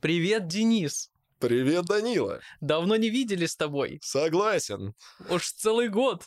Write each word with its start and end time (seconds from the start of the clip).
Привет, 0.00 0.46
Денис. 0.46 1.10
Привет, 1.40 1.86
Данила. 1.86 2.40
Давно 2.60 2.94
не 2.94 3.10
видели 3.10 3.46
с 3.46 3.56
тобой. 3.56 3.98
Согласен. 4.00 4.94
Уж 5.28 5.50
целый 5.50 5.88
год. 5.88 6.22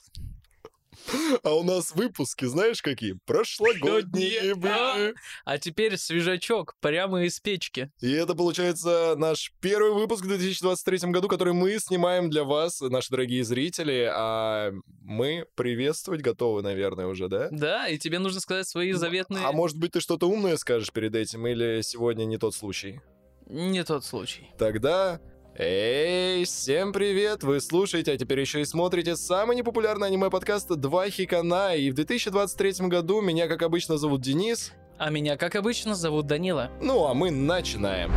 А 1.43 1.53
у 1.53 1.63
нас 1.63 1.95
выпуски, 1.95 2.43
знаешь, 2.43 2.81
какие? 2.81 3.17
Прошлогодние 3.25 4.55
были. 4.55 5.15
А 5.45 5.57
теперь 5.57 5.95
свежачок, 5.95 6.75
прямо 6.81 7.23
из 7.23 7.39
печки. 7.39 7.89
И 8.01 8.11
это, 8.11 8.35
получается, 8.35 9.15
наш 9.17 9.53
первый 9.61 9.93
выпуск 9.93 10.25
в 10.25 10.27
2023 10.27 11.09
году, 11.09 11.29
который 11.29 11.53
мы 11.53 11.79
снимаем 11.79 12.29
для 12.29 12.43
вас, 12.43 12.81
наши 12.81 13.09
дорогие 13.09 13.45
зрители. 13.45 14.11
А 14.13 14.73
мы 15.01 15.45
приветствовать 15.55 16.21
готовы, 16.21 16.61
наверное, 16.61 17.07
уже, 17.07 17.29
да? 17.29 17.47
Да, 17.51 17.87
и 17.87 17.97
тебе 17.97 18.19
нужно 18.19 18.41
сказать 18.41 18.67
свои 18.67 18.91
заветные... 18.91 19.45
А 19.45 19.53
может 19.53 19.77
быть, 19.77 19.93
ты 19.93 20.01
что-то 20.01 20.27
умное 20.27 20.57
скажешь 20.57 20.91
перед 20.91 21.15
этим, 21.15 21.47
или 21.47 21.81
сегодня 21.83 22.25
не 22.25 22.37
тот 22.37 22.53
случай? 22.53 22.99
Не 23.51 23.83
тот 23.83 24.05
случай. 24.05 24.49
Тогда 24.57 25.19
Эй, 25.57 26.45
всем 26.45 26.93
привет! 26.93 27.43
Вы 27.43 27.59
слушаете, 27.59 28.13
а 28.13 28.17
теперь 28.17 28.39
еще 28.39 28.61
и 28.61 28.65
смотрите 28.65 29.17
самый 29.17 29.57
непопулярный 29.57 30.07
аниме-подкаст 30.07 30.69
«Два 30.77 31.09
Хикана». 31.09 31.75
И 31.75 31.91
в 31.91 31.95
2023 31.95 32.87
году 32.87 33.19
меня, 33.19 33.49
как 33.49 33.61
обычно, 33.61 33.97
зовут 33.97 34.21
Денис. 34.21 34.71
А 34.97 35.09
меня, 35.09 35.35
как 35.35 35.55
обычно, 35.55 35.95
зовут 35.95 36.27
Данила. 36.27 36.71
Ну, 36.81 37.05
а 37.05 37.13
мы 37.13 37.29
начинаем. 37.29 38.13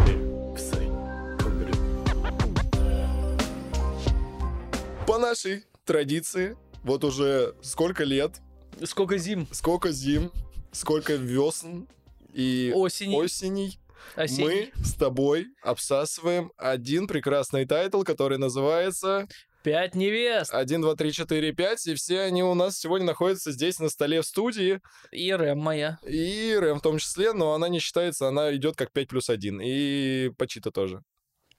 По 5.06 5.18
нашей 5.18 5.64
традиции, 5.84 6.56
вот 6.82 7.02
уже 7.04 7.54
сколько 7.62 8.04
лет, 8.04 8.40
Сколько 8.84 9.18
зим? 9.18 9.46
сколько 9.50 9.90
зим, 9.90 10.30
сколько 10.72 11.14
весен 11.14 11.86
и 12.32 12.72
Осени. 12.74 13.24
осеней, 13.24 13.78
Осенний. 14.16 14.72
мы 14.76 14.84
с 14.84 14.94
тобой 14.94 15.46
обсасываем 15.62 16.52
один 16.56 17.06
прекрасный 17.06 17.66
тайтл, 17.66 18.02
который 18.02 18.38
называется 18.38 19.26
Пять 19.62 19.94
невест. 19.94 20.52
1, 20.52 20.82
2, 20.82 20.94
3, 20.94 21.12
4, 21.12 21.52
5, 21.52 21.86
и 21.86 21.94
все 21.94 22.20
они 22.20 22.42
у 22.42 22.52
нас 22.52 22.76
сегодня 22.78 23.06
находятся 23.06 23.50
здесь 23.50 23.78
на 23.78 23.88
столе 23.88 24.20
в 24.20 24.26
студии, 24.26 24.78
И 25.10 25.32
Рэм 25.32 25.58
моя. 25.58 25.98
и 26.06 26.54
Рэм 26.60 26.80
в 26.80 26.82
том 26.82 26.98
числе, 26.98 27.32
но 27.32 27.54
она 27.54 27.68
не 27.70 27.78
считается, 27.78 28.28
она 28.28 28.54
идет 28.54 28.76
как 28.76 28.92
5 28.92 29.08
плюс 29.08 29.30
1, 29.30 29.60
и 29.64 30.30
Пачита 30.36 30.70
тоже. 30.70 31.00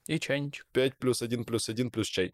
И 0.06 0.20
чайничек. 0.20 0.66
5 0.72 0.96
плюс 0.98 1.20
1 1.22 1.44
плюс 1.44 1.68
1 1.68 1.90
плюс 1.90 2.06
чай. 2.06 2.32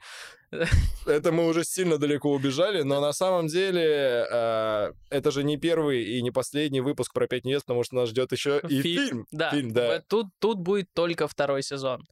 Это 1.07 1.33
мы 1.33 1.47
уже 1.47 1.65
сильно 1.65 1.97
далеко 1.99 2.31
убежали, 2.31 2.83
но 2.83 3.01
на 3.01 3.13
самом 3.13 3.47
деле 3.47 4.27
э, 4.31 4.93
это 5.11 5.31
же 5.31 5.43
не 5.43 5.57
первый 5.57 6.05
и 6.05 6.23
не 6.23 6.31
последний 6.31 6.83
выпуск 6.83 7.15
про 7.15 7.27
5 7.27 7.45
невест, 7.45 7.65
потому 7.67 7.83
что 7.85 7.97
нас 7.97 8.11
ждет 8.11 8.33
еще 8.33 8.61
и 8.69 8.83
Фи- 8.83 8.97
фильм. 8.97 9.27
Да. 9.31 9.51
Фильм, 9.51 9.73
да. 9.73 10.01
Тут, 10.07 10.27
тут 10.39 10.59
будет 10.59 10.93
только 10.93 11.27
второй 11.29 11.63
сезон. 11.63 12.07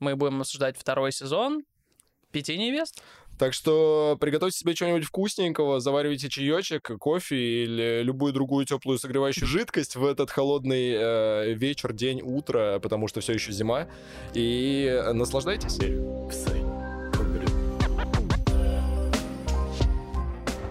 Мы 0.00 0.16
будем 0.16 0.40
обсуждать 0.40 0.76
второй 0.76 1.12
сезон. 1.12 1.64
Пяти 2.32 2.58
невест. 2.58 3.02
Так 3.38 3.54
что 3.54 4.16
приготовьте 4.20 4.58
себе 4.58 4.74
что-нибудь 4.74 5.04
вкусненького, 5.04 5.80
заваривайте 5.80 6.28
чаечек, 6.28 6.90
кофе 6.98 7.64
или 7.64 8.02
любую 8.02 8.32
другую 8.32 8.66
теплую 8.66 8.98
согревающую 8.98 9.46
жидкость 9.46 9.96
в 9.96 10.04
этот 10.04 10.30
холодный 10.30 10.92
э, 10.94 11.52
вечер, 11.54 11.92
день, 11.92 12.20
утро, 12.22 12.80
потому 12.82 13.06
что 13.06 13.20
все 13.20 13.34
еще 13.34 13.52
зима. 13.52 13.86
И 14.34 15.02
наслаждайтесь. 15.12 15.78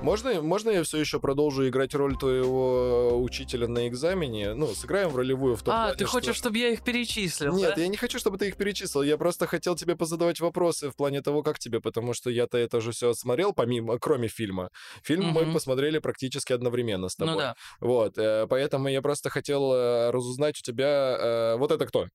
Можно, 0.08 0.42
можно 0.42 0.70
я 0.70 0.84
все 0.84 1.00
еще 1.00 1.20
продолжу 1.20 1.68
играть 1.68 1.94
роль 1.94 2.18
твоего 2.18 3.22
учителя 3.22 3.68
на 3.68 3.90
экзамене? 3.90 4.54
Ну, 4.54 4.68
сыграем 4.68 5.10
в 5.10 5.18
ролевую 5.18 5.58
в 5.58 5.64
том 5.64 5.74
А, 5.74 5.78
плане, 5.84 5.98
ты 5.98 6.06
хочешь, 6.06 6.36
что... 6.36 6.44
чтобы 6.46 6.60
я 6.60 6.70
их 6.70 6.82
перечислил, 6.82 7.54
Нет, 7.54 7.74
да? 7.76 7.82
я 7.82 7.90
не 7.90 7.98
хочу, 7.98 8.18
чтобы 8.18 8.38
ты 8.38 8.48
их 8.48 8.56
перечислил. 8.56 9.02
Я 9.02 9.18
просто 9.18 9.48
хотел 9.48 9.76
тебе 9.76 9.98
позадавать 9.98 10.40
вопросы 10.40 10.90
в 10.90 10.96
плане 10.96 11.22
того, 11.22 11.44
как 11.44 11.60
тебе, 11.60 11.82
потому 11.82 12.14
что 12.14 12.30
я-то 12.30 12.58
это 12.58 12.80
же 12.80 12.94
все 12.94 13.14
смотрел, 13.14 13.52
помимо, 13.52 14.00
кроме 14.00 14.30
фильма. 14.30 14.70
Фильм 15.04 15.26
мы 15.26 15.42
Мгм. 15.42 15.54
посмотрели 15.54 16.00
практически 16.00 16.54
одновременно 16.54 17.10
с 17.10 17.16
тобой. 17.18 17.34
Ну 17.34 17.40
да. 17.42 17.56
Вот, 17.82 18.18
э, 18.18 18.48
поэтому 18.50 18.88
я 18.88 19.02
просто 19.02 19.30
хотел 19.30 19.74
э, 19.74 20.12
разузнать 20.12 20.58
у 20.58 20.64
тебя, 20.64 21.18
э, 21.20 21.56
вот 21.58 21.74
это 21.74 21.86
кто? 21.86 22.08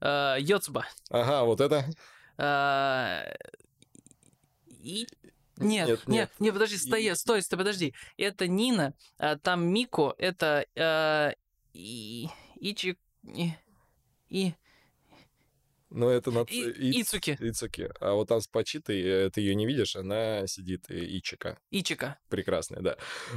Йоцба. 0.00 0.86
Ага, 1.10 1.44
вот 1.44 1.60
это. 1.60 1.84
И... 4.82 5.06
Нет, 5.60 5.88
Нет, 5.88 6.08
нет, 6.08 6.30
нет. 6.38 6.52
подожди, 6.54 6.76
стой, 6.76 7.14
стой, 7.16 7.42
стой, 7.42 7.58
подожди. 7.58 7.94
Это 8.16 8.46
Нина, 8.48 8.94
а 9.18 9.36
там 9.36 9.66
Мико, 9.66 10.14
это 10.18 10.66
а, 10.76 11.32
и, 11.72 12.28
Ичи... 12.60 12.96
И... 13.24 13.52
И... 14.28 14.52
Ну, 15.90 16.10
это 16.10 16.30
на... 16.30 16.40
И- 16.40 17.00
Ицуки. 17.00 17.38
Ицуки. 17.40 17.90
А 18.00 18.12
вот 18.12 18.28
там 18.28 18.42
с 18.42 18.46
Пачитой, 18.46 19.00
э, 19.00 19.30
ты 19.30 19.40
ее 19.40 19.54
не 19.54 19.66
видишь, 19.66 19.96
она 19.96 20.46
сидит, 20.46 20.84
э, 20.90 20.98
Ичика. 20.98 21.58
Ичика. 21.70 22.18
Прекрасная, 22.28 22.82
да. 22.82 22.96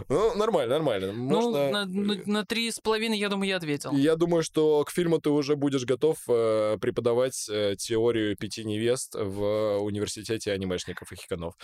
Ну, 0.09 0.35
нормально, 0.35 0.75
нормально. 0.75 1.13
Можно... 1.13 1.85
Ну, 1.85 2.21
на, 2.25 2.45
три 2.45 2.69
с 2.69 2.79
половиной, 2.81 3.17
я 3.17 3.29
думаю, 3.29 3.47
я 3.47 3.55
ответил. 3.55 3.93
Я 3.93 4.17
думаю, 4.17 4.43
что 4.43 4.83
к 4.83 4.91
фильму 4.91 5.19
ты 5.19 5.29
уже 5.29 5.55
будешь 5.55 5.85
готов 5.85 6.17
э, 6.27 6.77
преподавать 6.81 7.47
э, 7.49 7.75
теорию 7.77 8.35
пяти 8.35 8.65
невест 8.65 9.15
в 9.15 9.77
университете 9.77 10.51
анимешников 10.51 11.13
и 11.13 11.15
хиканов. 11.15 11.55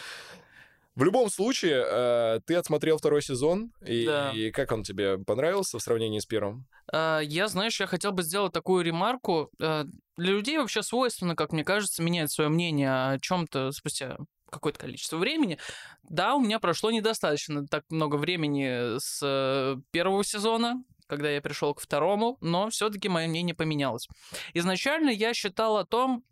В 0.97 1.03
любом 1.03 1.29
случае, 1.29 1.85
э, 1.87 2.39
ты 2.47 2.55
отсмотрел 2.55 2.97
второй 2.97 3.21
сезон, 3.21 3.71
и, 3.85 4.03
Да. 4.07 4.31
и 4.31 4.49
как 4.49 4.71
он 4.71 4.81
тебе 4.81 5.19
понравился 5.19 5.77
в 5.77 5.81
сравнении 5.83 6.17
с 6.17 6.25
первым? 6.25 6.65
А, 6.91 7.19
Я, 7.19 7.47
знаешь, 7.49 7.79
я 7.79 7.85
хотел 7.85 8.13
бы 8.13 8.23
сделать 8.23 8.51
такую 8.51 8.83
ремарку. 8.83 9.51
А, 9.61 9.85
Для 10.17 10.31
людей 10.33 10.57
вообще 10.57 10.81
свойственно, 10.81 11.35
как 11.35 11.51
мне 11.53 11.63
кажется, 11.63 12.01
менять 12.01 12.31
свое 12.31 12.49
мнение 12.49 12.89
о 12.89 13.19
чем-то 13.19 13.71
спустя 13.73 14.17
какое-то 14.49 14.79
количество 14.79 15.17
времени. 15.17 15.59
Да, 16.01 16.33
у 16.33 16.39
меня 16.41 16.57
прошло 16.59 16.89
недостаточно 16.89 17.67
так 17.67 17.83
много 17.91 18.15
времени 18.15 18.97
с 18.97 19.19
э, 19.23 19.75
первого 19.91 20.23
сезона, 20.23 20.83
когда 21.05 21.29
я 21.29 21.41
пришел 21.41 21.75
к 21.75 21.79
второму, 21.81 22.39
но 22.41 22.69
все-таки 22.71 23.07
мое 23.07 23.27
мнение 23.27 23.53
поменялось. 23.53 24.07
Изначально 24.55 25.11
я 25.11 25.35
считал 25.35 25.77
о 25.77 25.85
том, 25.85 26.23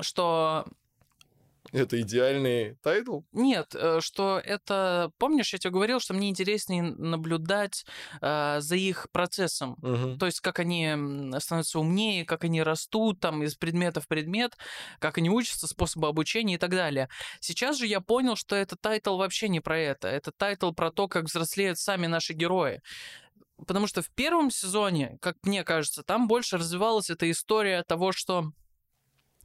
что 0.00 0.64
Это 1.74 2.00
идеальный 2.00 2.76
тайтл? 2.82 3.20
нет, 3.32 3.74
э, 3.74 3.98
что 4.00 4.38
это, 4.38 5.10
помнишь, 5.18 5.52
я 5.52 5.58
тебе 5.58 5.72
говорил, 5.72 6.00
что 6.00 6.14
мне 6.14 6.30
интереснее 6.30 6.82
наблюдать 6.82 7.84
э, 8.20 8.60
за 8.60 8.76
их 8.76 9.08
процессом, 9.12 9.76
Мгм. 9.82 10.18
то 10.18 10.26
есть 10.26 10.40
как 10.40 10.60
они 10.60 10.94
становятся 11.40 11.80
умнее, 11.80 12.24
как 12.24 12.44
они 12.44 12.62
растут 12.62 13.20
там 13.20 13.42
из 13.42 13.56
предмета 13.56 14.00
в 14.00 14.08
предмет, 14.08 14.56
как 15.00 15.18
они 15.18 15.30
учатся, 15.30 15.66
способы 15.66 16.08
обучения 16.08 16.54
и 16.54 16.58
так 16.58 16.70
далее. 16.70 17.08
Сейчас 17.40 17.76
же 17.78 17.86
я 17.86 18.00
понял, 18.00 18.36
что 18.36 18.54
этот 18.56 18.80
тайтл 18.80 19.16
вообще 19.16 19.48
не 19.48 19.60
про 19.60 19.78
это. 19.78 20.08
Это 20.08 20.30
тайтл 20.36 20.72
про 20.72 20.90
то, 20.90 21.08
как 21.08 21.24
взрослеют 21.24 21.78
сами 21.78 22.06
наши 22.06 22.32
герои. 22.32 22.80
Потому 23.66 23.86
что 23.86 24.02
в 24.02 24.10
первом 24.10 24.50
сезоне, 24.50 25.16
как 25.20 25.36
мне 25.42 25.62
кажется, 25.64 26.02
там 26.02 26.26
больше 26.28 26.56
развивалась 26.58 27.10
эта 27.10 27.30
история 27.30 27.82
того, 27.84 28.12
что 28.12 28.50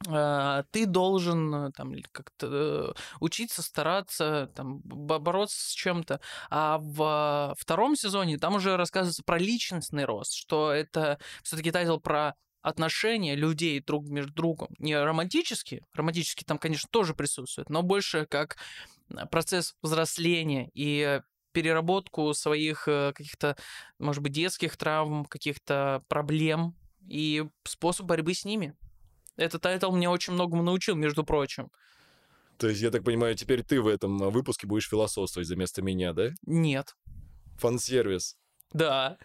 ты 0.04 0.86
должен 0.86 1.54
э, 1.54 1.72
там 1.72 1.94
как-то 2.12 2.46
э, 2.50 2.92
учиться, 3.20 3.62
стараться, 3.62 4.50
там, 4.54 4.78
бо- 4.78 5.18
бороться 5.18 5.58
с 5.60 5.72
чем-то. 5.72 6.20
А 6.48 6.78
в 6.78 7.54
втором 7.58 7.96
сезоне 7.96 8.38
там 8.38 8.54
уже 8.54 8.76
рассказывается 8.76 9.22
про 9.24 9.38
личностный 9.38 10.06
рост, 10.06 10.32
что 10.34 10.72
это 10.72 11.18
все-таки 11.42 11.70
тайтл 11.70 11.98
про 11.98 12.34
отношения 12.62 13.34
людей 13.34 13.80
друг 13.80 14.08
между 14.08 14.32
другом. 14.32 14.68
Не 14.78 14.98
романтические, 14.98 15.84
романтические 15.92 16.46
там, 16.46 16.58
конечно, 16.58 16.88
тоже 16.90 17.14
присутствуют, 17.14 17.68
но 17.68 17.82
больше 17.82 18.24
как 18.24 18.56
э, 19.10 19.26
процесс 19.26 19.74
взросления 19.82 20.70
и 20.72 21.20
переработку 21.52 22.32
своих 22.32 22.84
каких-то, 22.84 23.56
может 23.98 24.22
быть, 24.22 24.32
детских 24.32 24.76
травм, 24.76 25.24
каких-то 25.24 26.04
проблем 26.06 26.76
и 27.08 27.44
способ 27.64 28.06
борьбы 28.06 28.34
с 28.34 28.44
ними. 28.44 28.76
Этот 29.36 29.62
тайтл 29.62 29.90
мне 29.92 30.08
очень 30.08 30.32
многому 30.32 30.62
научил, 30.62 30.96
между 30.96 31.24
прочим. 31.24 31.70
То 32.58 32.68
есть, 32.68 32.82
я 32.82 32.90
так 32.90 33.04
понимаю, 33.04 33.34
теперь 33.34 33.62
ты 33.62 33.80
в 33.80 33.88
этом 33.88 34.22
э, 34.22 34.30
выпуске 34.30 34.66
будешь 34.66 34.88
философствовать 34.88 35.48
за 35.48 35.56
место 35.56 35.80
меня, 35.82 36.12
да? 36.12 36.30
Нет. 36.44 36.94
Фан-сервис. 37.58 38.36
Да. 38.72 39.16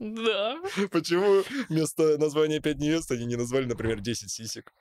Да. 0.00 0.58
Почему 0.90 1.42
вместо 1.68 2.18
названия 2.18 2.60
«Пять 2.60 2.78
невест» 2.78 3.10
они 3.12 3.26
не 3.26 3.36
назвали, 3.36 3.64
например, 3.66 4.00
«10 4.00 4.28
сисек»? 4.28 4.74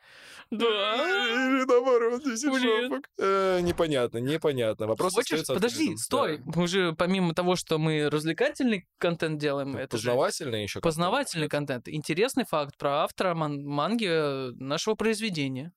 Да. 0.49 0.95
Или 0.95 1.65
наоборот, 1.65 2.23
10 2.23 2.49
Блин. 2.51 2.89
жопок. 2.89 3.05
Э, 3.19 3.59
Непонятно, 3.61 4.17
непонятно. 4.17 4.87
Вопрос 4.87 5.13
Хочешь? 5.13 5.45
Подожди, 5.47 5.95
стой. 5.97 6.39
Да. 6.39 6.43
Мы 6.55 6.67
же 6.67 6.93
помимо 6.97 7.33
того, 7.33 7.55
что 7.55 7.77
мы 7.77 8.09
развлекательный 8.09 8.87
контент 8.97 9.39
делаем, 9.39 9.75
это 9.77 9.97
же 9.97 10.09
Познавательный 10.09 10.63
еще. 10.63 10.79
познавательный 10.81 11.47
контент. 11.47 11.87
Интересный 11.87 12.45
факт 12.45 12.77
про 12.77 13.03
автора 13.03 13.33
ман- 13.35 13.63
манги 13.63 14.07
э, 14.09 14.51
нашего 14.55 14.95
произведения. 14.95 15.71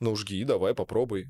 Ну, 0.00 0.14
жги, 0.16 0.44
давай, 0.44 0.74
попробуй. 0.74 1.28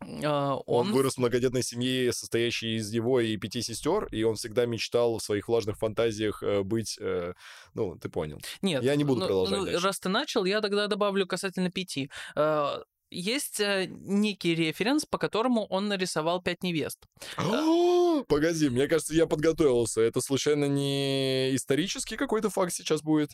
А, 0.00 0.56
Он 0.66 0.86
Он, 0.88 0.92
вырос 0.92 1.14
в 1.14 1.18
многодетной 1.18 1.62
семье, 1.62 2.12
состоящей 2.12 2.76
из 2.76 2.90
его 2.92 3.20
и 3.20 3.36
пяти 3.36 3.62
сестер, 3.62 4.06
и 4.06 4.22
он 4.22 4.36
всегда 4.36 4.66
мечтал 4.66 5.18
в 5.18 5.22
своих 5.22 5.48
влажных 5.48 5.76
фантазиях 5.78 6.42
э, 6.42 6.62
быть, 6.62 6.96
э, 7.00 7.34
ну, 7.74 7.96
ты 7.96 8.08
понял. 8.08 8.40
Нет, 8.62 8.82
Я 8.82 8.96
не 8.96 9.04
буду 9.04 9.20
ну- 9.20 9.26
продолжать 9.26 9.58
ну, 9.58 9.64
дальше. 9.66 9.86
раз 9.86 10.00
ты 10.00 10.08
начал, 10.08 10.44
я 10.44 10.60
тогда 10.60 10.86
добавлю 10.86 11.26
касательно 11.26 11.70
пяти. 11.70 12.10
А, 12.34 12.82
Есть 13.12 13.58
э, 13.60 13.86
некий 13.90 14.54
референс, 14.54 15.04
по 15.04 15.18
которому 15.18 15.66
он 15.66 15.88
нарисовал 15.88 16.40
пять 16.40 16.62
невест. 16.62 17.06
Погоди, 18.28 18.68
мне 18.68 18.86
кажется, 18.86 19.14
я 19.14 19.26
подготовился. 19.26 20.00
Это 20.00 20.20
случайно 20.20 20.66
не 20.66 21.54
исторический 21.56 22.16
какой-то 22.16 22.50
факт 22.50 22.72
сейчас 22.72 23.02
будет? 23.02 23.30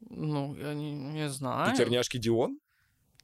Ну, 0.00 0.56
я 0.56 0.72
не, 0.74 0.92
не 0.92 1.28
знаю. 1.28 1.72
Пятерняшки 1.72 2.16
Дион? 2.18 2.60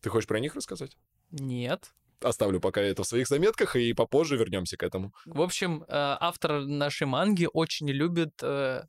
Ты 0.00 0.10
хочешь 0.10 0.26
про 0.26 0.40
них 0.40 0.56
рассказать? 0.56 0.96
Нет. 1.30 1.94
Оставлю 2.20 2.61
пока 2.61 2.81
это 2.81 3.02
в 3.02 3.06
своих 3.06 3.28
заметках, 3.28 3.76
и 3.76 3.93
попозже 3.93 4.37
вернемся 4.37 4.76
к 4.76 4.82
этому. 4.82 5.12
В 5.26 5.40
общем, 5.40 5.82
э, 5.82 5.87
автор 5.88 6.61
нашей 6.64 7.06
манги 7.06 7.49
очень 7.52 7.88
любит 7.90 8.43
э, 8.43 8.84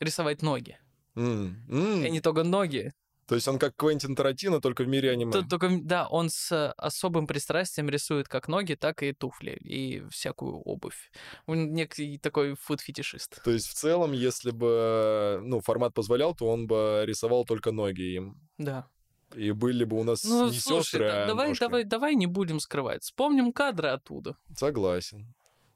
рисовать 0.00 0.42
ноги. 0.42 0.78
М, 1.16 1.64
м. 1.68 2.04
И 2.04 2.10
не 2.10 2.20
только 2.20 2.44
ноги. 2.44 2.92
То 3.30 3.36
есть 3.36 3.46
он 3.46 3.60
как 3.60 3.76
Квентин 3.76 4.16
Тарантино, 4.16 4.60
только 4.60 4.82
в 4.82 4.88
мире 4.88 5.12
аниме. 5.12 5.30
Тут 5.30 5.48
только, 5.48 5.68
да, 5.80 6.08
он 6.08 6.30
с 6.30 6.72
особым 6.72 7.28
пристрастием 7.28 7.88
рисует 7.88 8.26
как 8.26 8.48
ноги, 8.48 8.74
так 8.74 9.04
и 9.04 9.12
туфли, 9.12 9.52
и 9.52 10.02
всякую 10.10 10.56
обувь. 10.56 11.12
Он 11.46 11.72
некий 11.72 12.18
такой 12.18 12.56
фуд-фетишист. 12.56 13.40
То 13.44 13.52
есть 13.52 13.68
в 13.68 13.74
целом, 13.74 14.10
если 14.10 14.50
бы 14.50 15.38
ну, 15.44 15.60
формат 15.60 15.94
позволял, 15.94 16.34
то 16.34 16.46
он 16.46 16.66
бы 16.66 17.04
рисовал 17.06 17.44
только 17.44 17.70
ноги 17.70 18.16
им. 18.16 18.48
Да. 18.58 18.88
И 19.34 19.52
были 19.52 19.84
бы 19.84 19.98
у 19.98 20.04
нас 20.04 20.24
Ну, 20.24 20.48
не 20.48 20.58
слушай, 20.58 20.84
сестры, 20.84 21.08
да- 21.08 21.24
а 21.24 21.26
давай, 21.26 21.48
ножки. 21.48 21.60
давай, 21.60 21.84
давай 21.84 22.14
не 22.14 22.26
будем 22.26 22.60
скрывать. 22.60 23.02
Вспомним 23.02 23.52
кадры 23.52 23.88
оттуда. 23.88 24.36
Согласен. 24.56 25.32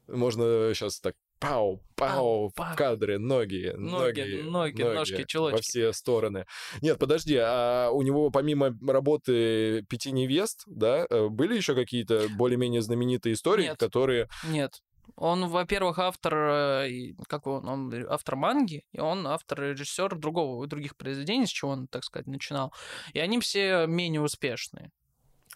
Можно 0.07 0.71
сейчас 0.73 0.99
так 0.99 1.15
пау, 1.39 1.81
пау, 1.95 2.51
Пау, 2.55 2.73
в 2.73 2.77
кадре, 2.77 3.17
ноги, 3.17 3.73
Ноги, 3.75 4.41
ноги, 4.43 4.81
ножки, 4.81 5.23
чулочки. 5.27 5.55
Во 5.57 5.61
все 5.61 5.93
стороны. 5.93 6.45
Нет, 6.81 6.97
подожди, 6.97 7.37
а 7.39 7.89
у 7.91 8.01
него 8.01 8.29
помимо 8.29 8.75
работы 8.87 9.83
пяти 9.89 10.11
невест, 10.11 10.63
да, 10.65 11.05
э, 11.09 11.27
были 11.27 11.55
еще 11.55 11.75
какие-то 11.75 12.27
более-менее 12.35 12.81
знаменитые 12.81 13.33
истории, 13.33 13.63
Нет. 13.65 13.77
которые... 13.77 14.29
Нет. 14.47 14.81
Он, 15.15 15.47
во-первых, 15.47 15.99
автор, 15.99 16.33
э, 16.35 17.13
как 17.27 17.47
он, 17.47 17.67
он 17.67 18.05
автор 18.09 18.35
манги, 18.35 18.83
и 18.91 18.99
он 18.99 19.27
автор 19.27 19.63
и 19.63 19.69
режиссер 19.71 20.15
другого, 20.15 20.67
других 20.67 20.95
произведений, 20.97 21.45
с 21.45 21.49
чего 21.51 21.71
он, 21.71 21.87
так 21.87 22.03
сказать, 22.03 22.27
начинал. 22.27 22.73
И 23.13 23.19
они 23.19 23.39
все 23.39 23.85
менее 23.87 24.21
успешные. 24.21 24.91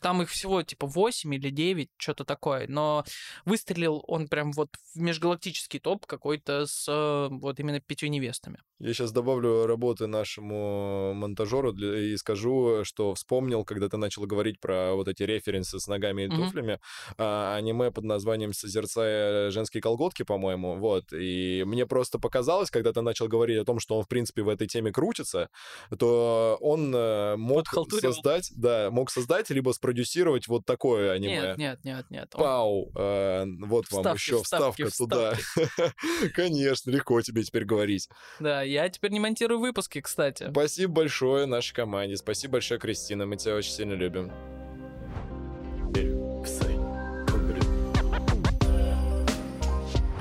Там 0.02 0.22
их 0.22 0.30
всего 0.30 0.64
типа 0.64 0.88
8 0.88 1.34
или 1.36 1.50
9, 1.50 1.90
что-то 1.98 2.24
такое. 2.26 2.66
Но 2.68 3.04
выстрелил 3.46 4.04
он 4.08 4.28
прям 4.28 4.52
вот 4.52 4.70
в 4.96 5.00
межгалактический 5.00 5.80
топ 5.80 6.06
какой-то 6.06 6.66
с 6.68 6.86
э, 6.88 7.28
вот 7.32 7.60
именно 7.60 7.80
пятью 7.80 8.10
невестами. 8.10 8.60
Я 8.80 8.94
сейчас 8.94 9.12
добавлю 9.12 9.66
работы 9.66 10.08
нашему 10.08 11.14
монтажеру 11.14 11.74
для- 11.74 11.98
и 12.14 12.18
скажу, 12.18 12.86
что 12.86 13.14
вспомнил, 13.14 13.66
когда 13.66 13.90
ты 13.90 13.98
начал 13.98 14.24
говорить 14.26 14.60
про 14.62 14.94
вот 14.94 15.08
эти 15.10 15.24
референсы 15.24 15.80
с 15.80 15.88
ногами 15.88 16.24
и 16.24 16.28
Мгм. 16.28 16.38
туфлями, 16.46 16.80
а, 17.18 17.56
аниме 17.58 17.92
под 17.92 18.06
названием 18.06 18.54
«Созерцая 18.54 19.52
женские 19.52 19.82
колготки», 19.82 20.24
по-моему, 20.24 20.76
вот, 20.78 21.12
и 21.12 21.64
мне 21.68 21.86
просто 21.86 22.20
показалось, 22.20 22.72
когда 22.72 22.94
ты 22.94 23.02
начал 23.02 23.28
говорить 23.28 23.58
о 23.60 23.66
том, 23.66 23.80
что 23.80 23.98
он, 23.98 24.04
в 24.04 24.08
принципе, 24.08 24.44
в 24.44 24.50
этой 24.50 24.68
теме 24.68 24.92
крутится, 24.94 25.50
то 25.98 26.58
он 26.62 26.94
э, 26.96 27.36
мог 27.36 27.66
создать, 28.00 28.50
да, 28.56 28.90
мог 28.92 29.12
создать, 29.12 29.50
либо 29.50 29.74
спродюсировать 29.90 30.48
вот 30.48 30.66
такое 30.66 31.12
аниме. 31.14 31.42
Нет, 31.42 31.58
нет, 31.58 31.80
нет, 31.84 32.06
нет. 32.10 32.30
Он- 32.36 32.42
Пау, 32.42 32.92
э, 32.96 33.46
вот 33.66 33.92
вам 33.92 34.02
Вставки, 34.04 34.18
еще 34.20 34.44
вставки, 34.44 34.84
вставка 34.86 34.98
туда. 34.98 35.94
Конечно, 36.36 36.92
легко 36.92 37.20
тебе 37.22 37.44
теперь 37.44 37.66
говорить. 37.66 38.08
Да, 38.40 38.62
я 38.62 38.88
теперь 38.90 39.12
не 39.12 39.20
монтирую 39.20 39.60
выпуски, 39.60 40.00
кстати. 40.02 40.48
Спасибо 40.52 40.94
большое 40.94 41.46
нашей 41.48 41.74
команде. 41.74 42.18
Спасибо 42.18 42.54
большое, 42.54 42.80
Кристина. 42.80 43.26
Мы 43.26 43.38
тебя 43.38 43.56
очень 43.56 43.72
сильно 43.72 43.94
любим. 43.94 44.32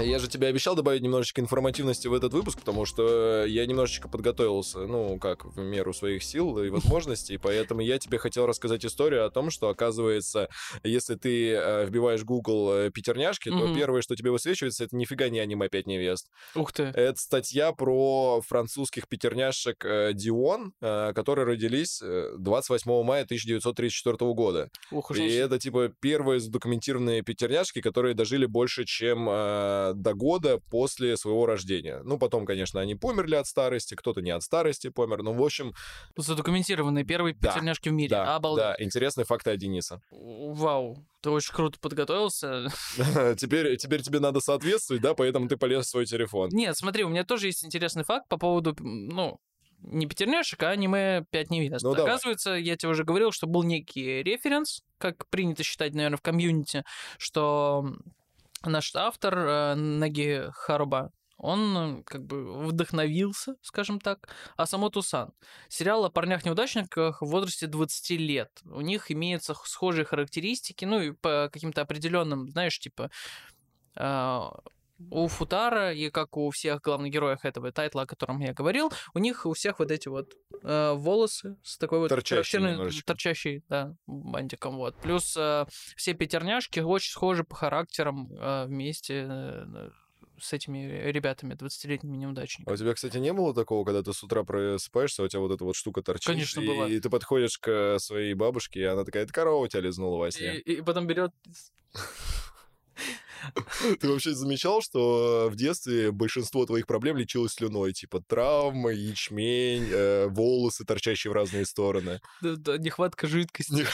Я 0.09 0.19
же 0.19 0.27
тебе 0.27 0.47
обещал 0.47 0.75
добавить 0.75 1.03
немножечко 1.03 1.43
информативности 1.43 2.09
в 2.09 2.15
этот 2.15 2.33
выпуск, 2.33 2.61
потому 2.61 2.87
что 2.87 3.45
я 3.45 3.67
немножечко 3.67 4.09
подготовился, 4.09 4.87
ну, 4.87 5.19
как, 5.19 5.45
в 5.45 5.59
меру 5.59 5.93
своих 5.93 6.23
сил 6.23 6.59
и 6.63 6.71
возможностей, 6.71 7.37
поэтому 7.37 7.83
я 7.83 7.99
тебе 7.99 8.17
хотел 8.17 8.47
рассказать 8.47 8.87
историю 8.87 9.27
о 9.27 9.31
том, 9.31 9.51
что, 9.51 9.69
оказывается, 9.69 10.49
если 10.83 11.15
ты 11.15 11.53
э, 11.53 11.85
вбиваешь 11.85 12.25
Google 12.25 12.73
э, 12.73 12.91
пятерняшки, 12.91 13.51
то 13.51 13.75
первое, 13.75 14.01
что 14.01 14.17
тебе 14.17 14.31
высвечивается, 14.31 14.85
это 14.85 14.97
нифига 14.97 15.29
не 15.29 15.41
аниме 15.41 15.69
«Пять 15.69 15.87
невест». 15.87 16.31
Ух 16.55 16.73
ты. 16.73 16.85
Это 16.85 17.21
статья 17.21 17.73
про 17.73 18.41
французских 18.41 19.09
пятерняшек 19.09 19.85
э, 19.85 20.13
Дион, 20.15 20.73
э, 20.81 21.13
которые 21.15 21.45
родились 21.45 22.01
э, 22.03 22.31
28 22.39 23.03
мая 23.03 23.25
1934 23.25 24.33
года. 24.33 24.71
Ух 24.91 25.11
И 25.11 25.35
это, 25.35 25.59
типа, 25.59 25.93
первые 26.01 26.41
задокументированные 26.41 27.21
пятерняшки, 27.21 27.83
которые 27.83 28.15
дожили 28.15 28.47
больше, 28.47 28.87
чем 28.87 29.29
э, 29.29 29.98
до 30.03 30.15
года 30.15 30.59
после 30.71 31.17
своего 31.17 31.47
рождения. 31.47 32.01
Ну, 32.05 32.19
потом, 32.19 32.47
конечно, 32.47 32.81
они 32.81 32.95
померли 32.95 33.35
от 33.35 33.47
старости, 33.47 33.95
кто-то 33.95 34.21
не 34.21 34.31
от 34.31 34.43
старости 34.43 34.89
помер. 34.89 35.23
Ну, 35.23 35.33
в 35.33 35.43
общем, 35.43 35.75
Задокументированные 36.17 37.05
первые 37.05 37.35
Да, 37.35 37.51
пятерняшки 37.53 37.89
в 37.89 37.93
мире. 37.93 38.11
да, 38.11 38.37
Обалдеть. 38.37 38.65
да, 38.65 38.77
интересные 38.79 39.25
факты 39.25 39.51
о 39.51 39.57
Дениса. 39.57 40.01
Вау, 40.11 41.05
ты 41.21 41.31
очень 41.31 41.55
круто 41.55 41.79
подготовился. 41.81 42.69
теперь, 43.37 43.77
теперь 43.77 44.03
тебе 44.03 44.21
надо 44.21 44.41
соответствовать, 44.41 45.03
да, 45.03 45.15
поэтому 45.15 45.49
ты 45.49 45.57
полез 45.57 45.87
в 45.87 45.91
свой 45.91 46.07
телефон. 46.07 46.51
Нет, 46.53 46.77
смотри, 46.77 47.05
у 47.05 47.09
меня 47.09 47.25
тоже 47.25 47.47
есть 47.47 47.65
интересный 47.65 48.05
факт 48.05 48.29
по 48.29 48.37
поводу, 48.39 48.77
ну, 48.81 49.39
не 49.81 50.07
пятерняшек, 50.07 50.61
а 50.63 50.71
аниме 50.71 51.25
«Пять 51.31 51.51
невест». 51.51 51.85
Ну, 51.85 51.95
давай. 51.95 52.11
Оказывается, 52.13 52.53
я 52.53 52.77
тебе 52.77 52.91
уже 52.91 53.05
говорил, 53.05 53.31
что 53.31 53.47
был 53.47 53.63
некий 53.63 54.23
референс, 54.23 54.83
как 54.99 55.29
принято 55.29 55.63
считать, 55.63 55.95
наверное, 55.95 56.17
в 56.17 56.23
комьюнити, 56.23 56.85
что 57.17 57.85
наш 58.65 58.95
автор 58.95 59.39
э, 59.39 59.75
Наги 59.75 60.51
Харуба, 60.53 61.13
он 61.39 61.77
э, 61.77 62.03
как 62.05 62.25
бы 62.25 62.67
вдохновился, 62.67 63.55
скажем 63.63 64.01
так, 64.01 64.29
а 64.57 64.67
само 64.67 64.91
Тусан. 64.91 65.33
Сериал 65.69 66.05
о 66.05 66.11
парнях-неудачниках 66.11 67.23
в 67.23 67.27
возрасте 67.27 67.69
20 67.69 68.11
лет. 68.19 68.51
У 68.65 68.81
них 68.81 69.11
имеются 69.11 69.55
схожие 69.55 70.05
характеристики, 70.05 70.85
ну 70.85 71.01
и 71.01 71.13
по 71.13 71.49
каким-то 71.53 71.81
определенным, 71.81 72.51
знаешь, 72.51 72.79
типа 72.79 73.11
а, 73.95 74.53
у 75.11 75.29
Футара, 75.29 75.93
и 75.93 76.11
как 76.11 76.37
у 76.37 76.51
всех 76.51 76.81
главных 76.81 77.13
героев 77.13 77.45
этого 77.45 77.73
тайтла, 77.73 78.03
о 78.03 78.07
котором 78.07 78.41
я 78.41 78.53
говорил, 78.53 78.93
у 79.15 79.19
них 79.19 79.47
у 79.47 79.53
всех 79.53 79.79
вот 79.79 79.91
эти 79.91 80.09
вот 80.09 80.35
э, 80.63 80.93
волосы 80.95 81.57
с 81.63 81.79
такой 81.79 82.01
вот 82.01 82.09
немножечко. 82.73 83.07
торчащей, 83.07 83.63
да, 83.69 83.95
бантиком, 84.07 84.77
вот. 84.77 84.97
Плюс 84.97 85.37
э, 85.37 85.67
все 85.97 86.15
пятерняшки 86.15 86.81
очень 86.81 87.13
схожи 87.13 87.45
по 87.45 87.55
характерам 87.55 88.29
э, 88.33 88.67
вместе 88.67 89.27
э, 89.29 89.91
с 90.41 90.53
этими 90.53 91.11
ребятами, 91.11 91.55
20-летними 91.55 92.17
А 92.17 92.21
неудачниками. 92.21 92.73
у 92.73 92.77
тебя, 92.77 92.95
кстати, 92.95 93.17
не 93.19 93.33
было 93.33 93.55
такого, 93.55 93.85
когда 93.85 94.03
ты 94.03 94.13
с 94.13 94.23
утра 94.23 94.45
просыпаешься, 94.45 95.23
а 95.23 95.27
у 95.27 95.29
тебя 95.29 95.41
вот 95.41 95.53
эта 95.53 95.65
вот 95.65 95.77
штука 95.77 96.03
торчит? 96.03 96.27
Конечно, 96.27 96.61
и. 96.61 96.97
И 96.97 97.01
ты 97.01 97.11
подходишь 97.11 97.59
к 97.59 97.99
своей 97.99 98.35
бабушке, 98.35 98.81
и 98.81 98.85
она 98.85 99.05
такая, 99.05 99.25
это 99.25 99.33
корова 99.33 99.65
у 99.65 99.69
тебя 99.69 99.81
лизнула 99.81 100.19
во 100.19 100.31
сне. 100.31 100.57
И, 100.59 100.75
и 100.75 100.83
потом 100.83 101.07
берет 101.07 101.33
Ты 104.01 104.09
вообще 104.09 104.35
замечал, 104.35 104.83
что 104.83 105.49
в 105.51 105.57
детстве 105.57 106.11
большинство 106.11 106.67
твоих 106.67 106.87
проблем 106.87 107.17
лечилось 107.17 107.53
слюной? 107.53 107.93
Типа 107.93 108.21
травмы, 108.21 108.93
ячмень, 108.95 109.89
э, 109.91 110.27
волосы, 110.29 110.85
торчащие 110.85 111.31
в 111.31 111.35
разные 111.35 111.67
стороны. 111.67 112.21
нехватка 112.43 113.27
жидкости. 113.27 113.73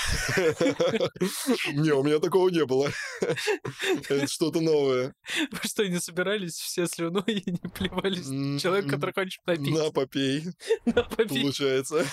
Не, 1.73 1.93
у 1.93 2.03
меня 2.03 2.19
такого 2.19 2.49
не 2.49 2.65
было. 2.65 2.91
Это 4.09 4.27
что-то 4.27 4.61
новое. 4.61 5.15
Вы 5.51 5.59
что, 5.63 5.87
не 5.87 6.01
собирались 6.01 6.55
все 6.55 6.87
слюной 6.87 7.23
и 7.27 7.51
не 7.51 7.69
плевались? 7.69 8.27
Человек, 8.63 8.89
который 8.91 9.13
хочет 9.13 9.43
попить. 9.45 9.75
На, 9.75 9.91
попей, 9.91 10.45
На, 10.87 11.03
попить. 11.05 11.43
получается. 11.43 12.07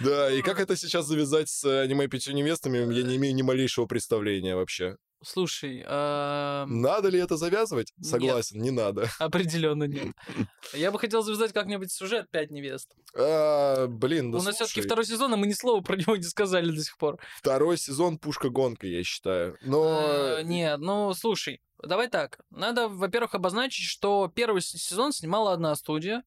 Да, 0.00 0.32
и 0.32 0.42
как 0.42 0.60
это 0.60 0.76
сейчас 0.76 1.06
завязать 1.06 1.48
с 1.48 1.64
аниме 1.82 2.08
пятью 2.08 2.34
невестами, 2.34 2.78
я 2.92 3.02
не 3.02 3.16
имею 3.16 3.34
ни 3.34 3.42
малейшего 3.42 3.86
представления 3.86 4.54
вообще. 4.54 4.96
Слушай, 5.22 5.84
ам, 5.86 6.80
Надо 6.80 7.08
ли 7.08 7.18
это 7.18 7.36
завязывать? 7.36 7.92
Нет. 7.96 8.06
Согласен, 8.06 8.60
не 8.60 8.70
надо. 8.70 9.08
определенно 9.18 9.84
нет. 9.84 10.14
Я 10.74 10.92
бы 10.92 10.98
хотел 10.98 11.22
завязать 11.22 11.52
как-нибудь 11.52 11.90
сюжет 11.90 12.30
«Пять 12.30 12.50
невест». 12.50 12.94
А, 13.16 13.86
блин, 13.88 14.30
да 14.30 14.38
У 14.38 14.42
нас 14.42 14.54
все-таки 14.54 14.80
второй 14.80 15.04
сезон, 15.04 15.34
а 15.34 15.36
мы 15.36 15.46
ни 15.46 15.52
слова 15.52 15.80
про 15.80 15.96
него 15.96 16.16
не 16.16 16.22
сказали 16.22 16.70
до 16.70 16.82
сих 16.82 16.96
пор. 16.98 17.18
второй 17.36 17.78
сезон 17.78 18.18
пушка-гонка, 18.18 18.86
я 18.86 19.02
считаю. 19.02 19.56
Но... 19.62 20.38
Э, 20.38 20.42
Нет, 20.44 20.78
ну, 20.78 21.12
слушай, 21.14 21.60
давай 21.82 22.08
так. 22.08 22.38
Надо, 22.50 22.88
во-первых, 22.88 23.34
обозначить, 23.34 23.86
что 23.86 24.30
первый 24.32 24.62
сезон 24.62 25.12
снимала 25.12 25.52
одна 25.52 25.74
студия, 25.74 26.22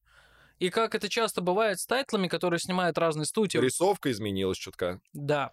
и 0.58 0.70
как 0.70 0.94
это 0.94 1.08
часто 1.08 1.40
бывает 1.40 1.80
с 1.80 1.86
тайтлами, 1.86 2.28
которые 2.28 2.60
снимают 2.60 2.96
разные 2.98 3.26
студии, 3.26 3.58
Рисовка 3.58 4.10
изменилась 4.12 4.58
чутка. 4.58 5.00
Да. 5.12 5.52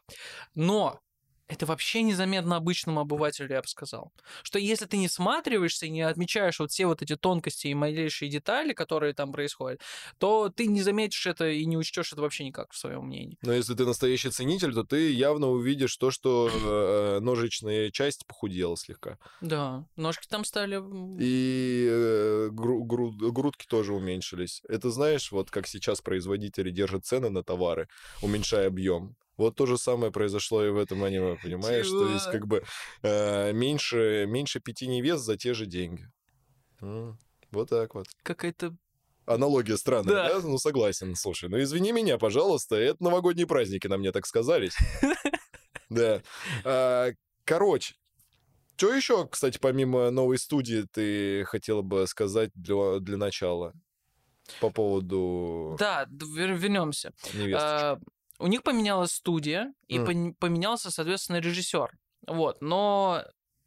Но 0.56 1.00
это 1.50 1.66
вообще 1.66 2.04
незаметно 2.04 2.56
обычному 2.56 3.02
обывателю, 3.02 3.50
я 3.52 3.62
бы 3.62 3.68
сказал. 3.68 4.14
Что 4.44 4.60
если 4.60 4.86
ты 4.86 4.98
не 4.98 5.10
сматриваешься 5.10 5.88
и 5.88 5.90
не 5.90 6.02
отмечаешь 6.02 6.60
вот 6.60 6.72
все 6.72 6.86
вот 6.86 7.02
эти 7.02 7.16
тонкости 7.16 7.68
и 7.68 7.74
малейшие 7.74 8.30
детали, 8.30 8.74
которые 8.74 9.14
там 9.14 9.32
происходят, 9.32 9.82
то 10.20 10.50
ты 10.50 10.68
не 10.68 10.84
заметишь 10.84 11.26
это 11.26 11.50
и 11.50 11.66
не 11.66 11.76
учтешь 11.76 12.14
это 12.14 12.22
вообще 12.22 12.46
никак 12.46 12.72
в 12.72 12.78
своем 12.78 13.06
мнении. 13.06 13.38
Но 13.42 13.52
если 13.52 13.74
ты 13.74 13.86
настоящий 13.86 14.30
ценитель, 14.30 14.74
то 14.74 14.84
ты 14.84 15.12
явно 15.12 15.48
увидишь 15.48 15.98
то, 15.98 16.12
что 16.12 16.50
э, 16.54 17.20
ножичная 17.20 17.90
часть 17.90 18.28
похудела 18.28 18.78
слегка. 18.78 19.18
Да, 19.42 19.86
ножки 19.96 20.28
там 20.28 20.46
стали... 20.46 20.80
И 21.20 21.88
э, 21.90 22.50
гру- 22.52 22.84
гру- 22.84 23.32
грудки 23.32 23.66
тоже 23.66 23.94
уменьшились. 23.94 24.62
Это 24.70 24.92
знаешь, 24.92 25.32
вот 25.32 25.50
как 25.50 25.66
сейчас 25.66 26.02
производители 26.02 26.70
держат 26.70 27.06
цены 27.06 27.30
на 27.30 27.44
товары, 27.44 27.88
уменьшая 28.22 28.68
объем. 28.68 29.16
Вот 29.40 29.56
то 29.56 29.66
же 29.66 29.78
самое 29.78 30.12
произошло 30.12 30.66
и 30.66 30.70
в 30.70 30.78
этом 30.78 31.02
аниме, 31.02 31.38
понимаешь? 31.42 31.88
То 31.90 32.10
есть, 32.12 32.26
как 32.30 32.46
бы 32.46 32.62
э, 33.04 33.54
меньше, 33.54 34.26
меньше 34.28 34.60
пяти 34.60 34.86
невест 34.86 35.24
за 35.24 35.38
те 35.38 35.54
же 35.54 35.66
деньги. 35.66 36.06
Вот 36.82 37.70
так 37.70 37.96
вот. 37.96 38.08
Какая-то... 38.22 38.76
Аналогия 39.26 39.78
странная, 39.78 40.14
Да. 40.14 40.34
да? 40.42 40.48
Ну, 40.48 40.58
согласен. 40.58 41.16
Слушай, 41.16 41.50
ну 41.50 41.62
извини 41.62 41.94
меня, 41.94 42.18
пожалуйста, 42.18 42.76
это 42.76 43.02
новогодние 43.02 43.48
праздники 43.48 43.88
на 43.88 43.98
мне 43.98 44.12
так 44.12 44.26
сказались. 44.28 44.76
Да. 45.90 46.22
А, 46.66 47.10
Короче, 47.46 47.96
что 48.76 48.94
еще, 48.94 49.28
кстати, 49.28 49.58
помимо 49.58 50.12
новой 50.12 50.38
студии 50.38 50.86
ты 50.92 51.44
хотела 51.46 51.82
бы 51.82 52.06
сказать 52.06 52.52
для, 52.54 53.00
для 53.00 53.18
начала 53.18 53.74
по 54.62 54.70
поводу 54.70 55.76
Да, 55.80 56.06
вернемся. 56.12 57.12
А, 57.56 58.00
у 58.40 58.48
них 58.48 58.64
поменялась 58.64 59.12
студия, 59.12 59.74
и 59.88 59.98
пон- 59.98 60.34
поменялся, 60.40 60.92
соответственно, 60.92 61.38
режиссер. 61.38 61.92
Вот, 62.28 62.62
но 62.62 63.24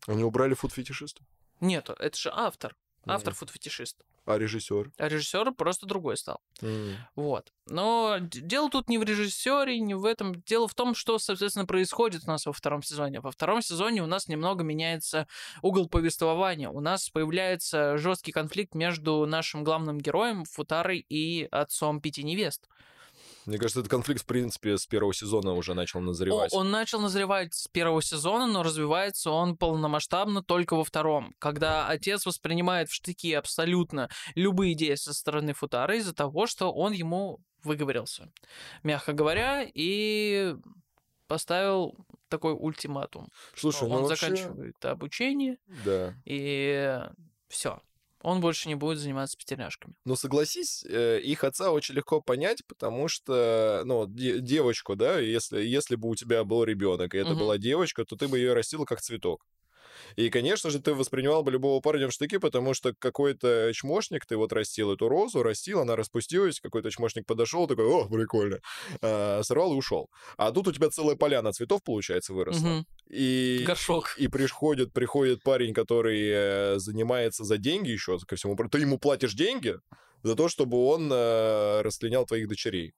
Они 0.06 0.24
убрали 0.24 0.54
фуд-фетишиста? 0.54 1.22
нет, 1.60 1.88
это 1.90 2.18
же 2.18 2.30
автор. 2.34 2.74
Автор 3.06 3.32
Мгм. 3.32 3.38
фуд-фетишист. 3.38 4.04
А 4.24 4.38
режиссер? 4.38 4.92
А 4.98 5.08
режиссер 5.08 5.52
просто 5.54 5.84
другой 5.86 6.16
стал. 6.16 6.40
М. 6.60 6.94
Вот. 7.16 7.52
Но 7.66 8.18
дело 8.20 8.70
тут 8.70 8.88
не 8.88 8.96
в 8.98 9.02
режиссере, 9.02 9.80
не 9.80 9.94
в 9.94 10.04
этом. 10.04 10.40
Дело 10.42 10.68
в 10.68 10.74
том, 10.74 10.94
что, 10.94 11.18
соответственно, 11.18 11.66
происходит 11.66 12.22
у 12.24 12.28
нас 12.28 12.46
во 12.46 12.52
втором 12.52 12.84
сезоне. 12.84 13.20
Во 13.20 13.32
втором 13.32 13.60
сезоне 13.62 14.00
у 14.00 14.06
нас 14.06 14.28
немного 14.28 14.62
меняется 14.62 15.26
угол 15.62 15.88
повествования. 15.88 16.68
У 16.68 16.78
нас 16.78 17.10
появляется 17.10 17.98
жесткий 17.98 18.30
конфликт 18.30 18.76
между 18.76 19.26
нашим 19.26 19.64
главным 19.64 19.98
героем 19.98 20.44
Футарой 20.44 21.04
и 21.08 21.48
отцом 21.50 22.00
пяти 22.00 22.22
невест. 22.22 22.68
Мне 23.46 23.58
кажется, 23.58 23.80
этот 23.80 23.90
конфликт, 23.90 24.22
в 24.22 24.26
принципе, 24.26 24.78
с 24.78 24.86
первого 24.86 25.12
сезона 25.12 25.52
уже 25.52 25.74
начал 25.74 25.98
О- 25.98 26.02
назревать. 26.02 26.52
Он 26.52 26.70
начал 26.70 27.00
назревать 27.00 27.54
с 27.54 27.68
первого 27.68 28.02
сезона, 28.02 28.46
но 28.46 28.62
развивается 28.62 29.30
он 29.30 29.56
полномасштабно 29.56 30.42
только 30.42 30.74
во 30.76 30.84
втором, 30.84 31.34
когда 31.38 31.88
отец 31.88 32.26
воспринимает 32.26 32.88
в 32.88 32.94
штыки 32.94 33.32
абсолютно 33.32 34.08
любые 34.34 34.74
идеи 34.74 34.94
со 34.94 35.12
стороны 35.12 35.54
Футара 35.54 35.96
из-за 35.96 36.14
того, 36.14 36.46
что 36.46 36.72
он 36.72 36.92
ему 36.92 37.40
выговорился, 37.64 38.30
мягко 38.82 39.12
говоря, 39.12 39.66
и 39.74 40.54
поставил 41.26 41.96
такой 42.28 42.54
ультиматум. 42.58 43.28
Слушай, 43.54 43.88
ну 43.88 43.96
он 43.96 44.02
вообще... 44.02 44.26
заканчивает 44.26 44.84
обучение, 44.84 45.56
Да. 45.84 46.14
и 46.24 47.00
все. 47.48 47.80
Он 48.22 48.40
больше 48.40 48.68
не 48.68 48.74
будет 48.74 48.98
заниматься 48.98 49.36
пятерняшками. 49.36 49.94
Ну, 50.04 50.16
согласись, 50.16 50.84
э, 50.88 51.20
их 51.20 51.44
отца 51.44 51.72
очень 51.72 51.94
легко 51.94 52.20
понять, 52.20 52.64
потому 52.66 53.08
что, 53.08 53.82
ну, 53.84 54.06
де- 54.06 54.40
девочку, 54.40 54.96
да, 54.96 55.18
если, 55.18 55.62
если 55.62 55.96
бы 55.96 56.08
у 56.08 56.14
тебя 56.14 56.44
был 56.44 56.64
ребенок, 56.64 57.14
и 57.14 57.18
это 57.18 57.30
Мгм. 57.30 57.40
была 57.40 57.58
девочка, 57.58 58.04
то 58.04 58.16
ты 58.16 58.28
бы 58.28 58.38
ее 58.38 58.52
растила 58.54 58.84
как 58.84 59.00
цветок. 59.00 59.44
И, 60.16 60.30
конечно 60.30 60.70
же, 60.70 60.80
ты 60.80 60.94
воспринимал 60.94 61.42
бы 61.42 61.50
любого 61.50 61.80
парня 61.80 62.08
в 62.08 62.12
штыки, 62.12 62.38
потому 62.38 62.74
что 62.74 62.94
какой-то 62.98 63.70
чмошник, 63.74 64.26
ты 64.26 64.36
вот 64.36 64.52
растил 64.52 64.92
эту 64.92 65.08
розу, 65.08 65.42
растил, 65.42 65.80
она 65.80 65.96
распустилась, 65.96 66.60
какой-то 66.60 66.90
чмошник 66.90 67.26
подошел, 67.26 67.66
такой, 67.66 67.86
о, 67.86 68.08
прикольно, 68.08 68.60
а, 69.00 69.42
сорвал 69.42 69.72
и 69.72 69.76
ушел. 69.76 70.08
А 70.36 70.52
тут 70.52 70.68
у 70.68 70.72
тебя 70.72 70.88
целая 70.90 71.16
поляна 71.16 71.52
цветов, 71.52 71.82
получается, 71.82 72.32
выросла. 72.32 72.66
Мгм. 72.66 72.86
И 73.08 73.64
Горшок. 73.66 74.14
и 74.18 74.28
приходит, 74.28 74.92
приходит 74.92 75.42
парень, 75.42 75.74
который 75.74 76.28
э, 76.30 76.78
занимается 76.78 77.44
за 77.44 77.58
деньги 77.58 77.90
еще, 77.90 78.18
ко 78.26 78.36
всему. 78.36 78.56
Ты 78.56 78.78
ему 78.78 78.98
платишь 78.98 79.34
деньги 79.34 79.76
за 80.22 80.36
то, 80.36 80.48
чтобы 80.48 80.84
он 80.86 81.10
э, 81.12 81.82
растлинял 81.82 82.24
твоих 82.24 82.48
дочерей. 82.48 82.94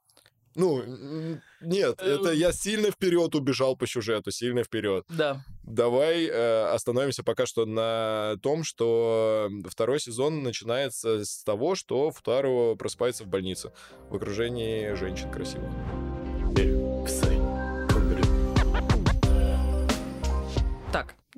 Ну, 0.55 1.41
нет, 1.61 2.01
Э, 2.05 2.15
это 2.15 2.33
я 2.33 2.53
сильно 2.53 2.91
вперед 2.91 3.35
убежал 3.35 3.77
по 3.77 3.87
сюжету, 3.87 4.31
сильно 4.31 4.63
вперед. 4.63 5.05
Да. 5.09 5.45
Давай 5.63 6.27
э, 6.27 6.67
остановимся 6.73 7.23
пока 7.23 7.47
что 7.47 7.67
на 7.67 8.37
том, 8.43 8.65
что 8.65 9.51
второй 9.69 10.01
сезон 10.01 10.43
начинается 10.43 11.25
с 11.25 11.43
того, 11.43 11.75
что 11.75 12.11
Футару 12.11 12.77
просыпается 12.79 13.25
в 13.25 13.29
больнице 13.29 13.73
в 14.11 14.17
окружении 14.17 14.95
женщин 14.95 15.31
красивых. 15.31 15.73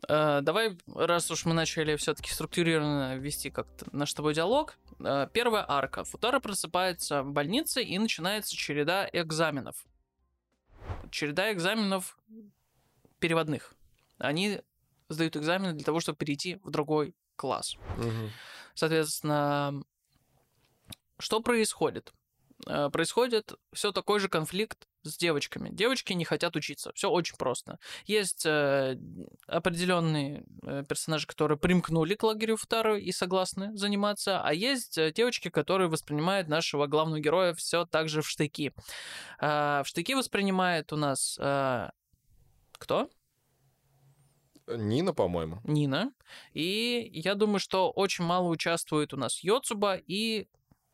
Давай, 0.08 0.78
раз 0.94 1.30
уж 1.30 1.44
мы 1.44 1.54
начали 1.54 1.96
все-таки 1.96 2.30
структурированно 2.32 3.16
вести 3.16 3.50
как-то 3.50 3.86
наш 3.92 4.10
с 4.10 4.14
тобой 4.14 4.34
диалог. 4.34 4.78
э, 5.00 5.28
первая 5.32 5.64
арка. 5.68 6.04
Футара 6.04 6.40
просыпается 6.40 7.22
в 7.22 7.32
больнице 7.32 7.82
и 7.82 7.98
начинается 7.98 8.54
череда 8.54 9.08
экзаменов. 9.12 9.84
Череда 11.10 11.52
экзаменов 11.52 12.18
переводных. 13.18 13.74
Они 14.18 14.60
сдают 15.08 15.36
экзамены 15.36 15.72
для 15.74 15.84
того, 15.84 16.00
чтобы 16.00 16.18
перейти 16.18 16.60
в 16.62 16.70
другой 16.70 17.14
класс. 17.36 17.76
Мгм. 17.96 18.30
Соответственно, 18.74 19.82
что 21.18 21.40
происходит? 21.40 22.12
Э, 22.66 22.90
Происходит 22.90 23.54
все 23.72 23.92
такой 23.92 24.20
же 24.20 24.28
конфликт 24.28 24.86
с 25.10 25.16
девочками. 25.16 25.70
Девочки 25.70 26.12
не 26.12 26.24
хотят 26.24 26.56
учиться. 26.56 26.92
Все 26.94 27.10
очень 27.10 27.36
просто. 27.36 27.78
Есть 28.04 28.44
э, 28.46 28.98
определенные 29.46 30.44
э, 30.62 30.84
персонажи, 30.88 31.26
которые 31.26 31.58
примкнули 31.58 32.14
к 32.14 32.22
лагерю 32.22 32.56
Футару 32.56 32.96
и 32.96 33.12
согласны 33.12 33.76
заниматься, 33.76 34.40
а 34.42 34.52
есть 34.52 34.98
э, 34.98 35.12
девочки, 35.12 35.48
которые 35.48 35.88
воспринимают 35.88 36.48
нашего 36.48 36.86
главного 36.86 37.20
героя 37.20 37.54
все 37.54 37.84
так 37.84 38.08
же 38.08 38.22
в 38.22 38.28
штыки. 38.28 38.72
А, 39.38 39.82
в 39.82 39.88
штыки 39.88 40.14
воспринимает 40.14 40.92
у 40.92 40.96
нас 40.96 41.38
э, 41.40 41.90
кто? 42.72 43.08
Нина, 44.66 45.14
по-моему. 45.14 45.60
Нина. 45.64 46.12
И 46.52 47.08
я 47.12 47.34
думаю, 47.34 47.60
что 47.60 47.90
очень 47.90 48.24
мало 48.24 48.48
участвует 48.48 49.14
у 49.14 49.16
нас 49.16 49.42
Йоцуба 49.42 49.96
и 49.96 50.48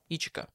Ичика. 0.09 0.51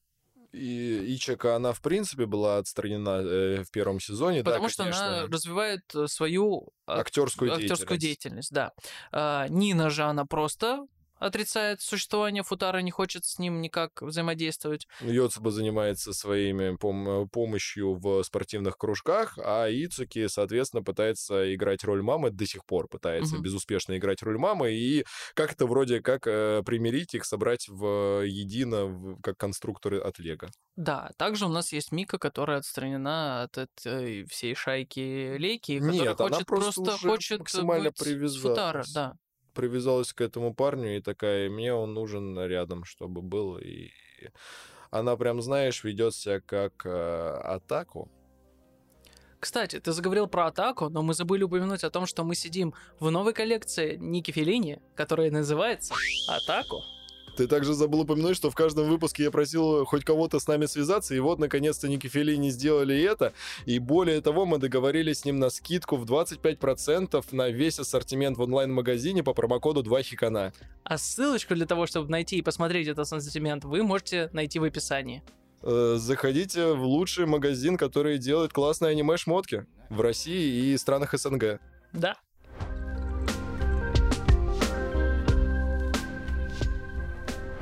И 0.57 1.15
Ичака, 1.15 1.55
она, 1.55 1.73
в 1.73 1.81
принципе, 1.81 2.25
была 2.25 2.57
отстранена 2.57 3.21
э, 3.21 3.63
в 3.63 3.71
первом 3.71 3.99
сезоне. 3.99 4.43
да, 4.43 4.51
Потому 4.51 4.69
что 4.69 4.83
она 4.83 4.91
конечно. 4.91 5.27
развивает 5.33 5.81
э, 5.95 6.07
свою 6.07 6.69
ак- 6.85 6.99
актерскую, 7.07 7.53
актерскую 7.53 7.97
деятельность. 7.97 8.51
деятельность, 8.51 8.51
да. 8.51 8.71
А, 9.11 9.47
Нина 9.49 9.89
же, 9.89 10.03
она 10.03 10.25
просто 10.25 10.85
отрицает 11.19 11.81
существование 11.81 12.43
Футара, 12.43 12.79
не 12.79 12.91
хочет 12.91 13.25
с 13.25 13.39
ним 13.39 13.61
никак 13.61 14.01
взаимодействовать. 14.01 14.87
Йоцуба 14.99 15.51
занимается 15.51 16.11
своими 16.11 16.75
пом- 16.75 17.25
э, 17.25 17.27
помощью 17.31 17.93
в 17.99 18.23
спортивных 18.23 18.77
кружках, 18.77 19.37
а 19.37 19.67
Ицуки, 19.69 20.27
соответственно, 20.27 20.81
пытается 20.83 21.53
играть 21.53 21.83
роль 21.83 22.01
мамы, 22.01 22.31
до 22.31 22.47
сих 22.47 22.65
пор 22.65 22.87
пытается 22.87 23.37
Мгм. 23.37 23.43
безуспешно 23.43 23.97
играть 23.97 24.23
роль 24.23 24.39
мамы, 24.39 24.73
и 24.73 25.05
как-то 25.35 25.67
вроде 25.67 26.01
как 26.01 26.25
э, 26.25 26.63
примирить 26.65 27.13
их, 27.13 27.25
собрать 27.25 27.67
в 27.67 28.23
едино, 28.25 29.17
как 29.21 29.37
конструкторы 29.37 29.99
от 29.99 30.17
Лего. 30.17 30.49
Да, 30.75 31.11
также 31.17 31.45
у 31.47 31.49
нас 31.49 31.71
есть 31.73 31.91
Мика, 31.91 32.19
которая 32.19 32.59
отстранена 32.59 33.43
от 33.43 33.57
этой 33.57 34.25
всей 34.25 34.53
шайки 34.53 35.35
Лейки, 35.37 35.79
которая 35.81 36.13
Нет, 36.13 36.21
она 36.21 36.41
хочет 36.41 36.45
просто 36.45 36.81
просто 36.81 36.95
уже 36.95 37.07
хочет 37.07 37.39
максимально 37.39 37.91
быть 37.97 38.17
Футара, 38.35 38.85
да. 38.87 39.15
Привязалась 39.57 40.13
к 40.13 40.21
этому 40.21 40.53
парню 40.53 40.97
и 40.97 41.01
такая, 41.01 41.49
мне 41.49 41.73
он 41.73 41.93
нужен 41.93 42.39
рядом, 42.39 42.83
чтобы 42.83 43.21
был, 43.21 43.57
и 43.57 43.89
она 44.91 45.17
прям, 45.17 45.41
знаешь, 45.41 45.83
ведет 45.83 46.13
себя 46.13 46.39
как 46.39 46.85
э, 46.85 47.41
атаку, 47.43 48.09
Кстати, 49.39 49.79
ты 49.79 49.91
заговорил 49.91 50.27
про 50.27 50.47
атаку, 50.47 50.89
но 50.89 51.01
мы 51.01 51.13
забыли 51.13 51.43
упомянуть 51.43 51.83
о 51.83 51.89
том, 51.89 52.05
что 52.05 52.23
мы 52.23 52.35
сидим 52.35 52.73
в 52.99 53.11
новой 53.11 53.33
коллекции 53.33 53.97
Ники 53.97 54.31
Феллини, 54.31 54.79
которая 54.95 55.31
называется 55.31 55.93
«Атаку». 56.27 56.81
Ты 57.37 57.45
также 57.45 57.75
забыл 57.75 58.01
упомянуть, 58.01 58.35
что 58.35 58.49
в 58.49 58.55
каждом 58.55 58.89
выпуске 58.89 59.21
я 59.21 59.29
просил 59.29 59.85
хоть 59.85 60.03
кого-то 60.03 60.39
с 60.39 60.47
нами 60.47 60.65
связаться, 60.65 61.13
и 61.13 61.19
вот, 61.19 61.37
наконец-то, 61.37 61.87
Ники 61.87 62.07
Феллини 62.07 62.49
сделали 62.49 62.99
это. 62.99 63.31
И 63.67 63.77
более 63.77 64.21
того, 64.21 64.47
мы 64.47 64.57
договорились 64.57 65.19
с 65.19 65.25
ним 65.25 65.37
на 65.37 65.51
скидку 65.51 65.97
в 65.97 66.05
25% 66.05 67.23
на 67.33 67.49
весь 67.49 67.77
ассортимент 67.77 68.37
в 68.37 68.41
онлайн-магазине 68.41 69.21
по 69.23 69.35
промокоду 69.35 69.83
2 69.83 70.01
хикана. 70.01 70.51
А 70.83 70.97
ссылочку 70.97 71.53
для 71.53 71.67
того, 71.67 71.85
чтобы 71.85 72.09
найти 72.09 72.37
и 72.37 72.41
посмотреть 72.41 72.87
этот 72.87 73.11
ассортимент, 73.11 73.65
вы 73.65 73.83
можете 73.83 74.31
найти 74.33 74.57
в 74.57 74.63
описании. 74.63 75.21
Э, 75.61 75.97
Заходите 75.99 76.73
в 76.73 76.83
лучший 76.83 77.27
магазин, 77.27 77.77
который 77.77 78.17
делает 78.17 78.51
классные 78.51 78.93
аниме-шмотки 78.93 79.67
в 79.89 80.01
России 80.01 80.73
и 80.73 80.77
странах 80.77 81.13
СНГ. 81.13 81.59
Да. 81.93 82.15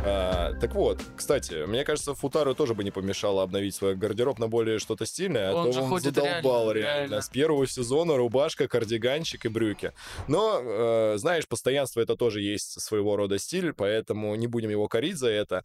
А, 0.08 0.54
так 0.62 0.76
вот, 0.76 1.02
кстати, 1.18 1.66
мне 1.66 1.84
кажется, 1.84 2.14
Футару 2.14 2.54
тоже 2.54 2.76
бы 2.76 2.84
не 2.84 2.92
помешало 2.92 3.42
обновить 3.42 3.74
свой 3.74 3.96
гардероб 3.96 4.38
на 4.38 4.48
более 4.48 4.78
что-то 4.78 5.06
стильное, 5.08 5.50
а 5.50 5.56
Он 5.56 5.72
то 5.72 5.82
он 5.82 6.00
задолбал 6.00 6.72
реально, 6.72 6.74
реально. 6.74 7.00
реально. 7.10 7.22
С 7.22 7.30
первого 7.30 7.66
сезона 7.66 8.16
рубашка, 8.16 8.68
кардиганчик 8.68 9.46
и 9.46 9.48
брюки. 9.48 9.94
Но, 10.28 10.62
э, 10.62 11.18
знаешь, 11.18 11.48
постоянство 11.48 12.02
это 12.02 12.16
тоже 12.16 12.42
есть 12.42 12.80
своего 12.82 13.16
рода 13.16 13.40
стиль, 13.40 13.74
поэтому 13.74 14.36
не 14.36 14.46
будем 14.46 14.70
его 14.70 14.88
корить 14.88 15.18
за 15.18 15.30
это. 15.30 15.64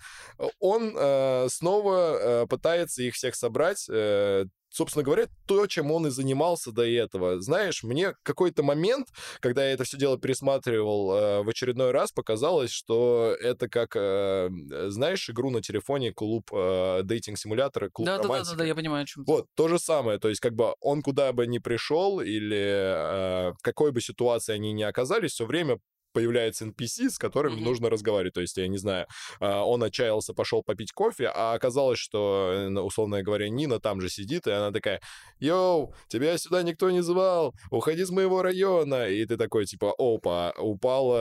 Он 0.59 0.94
э, 0.97 1.49
снова 1.50 2.42
э, 2.42 2.47
пытается 2.47 3.02
их 3.02 3.14
всех 3.16 3.35
собрать, 3.35 3.87
э, 3.90 4.47
собственно 4.70 5.02
говоря, 5.02 5.26
то, 5.46 5.66
чем 5.66 5.90
он 5.90 6.06
и 6.06 6.10
занимался 6.10 6.72
до 6.72 6.86
этого. 6.86 7.40
Знаешь, 7.40 7.82
мне 7.82 8.14
какой-то 8.22 8.62
момент, 8.62 9.08
когда 9.40 9.64
я 9.64 9.72
это 9.72 9.84
все 9.84 9.98
дело 9.98 10.18
пересматривал 10.18 11.12
э, 11.12 11.42
в 11.42 11.48
очередной 11.48 11.90
раз, 11.90 12.12
показалось, 12.12 12.70
что 12.70 13.36
это 13.40 13.68
как, 13.68 13.96
э, 13.96 14.48
знаешь, 14.88 15.28
игру 15.28 15.50
на 15.50 15.60
телефоне 15.60 16.12
клуб 16.12 16.50
э, 16.52 17.02
дейтинг-симулятора, 17.02 17.90
клуб 17.90 18.06
Да, 18.06 18.16
да, 18.16 18.22
да, 18.22 18.28
да, 18.28 18.34
романтика. 18.34 18.56
да, 18.56 18.64
я 18.64 18.74
понимаю, 18.74 19.02
о 19.02 19.06
чем 19.06 19.24
ты. 19.24 19.32
Вот, 19.32 19.46
то 19.54 19.68
же 19.68 19.78
самое, 19.78 20.18
то 20.18 20.28
есть 20.28 20.40
как 20.40 20.54
бы 20.54 20.74
он 20.80 21.02
куда 21.02 21.32
бы 21.32 21.46
ни 21.46 21.58
пришел 21.58 22.20
или 22.20 22.56
э, 22.56 23.52
в 23.52 23.62
какой 23.62 23.92
бы 23.92 24.00
ситуации 24.00 24.54
они 24.54 24.72
ни 24.72 24.82
оказались, 24.82 25.32
все 25.32 25.46
время 25.46 25.78
появляется 26.12 26.64
NPC, 26.67 27.11
с 27.11 27.19
которыми 27.19 27.55
Мгм. 27.57 27.64
нужно 27.64 27.90
разговаривать. 27.90 28.35
То 28.35 28.40
есть, 28.40 28.57
я 28.57 28.69
не 28.69 28.79
знаю, 28.79 29.07
а, 29.40 29.64
он 29.64 29.83
отчаялся, 29.83 30.35
пошел 30.35 30.62
попить 30.62 30.93
кофе, 30.93 31.31
а 31.35 31.55
оказалось, 31.55 31.99
что, 31.99 32.50
э, 32.52 32.81
условно 32.81 33.23
говоря, 33.23 33.49
Нина 33.49 33.81
там 33.81 34.00
же 34.00 34.09
сидит, 34.09 34.47
и 34.47 34.50
она 34.50 34.71
такая, 34.73 35.00
«Йоу, 35.38 35.95
тебя 36.09 36.37
сюда 36.38 36.62
никто 36.62 36.90
не 36.90 37.02
звал, 37.02 37.55
уходи 37.71 38.05
с 38.05 38.11
моего 38.11 38.43
района». 38.43 39.09
И 39.09 39.25
ты 39.26 39.37
такой, 39.37 39.67
типа, 39.67 39.95
опа, 39.99 40.52
упала 40.59 41.19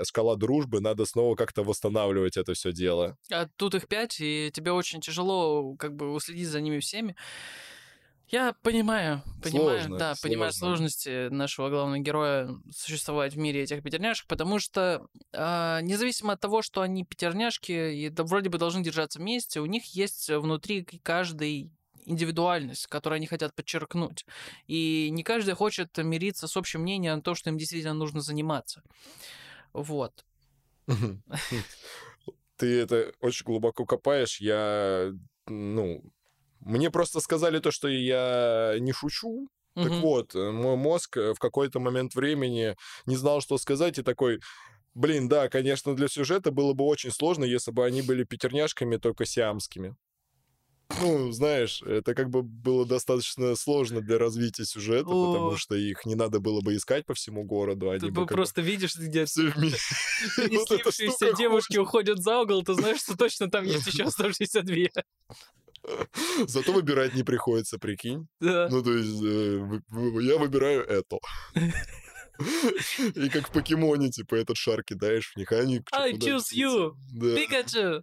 э, 0.00 0.04
шкала 0.04 0.36
дружбы, 0.36 0.80
надо 0.80 1.04
снова 1.06 1.34
как-то 1.36 1.62
восстанавливать 1.62 2.36
это 2.36 2.54
все 2.54 2.72
дело. 2.72 3.16
А 3.30 3.46
тут 3.56 3.74
их 3.74 3.88
пять, 3.88 4.20
и 4.20 4.50
тебе 4.52 4.72
очень 4.72 5.00
тяжело 5.00 5.74
как 5.76 5.94
бы 5.94 6.12
уследить 6.12 6.48
за 6.48 6.60
ними 6.60 6.78
всеми. 6.80 7.16
Я 8.30 8.52
понимаю, 8.62 9.22
понимаю, 9.42 9.80
Сложно, 9.80 9.98
да, 9.98 10.14
понимаю 10.22 10.52
сложно. 10.52 10.76
сложности 10.76 11.28
нашего 11.30 11.68
главного 11.68 11.98
героя 11.98 12.48
существовать 12.70 13.34
в 13.34 13.38
мире 13.38 13.64
этих 13.64 13.82
пятерняшек, 13.82 14.28
потому 14.28 14.60
что 14.60 15.08
а, 15.32 15.80
независимо 15.80 16.34
от 16.34 16.40
того, 16.40 16.62
что 16.62 16.80
они 16.82 17.04
пятерняшки 17.04 17.72
и 17.72 18.08
да, 18.08 18.22
вроде 18.22 18.48
бы 18.48 18.58
должны 18.58 18.84
держаться 18.84 19.18
вместе, 19.18 19.58
у 19.60 19.66
них 19.66 19.84
есть 19.96 20.30
внутри 20.30 20.84
каждой 21.02 21.72
индивидуальность, 22.04 22.86
которую 22.86 23.16
они 23.16 23.26
хотят 23.26 23.54
подчеркнуть. 23.54 24.24
И 24.68 25.08
не 25.10 25.24
каждый 25.24 25.54
хочет 25.54 25.98
мириться 25.98 26.46
с 26.46 26.56
общим 26.56 26.82
мнением 26.82 27.18
о 27.18 27.22
том, 27.22 27.34
что 27.34 27.50
им 27.50 27.58
действительно 27.58 27.94
нужно 27.94 28.20
заниматься. 28.20 28.82
Вот. 29.72 30.24
Ты 32.56 32.80
это 32.80 33.12
очень 33.20 33.44
глубоко 33.44 33.86
копаешь. 33.86 34.40
Я, 34.40 35.12
ну, 35.46 36.02
мне 36.60 36.90
просто 36.90 37.20
сказали 37.20 37.58
то, 37.58 37.70
что 37.70 37.88
я 37.88 38.76
не 38.78 38.92
шучу. 38.92 39.48
Так 39.74 39.92
вот, 39.92 40.34
э, 40.34 40.50
мой 40.50 40.76
мозг 40.76 41.16
э, 41.16 41.32
в 41.32 41.38
какой-то 41.38 41.78
момент 41.80 42.14
времени 42.14 42.76
не 43.06 43.16
знал, 43.16 43.40
что 43.40 43.56
сказать, 43.56 43.98
и 43.98 44.02
такой, 44.02 44.40
блин, 44.94 45.28
да, 45.28 45.48
конечно, 45.48 45.94
для 45.94 46.08
сюжета 46.08 46.50
было 46.50 46.72
бы 46.74 46.84
очень 46.84 47.12
сложно, 47.12 47.44
если 47.44 47.70
бы 47.70 47.84
они 47.86 48.02
были 48.02 48.24
пятерняшками, 48.24 48.96
только 48.96 49.24
сиамскими. 49.24 49.96
Ну, 51.00 51.30
знаешь, 51.30 51.82
это 51.82 52.14
как 52.14 52.30
бы 52.30 52.42
было 52.42 52.84
достаточно 52.84 53.54
сложно 53.54 54.00
для 54.00 54.18
развития 54.18 54.64
сюжета, 54.64 55.04
потому 55.04 55.50
О. 55.50 55.56
что 55.56 55.76
их 55.76 56.04
не 56.04 56.14
надо 56.14 56.40
было 56.40 56.60
бы 56.62 56.74
искать 56.74 57.06
по 57.06 57.14
всему 57.14 57.44
городу. 57.44 57.90
Они 57.90 58.00
Ты 58.00 58.06
бы 58.08 58.22
как 58.22 58.30
бы 58.30 58.34
просто 58.34 58.60
видишь, 58.60 58.96
где 58.96 59.24
все 59.24 59.50
вместе. 59.50 59.78
не 60.48 60.58
слившиеся 60.66 61.32
девушки 61.34 61.78
уходят 61.78 62.18
за 62.18 62.40
угол, 62.40 62.64
ты 62.64 62.74
знаешь, 62.74 63.00
что 63.00 63.16
точно 63.16 63.48
там 63.48 63.64
есть 63.64 63.86
еще 63.92 64.04
оставшиеся 64.04 64.62
две. 64.62 64.90
Зато 66.46 66.72
выбирать 66.72 67.14
не 67.14 67.22
приходится, 67.22 67.78
прикинь. 67.78 68.28
Да. 68.40 68.68
Ну, 68.70 68.82
то 68.82 68.92
есть, 68.92 69.22
э, 69.22 69.80
я 70.22 70.38
выбираю 70.38 70.84
это. 70.84 71.18
И 73.14 73.28
как 73.28 73.48
в 73.48 73.52
покемоне, 73.52 74.10
типа, 74.10 74.36
этот 74.36 74.56
шар 74.56 74.82
кидаешь 74.82 75.32
в 75.32 75.36
них, 75.36 75.52
а 75.52 75.56
они... 75.56 75.82
I 75.92 76.12
choose 76.12 76.54
you, 76.54 76.94
Да. 77.12 77.36
Пикачу! 77.36 78.02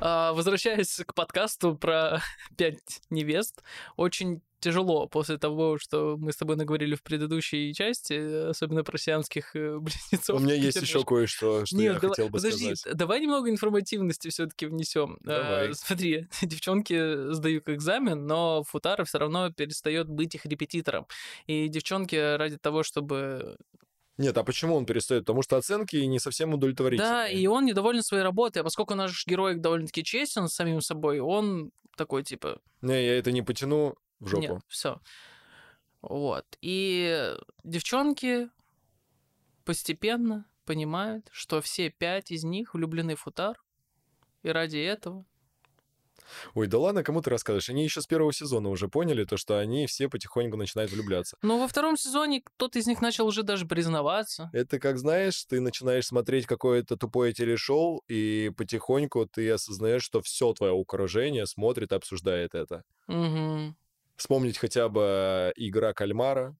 А, 0.00 0.32
возвращаясь 0.34 1.00
к 1.06 1.14
подкасту 1.14 1.74
про 1.74 2.22
пять 2.56 3.00
невест, 3.08 3.62
очень 3.96 4.42
тяжело 4.60 5.06
после 5.08 5.38
того, 5.38 5.78
что 5.78 6.16
мы 6.18 6.32
с 6.32 6.36
тобой 6.36 6.56
наговорили 6.56 6.94
в 6.94 7.02
предыдущей 7.02 7.72
части, 7.74 8.48
особенно 8.48 8.84
про 8.84 8.98
сиамских 8.98 9.54
э, 9.56 9.78
близнецов. 9.80 10.36
У 10.36 10.42
меня 10.42 10.54
есть 10.54 10.80
еще 10.80 11.04
кое-что, 11.04 11.64
что 11.66 11.76
Нет, 11.76 11.94
я 11.94 12.00
давай- 12.00 12.08
хотел 12.10 12.26
бы 12.28 12.38
подожди, 12.38 12.74
сказать. 12.74 12.96
давай 12.96 13.20
немного 13.20 13.50
информативности 13.50 14.28
все-таки 14.28 14.66
внесем. 14.66 15.18
Давай. 15.20 15.74
смотри, 15.74 16.26
девчонки 16.42 17.32
сдают 17.32 17.68
экзамен, 17.68 18.26
но 18.26 18.62
Футара 18.64 19.04
все 19.04 19.18
равно 19.18 19.50
перестает 19.52 20.08
быть 20.08 20.34
их 20.34 20.44
репетитором. 20.46 21.06
И 21.46 21.68
девчонки 21.68 22.36
ради 22.36 22.56
того, 22.58 22.82
чтобы 22.82 23.56
Нет, 24.16 24.36
а 24.36 24.42
почему 24.44 24.74
он 24.74 24.86
перестает? 24.86 25.22
Потому 25.24 25.42
что 25.42 25.56
оценки 25.56 25.96
не 25.96 26.18
совсем 26.18 26.52
удовлетворительные. 26.54 27.10
Да, 27.10 27.28
и 27.28 27.46
он 27.46 27.64
недоволен 27.64 28.02
своей 28.02 28.22
работой, 28.24 28.58
а 28.58 28.64
поскольку 28.64 28.94
наш 28.94 29.26
герой 29.26 29.54
довольно-таки 29.56 30.02
честен 30.02 30.48
с 30.48 30.54
самим 30.54 30.80
собой, 30.80 31.20
он 31.20 31.70
такой 31.96 32.22
типа, 32.24 32.60
Не, 32.82 33.04
я 33.04 33.18
это 33.18 33.30
не 33.32 33.42
потяну 33.42 33.96
в 34.20 34.28
жопу. 34.28 34.60
нет, 34.60 34.62
все. 34.68 35.00
Вот. 36.02 36.46
И 36.60 37.36
девчонки 37.64 38.50
постепенно 39.64 40.50
понимают, 40.64 41.28
что 41.32 41.60
все 41.60 41.90
пять 41.90 42.30
из 42.30 42.44
них 42.44 42.74
влюблены 42.74 43.14
в 43.14 43.20
Футар, 43.20 43.62
и 44.42 44.50
ради 44.50 44.78
этого 44.78 45.26
Ой, 46.54 46.66
да 46.66 46.78
ладно, 46.78 47.02
кому 47.02 47.22
ты 47.22 47.30
рассказываешь? 47.30 47.68
Они 47.70 47.84
еще 47.84 48.00
с 48.00 48.06
первого 48.06 48.32
сезона 48.32 48.68
уже 48.68 48.88
поняли 48.88 49.24
то, 49.24 49.36
что 49.36 49.58
они 49.58 49.86
все 49.86 50.08
потихоньку 50.08 50.56
начинают 50.56 50.92
влюбляться. 50.92 51.38
Но 51.42 51.58
во 51.58 51.68
втором 51.68 51.96
сезоне 51.96 52.42
кто-то 52.42 52.78
из 52.78 52.86
них 52.86 53.00
начал 53.00 53.26
уже 53.26 53.42
даже 53.42 53.66
признаваться. 53.66 54.50
Это 54.52 54.78
как, 54.78 54.98
знаешь, 54.98 55.44
ты 55.44 55.60
начинаешь 55.60 56.06
смотреть 56.06 56.46
какое-то 56.46 56.96
тупое 56.96 57.32
телешоу, 57.34 58.02
и 58.08 58.50
потихоньку 58.56 59.26
ты 59.26 59.50
осознаешь, 59.50 60.02
что 60.02 60.22
все 60.22 60.52
твое 60.54 60.72
окружение 60.78 61.46
смотрит 61.46 61.92
и 61.92 61.94
обсуждает 61.94 62.54
это. 62.54 62.82
Мгм. 63.08 63.74
Вспомнить 64.18 64.58
хотя 64.58 64.88
бы 64.88 65.52
игра 65.54 65.94
кальмара, 65.94 66.56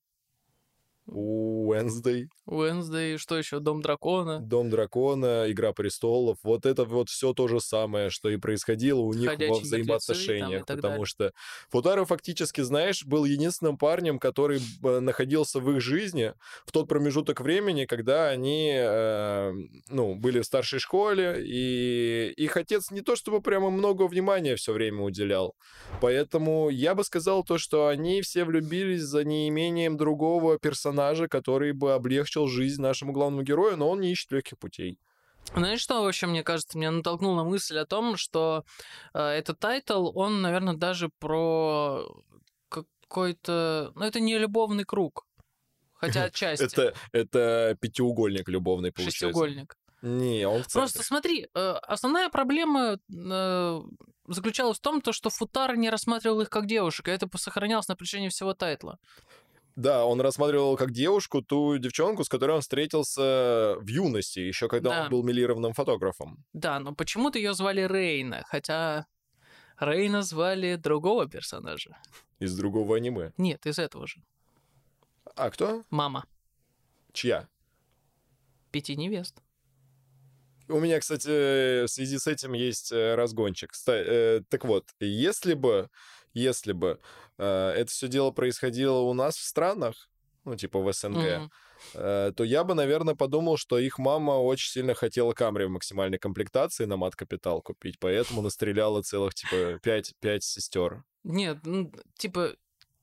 Уэнсдей, 1.09 2.29
Уэнсдей, 2.49 3.19
что 3.19 3.37
еще? 3.37 3.61
Дом 3.61 3.83
дракона. 3.83 4.41
Дом 4.41 4.71
дракона, 4.71 5.51
Игра 5.51 5.73
престолов. 5.73 6.39
Вот 6.43 6.65
это 6.65 6.85
вот 6.85 7.09
все 7.09 7.33
то 7.35 7.49
же 7.49 7.61
самое, 7.61 8.11
что 8.11 8.31
и 8.31 8.37
происходило 8.37 9.01
у 9.01 9.13
них 9.13 9.27
во 9.27 9.33
Ходячие 9.33 9.55
там 9.55 9.63
и 9.63 9.67
взаимоотношениях. 9.67 10.67
так 10.67 10.77
Потому 10.77 10.93
далее. 10.93 11.07
что 11.07 11.33
Футаро 11.71 12.05
фактически, 12.05 12.63
знаешь, 12.63 13.05
был 13.05 13.25
единственным 13.25 13.77
парнем, 13.77 14.19
который 14.19 14.61
э, 14.61 15.01
находился 15.01 15.61
в 15.61 15.71
их 15.73 15.81
жизни 15.81 16.33
в 16.65 16.73
тот 16.73 16.89
промежуток 16.89 17.41
времени, 17.41 17.85
когда 17.85 18.29
они, 18.29 18.73
э, 18.75 19.53
ну, 19.89 20.15
были 20.15 20.41
в 20.41 20.45
старшей 20.45 20.79
школе, 20.79 21.43
и 21.45 22.33
их 22.37 22.57
отец 22.57 22.91
не 22.91 23.01
то 23.03 23.17
чтобы 23.17 23.43
прямо 23.43 23.71
много 23.71 24.09
внимания 24.09 24.57
все 24.57 24.73
время 24.73 25.03
уделял. 25.03 25.55
Поэтому 26.01 26.71
я 26.71 26.95
бы 26.95 27.05
сказал 27.05 27.45
то, 27.45 27.59
что 27.59 27.89
они 27.89 28.23
все 28.23 28.45
влюбились 28.45 29.03
за 29.03 29.25
неимением 29.25 29.97
другого 29.97 30.59
персонажа, 30.59 30.98
который 31.29 31.73
бы 31.73 31.93
облегчил 31.93 32.47
жизнь 32.47 32.81
нашему 32.83 33.13
главному 33.13 33.43
герою, 33.43 33.77
но 33.77 33.89
он 33.89 34.01
не 34.01 34.13
ищет 34.13 34.33
легких 34.33 34.59
путей. 34.59 34.99
Знаешь, 35.55 35.81
что 35.81 36.03
вообще, 36.03 36.27
мне 36.27 36.43
кажется, 36.43 36.77
меня 36.77 36.91
натолкнуло 36.91 37.37
на 37.37 37.45
мысль 37.45 37.79
о 37.79 37.87
том, 37.87 38.17
что 38.17 38.65
э, 39.15 39.21
этот 39.21 39.59
тайтл, 39.59 40.11
он, 40.15 40.43
наверное, 40.43 40.75
даже 40.75 41.09
про 41.19 42.07
какой-то... 42.69 43.93
Ну, 43.95 44.05
это 44.05 44.21
не 44.21 44.37
любовный 44.37 44.85
круг. 44.85 45.27
Хотя 45.95 46.25
отчасти. 46.25 46.65
Это, 46.65 46.95
это 47.13 47.77
пятиугольник 47.81 48.49
любовный, 48.49 48.93
получается. 48.93 49.27
Шестиугольник. 49.27 49.77
Не, 50.03 50.47
он 50.47 50.63
в 50.63 50.73
Просто 50.73 50.99
центре. 50.99 51.07
смотри, 51.07 51.49
э, 51.55 51.71
основная 51.83 52.29
проблема 52.29 53.01
э, 53.13 53.81
заключалась 54.29 54.79
в 54.79 54.81
том, 54.81 55.01
то, 55.01 55.13
что 55.13 55.29
Футаро 55.31 55.77
не 55.77 55.91
рассматривал 55.91 56.41
их 56.41 56.51
как 56.51 56.67
девушек, 56.67 57.09
и 57.09 57.11
это 57.11 57.29
сохранялось 57.37 57.89
на 57.89 57.97
протяжении 57.97 58.29
всего 58.29 58.55
тайтла. 58.55 58.99
Да, 59.79 60.05
он 60.05 60.21
рассматривал 60.21 60.77
как 60.77 60.91
девушку 60.91 61.41
ту 61.41 61.79
девчонку, 61.79 62.25
с 62.25 62.29
которой 62.29 62.51
он 62.57 62.63
встретился 62.63 63.77
в 63.79 63.87
юности, 63.87 64.41
еще 64.41 64.67
когда 64.69 64.91
Да. 64.91 65.03
он 65.05 65.11
был 65.11 65.23
мелированным 65.23 65.73
фотографом. 65.73 66.45
Да, 66.53 66.81
но 66.81 66.95
почему-то 66.97 67.39
ее 67.39 67.55
звали 67.55 67.83
Рейна, 67.87 68.43
хотя 68.49 69.07
Рейна 69.79 70.23
звали 70.23 70.75
другого 70.75 71.29
персонажа. 71.29 71.97
Из 72.41 72.57
другого 72.57 72.97
аниме. 72.97 73.33
Нет, 73.37 73.67
из 73.67 73.79
этого 73.79 74.09
же. 74.09 74.21
А 75.37 75.49
кто? 75.51 75.85
Мама. 75.91 76.25
Чья? 77.13 77.47
Пяти 78.73 78.97
невест. 78.97 79.41
У 80.69 80.81
меня, 80.81 80.99
кстати, 80.99 81.85
в 81.85 81.89
связи 81.89 82.19
с 82.19 82.27
этим 82.27 82.53
есть 82.53 82.91
э, 82.91 83.15
разгончик. 83.15 83.71
Э, 83.87 84.41
Так 84.51 84.65
вот, 84.65 84.89
если 85.01 85.55
бы, 85.55 85.89
если 86.35 86.73
бы 86.73 87.01
э, 87.39 87.45
это 87.77 87.91
все 87.91 88.09
дело 88.09 88.31
происходило 88.31 88.99
у 89.01 89.15
нас 89.15 89.37
в 89.37 89.45
странах, 89.45 90.09
ну, 90.45 90.57
типа 90.57 90.81
в 90.81 90.93
СНГ, 90.93 91.17
Мгм. 91.17 91.51
э, 91.95 92.33
то 92.37 92.45
я 92.45 92.65
бы, 92.65 92.75
наверное, 92.75 93.15
подумал, 93.15 93.57
что 93.57 93.79
их 93.79 93.99
мама 93.99 94.33
очень 94.33 94.71
сильно 94.71 94.95
хотела 94.95 95.33
Камри 95.33 95.67
в 95.67 95.71
максимальной 95.71 96.19
комплектации 96.19 96.85
на 96.87 96.97
мат-капитал 96.97 97.61
купить, 97.63 97.99
поэтому 97.99 98.43
настреляла 98.43 99.03
целых, 99.03 99.35
типа, 99.35 99.79
пять, 99.83 100.15
пять 100.21 100.45
сестер. 100.45 101.05
Нет, 101.25 101.59
ну, 101.65 101.93
типа, 102.17 102.55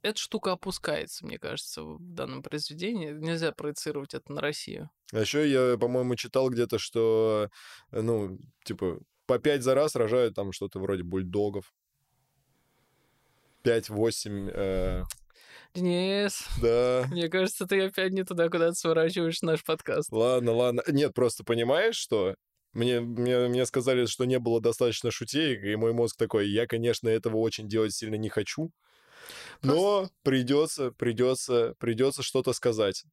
эта 0.02 0.20
штука 0.20 0.52
опускается, 0.52 1.26
мне 1.26 1.40
кажется, 1.40 1.84
в 1.84 1.98
данном 2.00 2.44
произведении. 2.44 3.12
Нельзя 3.12 3.52
проецировать 3.52 4.14
это 4.14 4.32
на 4.32 4.40
Россию. 4.42 4.90
А 5.12 5.20
еще 5.20 5.50
я, 5.50 5.78
по-моему, 5.78 6.16
читал 6.16 6.50
где-то, 6.50 6.78
что, 6.78 7.50
э, 7.92 8.02
ну, 8.02 8.38
типа, 8.64 9.00
по 9.26 9.40
пять 9.40 9.64
за 9.64 9.74
раз 9.74 9.96
рожают 9.96 10.36
там 10.36 10.52
что-то 10.52 10.80
вроде 10.80 11.04
бульдогов. 11.04 11.74
Пять-восемь, 13.66 14.50
э, 14.54 15.04
Денис, 15.74 16.48
да. 16.62 17.08
мне 17.10 17.28
кажется, 17.30 17.66
ты 17.66 17.82
опять 17.82 18.14
не 18.14 18.24
туда, 18.24 18.48
куда 18.48 18.70
ты 18.70 18.76
сворачиваешь 18.76 19.42
наш 19.42 19.64
подкаст. 19.64 20.12
Ладно, 20.12 20.54
ладно. 20.54 20.84
Нет, 20.88 21.16
просто 21.16 21.44
понимаешь, 21.44 21.96
что? 21.96 22.36
Мне, 22.74 23.00
мне, 23.00 23.48
мне 23.48 23.66
сказали, 23.66 24.06
что 24.06 24.26
не 24.26 24.38
было 24.38 24.62
достаточно 24.62 25.10
шутеек, 25.10 25.64
и 25.64 25.76
мой 25.76 25.94
мозг 25.94 26.16
такой, 26.16 26.48
я, 26.48 26.68
конечно, 26.68 27.10
этого 27.10 27.38
очень 27.38 27.68
делать 27.68 27.94
сильно 27.94 28.16
не 28.16 28.30
хочу, 28.30 28.72
но 29.64 30.10
придется, 30.22 30.92
придется, 30.92 31.74
придется 31.80 32.22
что-то 32.22 32.54
сказать. 32.54 33.04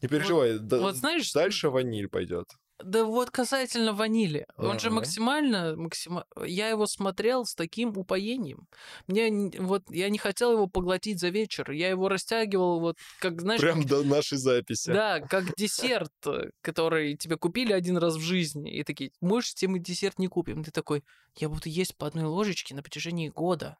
Не 0.00 0.08
переживай, 0.08 0.58
да- 0.58 0.78
вот 0.78 0.96
знаешь, 0.96 1.30
дальше 1.32 1.68
ваниль 1.68 2.08
пойдет. 2.08 2.48
Да 2.82 3.04
вот 3.04 3.30
касательно 3.30 3.92
ванили. 3.92 4.46
Он 4.56 4.78
же 4.78 4.90
максимально, 4.90 5.76
максима... 5.76 6.24
я 6.44 6.68
его 6.68 6.86
смотрел 6.86 7.44
с 7.44 7.54
таким 7.54 7.96
упоением. 7.96 8.68
Мне 9.06 9.50
вот 9.58 9.82
я 9.90 10.08
не 10.08 10.18
хотел 10.18 10.52
его 10.52 10.66
поглотить 10.66 11.20
за 11.20 11.28
вечер. 11.28 11.70
Я 11.70 11.88
его 11.88 12.08
растягивал 12.08 12.80
вот 12.80 12.98
как 13.18 13.40
знаешь, 13.40 13.60
Прям 13.60 13.84
до 13.84 14.02
нашей 14.02 14.38
записи. 14.38 14.92
да, 14.92 15.20
как 15.20 15.54
десерт, 15.56 16.12
э, 16.26 16.50
который 16.62 17.16
тебе 17.16 17.36
купили 17.36 17.72
один 17.72 17.96
раз 17.98 18.16
в 18.16 18.20
жизни 18.20 18.72
и 18.72 18.84
такие, 18.84 19.12
можешь, 19.20 19.54
тебе 19.54 19.72
мы 19.72 19.78
десерт 19.78 20.18
не 20.18 20.28
купим. 20.28 20.64
Ты 20.64 20.70
такой, 20.70 21.04
я 21.36 21.48
буду 21.48 21.68
есть 21.68 21.96
по 21.96 22.06
одной 22.06 22.24
ложечке 22.24 22.74
на 22.74 22.82
протяжении 22.82 23.28
года. 23.28 23.76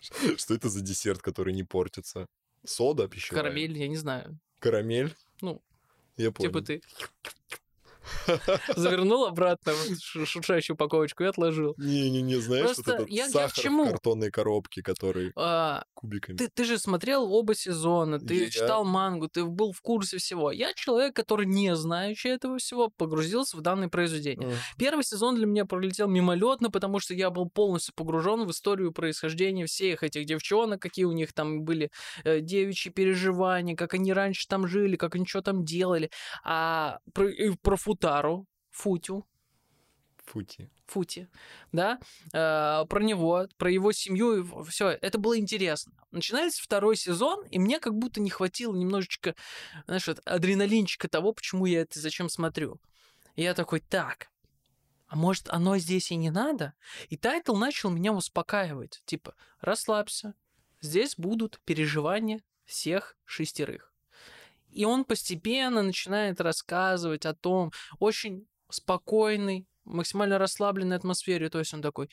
Что 0.36 0.54
это 0.54 0.68
за 0.68 0.80
десерт, 0.80 1.22
который 1.22 1.54
не 1.54 1.64
портится? 1.64 2.26
Сода 2.64 3.08
пищевая? 3.08 3.42
Карамель, 3.42 3.78
я 3.78 3.88
не 3.88 3.96
знаю. 3.96 4.38
Карамель? 4.58 5.14
Ну, 5.40 5.62
Я 6.16 6.32
понял. 6.32 6.50
Типа 6.50 6.62
ты 6.62 6.82
завернул 8.76 9.24
обратно 9.26 9.72
в 9.72 9.98
шу- 10.00 10.26
шуршащую 10.26 10.74
упаковочку 10.74 11.24
и 11.24 11.26
отложил. 11.26 11.74
Не-не-не, 11.78 12.36
знаешь, 12.36 12.66
вот 12.66 12.76
Просто 12.76 12.92
этот 12.94 13.08
я- 13.08 13.24
я 13.24 13.28
к 13.28 13.32
сахар 13.32 13.50
чему? 13.64 13.84
в 13.84 13.90
картонной 13.90 14.30
коробке, 14.30 14.82
который 14.82 15.32
А, 15.36 15.84
кубиками. 15.94 16.36
Ты, 16.36 16.48
ты 16.48 16.64
же 16.64 16.78
смотрел 16.78 17.32
оба 17.32 17.54
сезона, 17.54 18.18
ты 18.18 18.44
Я- 18.44 18.50
читал 18.50 18.84
мангу, 18.84 19.28
ты 19.28 19.44
был 19.44 19.72
в 19.72 19.80
курсе 19.80 20.18
всего. 20.18 20.50
Я 20.50 20.72
человек, 20.74 21.14
который 21.14 21.46
не 21.46 21.74
знающий 21.76 22.28
этого 22.30 22.58
всего, 22.58 22.88
погрузился 22.88 23.56
в 23.56 23.60
данное 23.60 23.88
произведение. 23.88 24.48
Мгм. 24.48 24.56
Первый 24.78 25.04
сезон 25.04 25.36
для 25.36 25.46
меня 25.46 25.64
пролетел 25.64 26.08
мимолетно, 26.08 26.70
потому 26.70 27.00
что 27.00 27.14
я 27.14 27.30
был 27.30 27.48
полностью 27.48 27.94
погружен 27.94 28.44
в 28.46 28.50
историю 28.50 28.92
происхождения 28.92 29.66
всех 29.66 30.02
этих 30.02 30.24
девчонок, 30.26 30.80
какие 30.82 31.04
у 31.04 31.12
них 31.12 31.32
там 31.32 31.62
были 31.62 31.90
э, 32.24 32.40
девичьи 32.40 32.90
переживания, 32.92 33.76
как 33.76 33.94
они 33.94 34.12
раньше 34.12 34.46
там 34.48 34.66
жили, 34.66 34.96
как 34.96 35.14
они 35.14 35.26
что 35.26 35.42
там 35.42 35.64
делали. 35.64 36.10
А 36.44 36.98
про, 37.12 37.28
про 37.62 37.76
Футару, 38.16 38.46
Футю, 38.70 39.26
Фути. 40.26 40.68
Фути, 40.86 41.28
да, 41.72 41.98
э, 42.32 42.84
про 42.88 43.02
него, 43.02 43.48
про 43.58 43.70
его 43.70 43.92
семью, 43.92 44.64
все, 44.64 44.90
это 44.90 45.18
было 45.18 45.38
интересно. 45.38 45.92
Начинается 46.10 46.62
второй 46.62 46.96
сезон, 46.96 47.44
и 47.46 47.58
мне 47.58 47.78
как 47.78 47.94
будто 47.94 48.20
не 48.20 48.30
хватило 48.30 48.74
немножечко, 48.74 49.34
знаешь, 49.86 50.08
адреналинчика 50.24 51.08
того, 51.08 51.32
почему 51.32 51.66
я 51.66 51.82
это 51.82 52.00
зачем 52.00 52.28
смотрю. 52.28 52.80
И 53.36 53.42
я 53.42 53.54
такой, 53.54 53.80
так, 53.80 54.30
а 55.06 55.16
может 55.16 55.48
оно 55.48 55.78
здесь 55.78 56.10
и 56.10 56.16
не 56.16 56.30
надо? 56.30 56.74
И 57.08 57.16
тайтл 57.16 57.54
начал 57.54 57.90
меня 57.90 58.12
успокаивать, 58.12 59.02
типа, 59.06 59.34
расслабься, 59.60 60.34
здесь 60.80 61.14
будут 61.16 61.60
переживания 61.64 62.42
всех 62.64 63.16
шестерых. 63.24 63.92
И 64.76 64.84
он 64.84 65.06
постепенно 65.06 65.82
начинает 65.82 66.38
рассказывать 66.38 67.24
о 67.24 67.32
том, 67.32 67.72
очень 67.98 68.46
спокойной, 68.68 69.66
максимально 69.84 70.38
расслабленной 70.38 70.96
атмосфере. 70.96 71.48
То 71.48 71.60
есть 71.60 71.72
он 71.72 71.80
такой, 71.80 72.10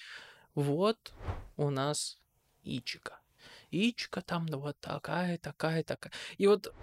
вот 0.56 1.14
у 1.58 1.70
нас 1.70 2.22
Ичика. 2.64 3.20
Ичика 3.70 4.22
там 4.22 4.46
вот 4.46 4.80
такая, 4.80 5.38
такая, 5.40 5.84
такая. 5.84 6.14
И 6.38 6.48
вот 6.48 6.74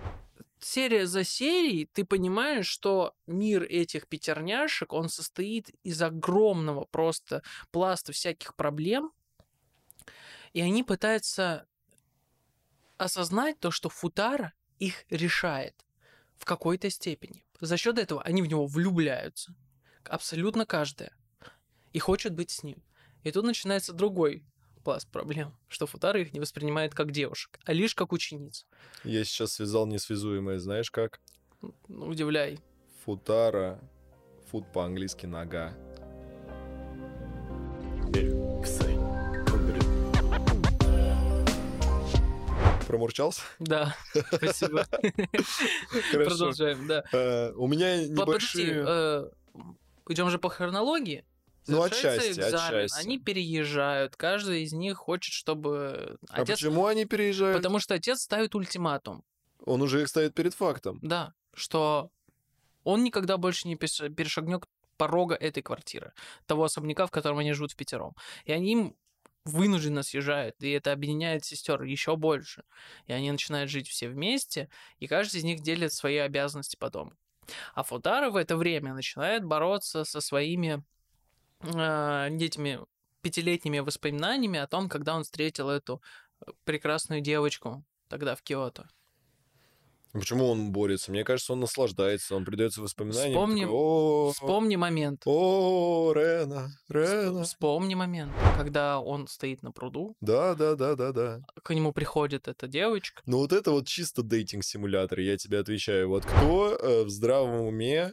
серия 0.59 1.07
за 1.07 1.25
серией 1.25 1.87
ты 1.87 2.05
понимаешь, 2.05 2.67
что 2.67 3.15
мир 3.27 3.63
этих 3.63 4.07
пятерняшек, 4.07 4.93
он 4.93 5.09
состоит 5.09 5.71
из 5.83 6.03
огромного 6.03 6.85
просто 6.85 7.43
пласта 7.71 8.13
всяких 8.13 8.55
проблем, 8.55 9.13
и 10.53 10.61
они 10.61 10.83
пытаются 10.83 11.67
осознать 12.99 13.59
то, 13.61 13.71
что 13.71 13.89
Футара 13.89 14.53
их 14.81 15.05
решает 15.11 15.87
в 16.37 16.45
какой-то 16.45 16.91
степени. 16.91 17.45
За 17.61 17.77
счет 17.77 17.99
этого 17.99 18.23
они 18.23 18.43
в 18.43 18.47
него 18.47 18.67
влюбляются. 18.67 19.55
Абсолютно 20.05 20.67
каждая. 20.67 21.13
И 21.93 21.99
хочет 21.99 22.35
быть 22.35 22.51
с 22.51 22.63
ним. 22.65 22.83
И 23.23 23.31
тут 23.31 23.45
начинается 23.45 23.93
другой 23.93 24.43
пласт 24.83 25.07
проблем, 25.11 25.55
что 25.69 25.87
Футара 25.87 26.21
их 26.21 26.33
не 26.33 26.41
воспринимает 26.41 26.95
как 26.95 27.13
девушек, 27.13 27.61
а 27.65 27.75
лишь 27.75 27.95
как 27.95 28.13
учениц. 28.13 28.67
Я 29.05 29.25
сейчас 29.25 29.53
связал 29.53 29.87
несвязуемое, 29.87 30.59
знаешь 30.59 30.91
как? 30.91 31.21
Ну, 31.61 31.75
Удивляй. 32.07 32.59
Футара. 33.05 33.79
Фут 34.51 34.73
по-английски 34.73 35.27
нога. 35.27 35.77
Промурчался? 42.91 43.43
Да, 43.61 43.95
спасибо. 44.33 44.85
Продолжаем, 46.11 46.89
да. 46.89 47.05
Э, 47.13 47.53
У 47.53 47.69
меня 47.69 48.05
небольшие... 48.05 49.31
идем 50.09 50.29
же 50.29 50.41
по 50.41 50.49
хронологии. 50.51 51.25
Ну, 51.69 51.83
отчасти, 51.83 52.33
экзамен, 52.33 52.57
отчасти. 52.57 53.07
Они 53.07 53.21
переезжают, 53.21 54.17
каждый 54.17 54.65
из 54.65 54.73
них 54.73 54.97
хочет, 54.97 55.33
чтобы 55.33 56.19
А 56.31 56.45
почему 56.45 56.87
они 56.87 57.05
переезжают? 57.05 57.59
Потому 57.59 57.79
что 57.79 57.95
отец 57.95 58.23
ставит 58.23 58.57
ультиматум. 58.57 59.23
Он 59.65 59.83
уже 59.83 60.03
их 60.03 60.09
ставит 60.09 60.35
перед 60.35 60.55
фактом. 60.55 60.99
Да, 61.01 61.33
что 61.55 62.11
он 62.83 63.05
никогда 63.05 63.37
больше 63.37 63.69
не 63.69 63.77
перешагнет 63.77 64.65
порога 64.97 65.37
этой 65.37 65.63
квартиры, 65.63 66.13
того 66.47 66.65
особняка, 66.65 67.07
в 67.07 67.13
котором 67.13 67.39
они 67.39 67.53
живут 67.53 67.71
в 67.71 67.77
пятером. 67.77 68.17
И 68.47 68.53
они 68.53 68.73
им 68.73 68.97
вынужденно 69.45 70.03
съезжают, 70.03 70.57
и 70.61 70.71
это 70.71 70.93
объединяет 70.93 71.45
сестер 71.45 71.83
еще 71.83 72.17
больше. 72.17 72.65
И 73.07 73.13
они 73.13 73.31
начинают 73.31 73.71
жить 73.71 73.89
все 73.89 74.09
вместе, 74.09 74.69
и 74.99 75.07
каждый 75.07 75.39
из 75.39 75.45
них 75.45 75.61
делит 75.61 75.93
свои 75.93 76.17
обязанности 76.17 76.77
по 76.77 76.91
дому. 76.91 77.13
А 77.75 77.83
Футара 77.83 78.31
в 78.31 78.37
это 78.37 78.57
время 78.57 78.95
начинает 78.95 79.45
бороться 79.45 80.05
со 80.05 80.21
своими 80.21 80.85
э, 81.63 82.37
этими 82.39 82.81
пятилетними 83.23 83.81
воспоминаниями 83.81 84.59
о 84.59 84.67
том, 84.67 84.89
когда 84.89 85.15
он 85.17 85.25
встретил 85.25 85.69
эту 85.69 86.03
э, 86.41 86.51
прекрасную 86.65 87.21
девочку 87.21 87.85
тогда 88.09 88.35
в 88.35 88.43
Киото. 88.43 88.89
Почему 90.13 90.47
он 90.49 90.73
борется? 90.73 91.11
Мне 91.13 91.23
кажется, 91.25 91.53
он 91.53 91.61
наслаждается, 91.61 92.35
он 92.35 92.45
придается 92.45 92.83
воспоминаниям. 92.83 93.33
Вспомни- 93.33 93.61
такой, 93.63 93.75
О, 93.77 94.33
Вспомни 94.33 94.77
момент. 94.77 95.23
О, 95.25 96.13
Рена, 96.15 96.71
Рена. 96.89 97.45
Вспомни 97.45 97.95
момент, 97.95 98.33
когда 98.57 99.01
он 99.01 99.29
стоит 99.29 99.63
на 99.63 99.71
пруду, 99.73 100.17
Да, 100.21 100.55
да, 100.55 100.75
да, 100.75 100.97
да, 100.97 101.13
да. 101.13 101.41
к 101.63 101.73
нему 101.75 101.93
приходит 101.93 102.49
эта 102.49 102.67
девочка. 102.67 103.23
Ну 103.27 103.39
вот 103.39 103.53
это 103.53 103.71
вот 103.71 103.87
чисто 103.87 104.23
дейтинг-симулятор, 104.23 105.21
я 105.21 105.37
тебе 105.37 105.59
отвечаю. 105.59 106.09
Вот 106.09 106.25
кто 106.25 106.75
э, 106.77 107.05
в 107.05 107.11
здравом 107.11 107.61
уме 107.67 108.13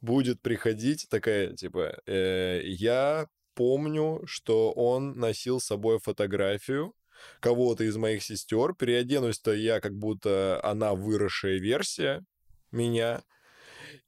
будет 0.00 0.40
приходить 0.42 1.06
такая, 1.10 1.54
типа, 1.54 1.98
э, 2.06 2.60
я 2.64 3.26
помню, 3.54 4.22
что 4.26 4.72
он 4.72 5.18
носил 5.18 5.60
с 5.60 5.64
собой 5.66 5.98
фотографию 5.98 6.94
кого-то 7.40 7.84
из 7.84 7.96
моих 7.96 8.22
сестер. 8.22 8.74
Переоденусь-то 8.74 9.52
я, 9.52 9.80
как 9.80 9.94
будто 9.94 10.60
она 10.64 10.94
выросшая 10.94 11.58
версия 11.58 12.24
меня. 12.72 13.22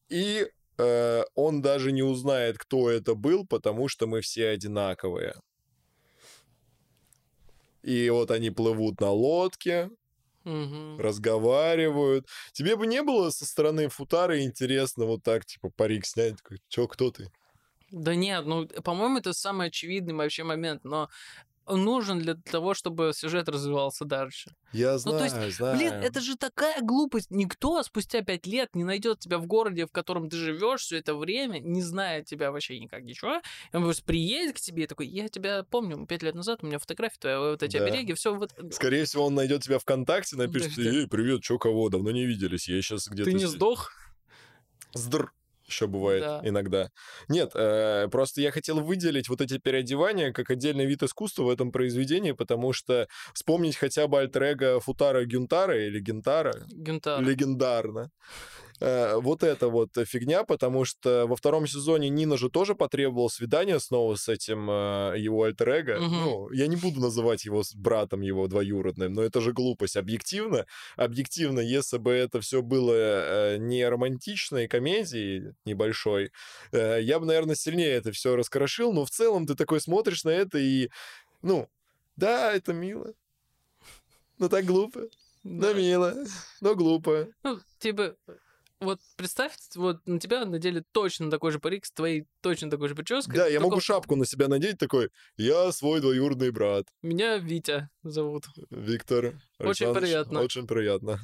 И 0.09 0.49
э, 0.79 1.23
он 1.35 1.63
даже 1.63 1.93
не 1.93 2.03
узнает, 2.03 2.59
кто 2.59 2.91
это 2.91 3.15
был, 3.15 3.47
потому 3.47 3.89
что 3.89 4.07
мы 4.07 4.21
все 4.21 4.49
одинаковые. 4.49 5.35
И 7.83 8.09
вот 8.11 8.31
они 8.31 8.51
плывут 8.51 9.01
на 9.01 9.11
лодке, 9.11 9.91
Мгм. 10.45 10.99
разговаривают. 11.01 12.27
Тебе 12.53 12.77
бы 12.77 12.87
не 12.87 13.03
было 13.03 13.31
со 13.31 13.47
стороны 13.47 13.89
футары 13.89 14.43
интересно 14.43 15.05
вот 15.07 15.23
так, 15.23 15.45
типа, 15.45 15.71
парик 15.71 16.07
снять? 16.07 16.37
Такой, 16.37 16.59
Чё, 16.69 16.87
кто 16.87 17.11
ты? 17.11 17.31
Да 17.91 18.15
нет, 18.15 18.47
ну, 18.47 18.67
по-моему, 18.67 19.19
это 19.19 19.33
самый 19.35 19.69
очевидный 19.69 20.15
вообще 20.15 20.45
момент, 20.45 20.83
но 20.85 21.11
нужен 21.67 22.19
для 22.19 22.35
того, 22.35 22.75
чтобы 22.75 23.13
сюжет 23.15 23.49
развивался 23.49 24.05
дальше. 24.05 24.55
Я 24.73 24.93
Ну, 24.93 24.99
знаю, 24.99 25.19
то 25.19 25.25
есть, 25.45 25.57
знаю. 25.57 25.77
Блин, 25.77 25.93
это 25.93 26.21
же 26.21 26.37
такая 26.37 26.81
глупость. 26.81 27.31
Никто 27.31 27.83
спустя 27.83 28.23
пять 28.23 28.47
лет 28.47 28.75
не 28.75 28.85
найдет 28.85 29.21
тебя 29.21 29.39
в 29.39 29.47
городе, 29.47 29.87
в 29.87 29.93
котором 29.93 30.29
ты 30.29 30.37
живешь 30.37 30.83
все 30.83 30.99
это 30.99 31.15
время, 31.15 31.59
не 31.61 31.83
зная 31.83 32.23
тебя 32.23 32.51
вообще 32.51 32.79
никак 32.79 33.03
ничего. 33.03 33.41
И 33.73 33.77
он 33.77 33.85
просто 33.85 34.05
приедет 34.05 34.57
к 34.57 34.61
тебе 34.61 34.85
и 34.85 34.87
такой, 34.87 35.07
я 35.07 35.29
тебя 35.29 35.65
помню, 35.65 36.07
пять 36.07 36.23
лет 36.23 36.35
назад 36.35 36.61
у 36.63 36.67
меня 36.67 36.79
фотография 36.79 37.19
твоя, 37.21 37.41
вот 37.41 37.63
эти 37.63 37.77
Да. 37.77 37.85
обереги, 37.85 38.15
все 38.15 38.35
вот... 38.35 38.53
Скорее 38.73 39.05
всего, 39.05 39.27
он 39.27 39.35
найдет 39.35 39.63
тебя 39.63 39.79
ВКонтакте, 39.79 40.37
напишет, 40.37 40.79
эй, 40.79 41.07
привет, 41.07 41.43
чё, 41.43 41.59
кого, 41.59 41.89
давно 41.89 42.11
не 42.11 42.27
виделись, 42.27 42.69
я 42.69 42.81
сейчас 42.83 43.09
где-то... 43.09 43.31
Ты 43.31 43.35
не 43.35 43.41
здесь». 43.41 43.51
сдох? 43.53 43.93
Сдр. 44.95 45.33
Еще 45.73 45.87
бывает 45.87 46.23
Да. 46.23 46.41
иногда. 46.45 46.91
Нет, 47.29 47.53
э, 47.55 48.09
просто 48.11 48.43
я 48.43 48.51
хотел 48.51 48.81
выделить 48.81 49.29
вот 49.31 49.41
эти 49.41 49.59
переодевания 49.59 50.33
как 50.33 50.51
отдельный 50.51 50.85
вид 50.85 51.03
искусства 51.03 51.45
в 51.45 51.51
этом 51.51 51.73
произведении, 51.73 52.33
потому 52.33 52.75
что 52.75 53.09
вспомнить 53.33 53.77
хотя 53.77 54.07
бы 54.07 54.21
альтер 54.21 54.81
Футара 54.81 55.25
Гюнтара 55.25 55.87
или 55.87 55.99
Гентара, 55.99 56.53
Гюнтар. 56.69 57.23
легендарно. 57.23 58.11
Э, 58.83 59.17
Вот 59.21 59.43
это 59.43 59.69
вот 59.69 59.91
фигня, 60.07 60.45
потому 60.45 60.85
что 60.85 61.27
во 61.27 61.37
втором 61.37 61.67
сезоне 61.67 62.09
Нина 62.09 62.37
же 62.37 62.51
тоже 62.51 62.75
потребовала 62.75 63.29
свидания 63.29 63.79
снова 63.79 64.17
с 64.17 64.29
этим 64.29 64.69
э, 64.71 65.15
его 65.19 65.45
альтер 65.45 65.63
Мгм. 65.73 66.11
Ну, 66.11 66.51
я 66.51 66.67
не 66.67 66.77
буду 66.77 67.01
называть 67.01 67.45
его 67.45 67.63
братом 67.77 68.21
его 68.21 68.49
двоюродным, 68.49 69.13
но 69.15 69.23
это 69.23 69.41
же 69.41 69.53
глупость. 69.53 69.97
Объективно, 69.97 70.67
объективно, 70.97 71.61
если 71.61 71.99
бы 71.99 72.11
это 72.13 72.41
все 72.41 72.63
было 72.63 72.93
э, 72.95 73.57
не 73.59 73.89
романтичной 73.89 74.67
комедией 74.67 75.55
небольшой, 75.65 76.33
э, 76.73 76.99
я 77.03 77.21
бы, 77.21 77.27
наверное, 77.27 77.55
сильнее 77.55 77.93
это 77.93 78.11
все 78.11 78.35
раскрошил, 78.35 78.93
но 78.93 79.05
в 79.05 79.11
целом 79.11 79.47
ты 79.47 79.55
такой 79.55 79.81
смотришь 79.81 80.25
на 80.25 80.31
это 80.31 80.59
и, 80.59 80.91
ну, 81.43 81.69
да, 82.17 82.53
это 82.53 82.73
мило, 82.73 83.15
но 84.39 84.49
так 84.49 84.65
глупо. 84.65 85.03
Да. 85.45 85.69
Но 85.69 85.75
мило, 85.75 86.15
но 86.61 86.75
глупо. 86.75 87.29
Ну, 87.43 87.61
типа, 87.79 88.15
вот 88.83 89.01
представь, 89.17 89.53
вот 89.77 90.07
на 90.07 90.19
тебя 90.21 90.45
надели 90.45 90.85
точно 90.93 91.31
такой 91.31 91.53
же 91.53 91.59
парик 91.59 91.85
с 91.87 91.93
твоей 91.93 92.27
точно 92.41 92.71
такой 92.71 92.89
же 92.89 92.95
прической. 92.95 93.35
Да, 93.35 93.47
я 93.47 93.59
только 93.59 93.71
могу 93.71 93.81
шапку 93.81 94.17
на 94.17 94.27
себя 94.27 94.49
надеть 94.49 94.79
такой, 94.79 95.11
я 95.37 95.73
свой 95.73 96.01
двоюродный 96.01 96.51
брат, 96.51 96.87
Меня 97.03 97.39
Витя 97.39 97.89
зовут. 98.03 98.45
Виктор. 98.71 99.41
Очень 99.59 99.95
приятно. 99.95 100.41
Очень 100.41 100.67
приятно. 100.67 101.21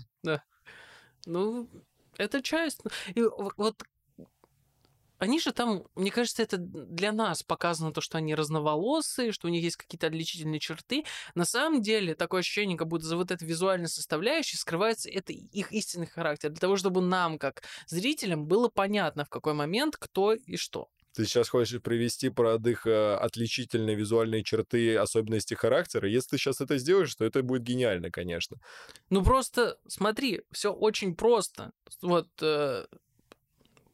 Ну, 1.26 1.68
это 2.16 2.42
часть. 2.42 2.80
И 3.14 3.20
в- 3.22 3.52
вот 3.56 3.82
они 5.18 5.40
же 5.40 5.52
там, 5.52 5.84
мне 5.94 6.10
кажется, 6.10 6.42
это 6.42 6.56
для 6.58 7.12
нас 7.12 7.42
показано 7.42 7.92
то, 7.92 8.00
что 8.00 8.18
они 8.18 8.34
разноволосые, 8.34 9.32
что 9.32 9.48
у 9.48 9.50
них 9.50 9.62
есть 9.62 9.76
какие-то 9.76 10.06
отличительные 10.06 10.60
черты. 10.60 11.04
На 11.34 11.44
самом 11.44 11.82
деле, 11.82 12.14
такое 12.14 12.40
ощущение, 12.40 12.78
как 12.78 12.88
будто 12.88 13.06
за 13.06 13.16
вот 13.16 13.30
этой 13.30 13.46
визуальной 13.46 13.88
составляющей 13.88 14.56
скрывается 14.56 15.10
это 15.10 15.32
их 15.32 15.72
истинный 15.72 16.06
характер. 16.06 16.50
Для 16.50 16.60
того, 16.60 16.76
чтобы 16.76 17.00
нам, 17.00 17.38
как 17.38 17.62
зрителям, 17.86 18.46
было 18.46 18.68
понятно, 18.68 19.24
в 19.24 19.28
какой 19.28 19.54
момент 19.54 19.96
кто 19.96 20.32
и 20.34 20.56
что. 20.56 20.88
Ты 21.14 21.24
сейчас 21.24 21.48
хочешь 21.48 21.82
привести 21.82 22.28
под 22.28 22.64
их 22.66 22.86
э, 22.86 23.14
отличительные 23.14 23.96
визуальные 23.96 24.44
черты, 24.44 24.96
особенности 24.96 25.54
характера. 25.54 26.08
Если 26.08 26.30
ты 26.30 26.38
сейчас 26.38 26.60
это 26.60 26.78
сделаешь, 26.78 27.12
то 27.16 27.24
это 27.24 27.42
будет 27.42 27.62
гениально, 27.62 28.10
конечно. 28.10 28.58
Ну 29.10 29.24
просто 29.24 29.78
смотри, 29.88 30.42
все 30.52 30.72
очень 30.72 31.16
просто. 31.16 31.72
Вот 32.02 32.28
э, 32.40 32.86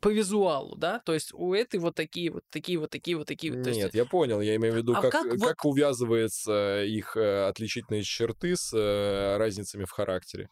по 0.04 0.10
визуалу, 0.10 0.76
да, 0.76 0.98
то 0.98 1.14
есть 1.14 1.32
у 1.32 1.54
этой 1.54 1.80
вот 1.80 1.94
такие 1.94 2.30
вот 2.30 2.44
такие 2.50 2.78
вот 2.78 2.90
такие 2.90 3.16
вот 3.16 3.26
такие. 3.26 3.54
вот. 3.54 3.66
Есть 3.66 3.78
Нет, 3.78 3.94
я 3.94 4.04
понял. 4.04 4.42
Я 4.42 4.54
имею 4.56 4.74
в 4.74 4.76
виду, 4.76 4.92
А 4.94 5.00
как, 5.00 5.12
как 5.12 5.24
вот- 5.32 5.40
как 5.40 5.64
увязывается 5.64 6.84
их 6.84 7.16
э, 7.16 7.46
отличительные 7.48 8.02
черты 8.02 8.54
с 8.54 8.70
э, 8.76 9.38
разницами 9.38 9.84
в 9.84 9.90
характере. 9.90 10.50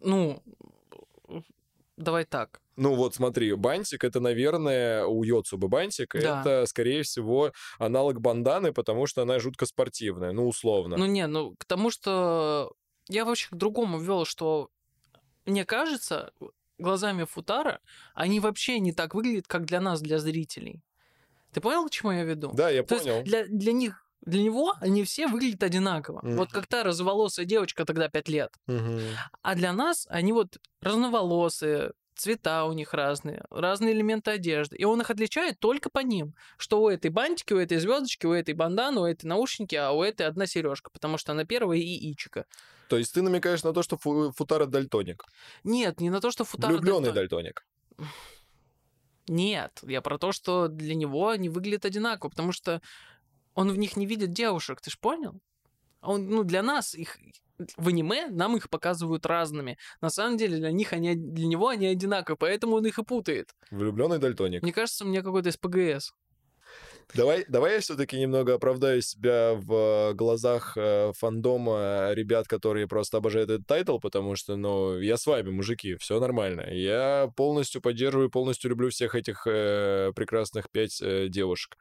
ну, 0.00 0.42
давай 1.96 2.26
так. 2.26 2.60
Ну 2.76 2.94
вот 2.94 3.14
смотри, 3.14 3.54
бантик 3.54 4.04
это, 4.04 4.20
наверное, 4.20 5.06
у 5.06 5.24
Йоцубы 5.24 5.68
бантик, 5.68 6.12
Да. 6.12 6.40
это, 6.42 6.66
скорее 6.66 7.02
всего, 7.02 7.52
аналог 7.78 8.20
банданы, 8.20 8.72
потому 8.74 9.06
что 9.06 9.22
она 9.22 9.38
жутко 9.38 9.64
спортивная, 9.64 10.32
ну, 10.32 10.46
условно. 10.46 10.96
Ну 10.98 11.06
не, 11.06 11.26
ну 11.26 11.56
к 11.58 11.64
тому, 11.64 11.90
что 11.90 12.72
я 13.08 13.24
вообще 13.24 13.48
к 13.50 13.54
другому 13.54 13.98
вел, 13.98 14.26
что 14.26 14.68
мне 15.46 15.64
кажется, 15.64 16.32
глазами 16.78 17.24
Футара 17.24 17.80
они 18.14 18.40
вообще 18.40 18.80
не 18.80 18.92
так 18.92 19.14
выглядят, 19.14 19.46
как 19.46 19.64
для 19.64 19.80
нас, 19.80 20.00
для 20.00 20.18
зрителей. 20.18 20.82
Ты 21.52 21.60
понял, 21.60 21.86
к 21.86 21.90
чему 21.90 22.12
я 22.12 22.24
веду? 22.24 22.50
да, 22.54 22.70
я 22.70 22.82
То 22.82 22.98
понял. 22.98 23.22
для, 23.24 23.46
для 23.46 23.72
них, 23.72 24.04
для 24.20 24.42
него 24.42 24.74
они 24.80 25.02
все 25.04 25.26
выглядят 25.26 25.62
одинаково. 25.62 26.20
Мгм. 26.22 26.36
Вот 26.36 26.50
как 26.52 26.66
та 26.66 26.82
розоволосая 26.84 27.46
девочка 27.46 27.84
тогда 27.84 28.08
5 28.08 28.28
лет. 28.28 28.50
Мгм. 28.66 29.00
А 29.42 29.54
для 29.54 29.72
нас 29.72 30.06
они 30.10 30.32
вот 30.32 30.58
разноволосые, 30.80 31.92
цвета 32.18 32.64
у 32.64 32.72
них 32.72 32.92
разные, 32.94 33.44
разные 33.50 33.94
элементы 33.94 34.32
одежды. 34.32 34.76
И 34.76 34.84
он 34.84 35.00
их 35.00 35.10
отличает 35.10 35.58
только 35.58 35.90
по 35.90 36.00
ним. 36.00 36.34
Что 36.56 36.82
у 36.82 36.88
этой 36.88 37.10
бантики, 37.10 37.52
у 37.52 37.58
этой 37.58 37.78
звездочки, 37.78 38.26
у 38.26 38.32
этой 38.32 38.54
банданы, 38.54 39.00
у 39.00 39.04
этой 39.04 39.26
наушники, 39.26 39.74
а 39.74 39.92
у 39.92 40.02
этой 40.02 40.26
одна 40.26 40.46
сережка, 40.46 40.90
потому 40.90 41.18
что 41.18 41.32
она 41.32 41.44
первая 41.44 41.78
и 41.78 42.10
ичика. 42.10 42.44
То 42.88 42.96
есть 42.98 43.14
ты 43.14 43.22
намекаешь 43.22 43.62
на 43.64 43.72
то, 43.72 43.82
что 43.82 43.96
Фу- 43.98 44.32
Футара 44.32 44.66
дальтоник. 44.66 45.24
Нет, 45.64 46.00
не 46.00 46.10
на 46.10 46.20
то, 46.20 46.30
что 46.30 46.44
Футаро... 46.44 46.72
Влюбленный 46.72 47.10
дальтон- 47.10 47.14
дальтоник. 47.14 47.66
Нет, 49.28 49.80
я 49.82 50.00
про 50.00 50.18
то, 50.18 50.32
что 50.32 50.68
для 50.68 50.94
него 50.94 51.28
они 51.28 51.48
выглядят 51.48 51.84
одинаково, 51.84 52.30
потому 52.30 52.52
что 52.52 52.80
он 53.54 53.70
в 53.70 53.76
них 53.76 53.96
не 53.96 54.06
видит 54.06 54.32
девушек, 54.32 54.80
ты 54.80 54.90
ж 54.90 54.98
понял? 54.98 55.40
А 56.00 56.12
Он, 56.12 56.28
ну, 56.28 56.44
для 56.44 56.62
нас 56.62 56.94
их 56.94 57.18
в 57.76 57.88
аниме 57.88 58.28
нам 58.28 58.56
их 58.56 58.70
показывают 58.70 59.26
разными. 59.26 59.78
На 60.00 60.10
самом 60.10 60.36
деле 60.36 60.58
для 60.58 60.70
них 60.70 60.92
они 60.92 61.14
для 61.14 61.46
него 61.46 61.68
они 61.68 61.86
одинаковые, 61.86 62.38
поэтому 62.38 62.76
он 62.76 62.86
их 62.86 62.98
и 62.98 63.04
путает. 63.04 63.54
Влюбленный 63.70 64.18
дальтоник. 64.18 64.62
Мне 64.62 64.72
кажется, 64.72 65.04
у 65.04 65.08
меня 65.08 65.22
какой-то 65.22 65.50
СПГС. 65.50 66.12
Давай, 67.14 67.44
давай 67.48 67.74
я 67.74 67.80
все-таки 67.80 68.18
немного 68.20 68.54
оправдаю 68.54 69.00
себя 69.00 69.54
в 69.54 70.10
э, 70.10 70.14
глазах 70.14 70.76
э, 70.76 71.12
фандома 71.16 72.10
ребят, 72.12 72.46
которые 72.46 72.86
просто 72.86 73.16
обожают 73.16 73.50
этот 73.50 73.66
тайтл, 73.66 73.98
потому 73.98 74.36
что, 74.36 74.56
ну, 74.56 74.98
я 75.00 75.16
с 75.16 75.26
вами, 75.26 75.50
мужики, 75.50 75.96
все 75.96 76.20
нормально. 76.20 76.66
Я 76.70 77.30
полностью 77.34 77.80
поддерживаю, 77.80 78.30
полностью 78.30 78.70
люблю 78.70 78.90
всех 78.90 79.14
этих 79.14 79.46
э, 79.46 80.12
прекрасных 80.14 80.70
пять 80.70 81.00
э, 81.00 81.28
девушек. 81.28 81.78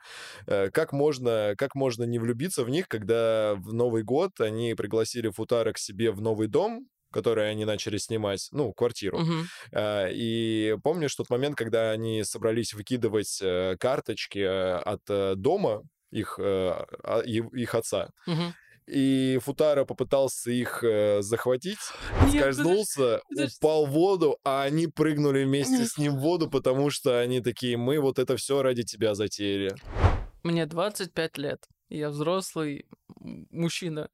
Э, 0.47 0.69
как 0.69 0.93
можно, 0.93 1.55
как 1.57 1.75
можно 1.75 2.05
не 2.05 2.19
влюбиться 2.19 2.63
в 2.63 2.69
них, 2.69 2.87
когда 2.87 3.55
в 3.55 3.73
Новый 3.73 4.03
год 4.03 4.39
они 4.39 4.75
пригласили 4.75 5.29
Футара 5.29 5.73
к 5.73 5.77
себе 5.77 6.11
в 6.11 6.21
новый 6.21 6.47
дом, 6.47 6.87
который 7.17 7.49
они 7.49 7.65
начали 7.65 7.97
снимать, 7.97 8.47
ну, 8.51 8.71
квартиру. 8.73 9.19
А, 9.73 10.07
И 10.11 10.77
помнишь 10.83 11.15
тот 11.15 11.29
момент, 11.29 11.55
когда 11.55 11.91
они 11.91 12.23
собрались 12.23 12.73
выкидывать 12.73 13.39
э, 13.41 13.75
карточки 13.79 14.39
э, 14.39 14.75
от 14.77 15.39
дома 15.41 15.81
их, 16.11 16.39
а- 16.39 17.21
их 17.25 17.75
отца? 17.75 18.09
Мгм. 18.27 18.53
И 18.87 19.37
Футара 19.43 19.83
попытался 19.83 20.49
их 20.51 20.81
э, 20.83 21.21
захватить, 21.21 21.79
Нет, 22.31 22.41
скользнулся, 22.41 23.19
подожди. 23.29 23.55
упал 23.59 23.85
в 23.85 23.89
воду, 23.89 24.37
а 24.45 24.63
они 24.63 24.87
прыгнули 24.87 25.43
вместе 25.43 25.85
с 25.85 25.97
ним 25.97 26.15
в 26.15 26.21
воду, 26.21 26.49
потому 26.49 26.89
что 26.89 27.19
они 27.19 27.41
такие, 27.41 27.75
мы 27.75 27.99
вот 27.99 28.17
это 28.19 28.37
все 28.37 28.61
ради 28.61 28.83
тебя 28.83 29.13
затеяли. 29.15 29.75
Мне 30.43 30.65
25 30.65 31.37
лет. 31.37 31.65
Я 31.89 32.09
взрослый 32.09 32.85
мужчина. 33.51 34.09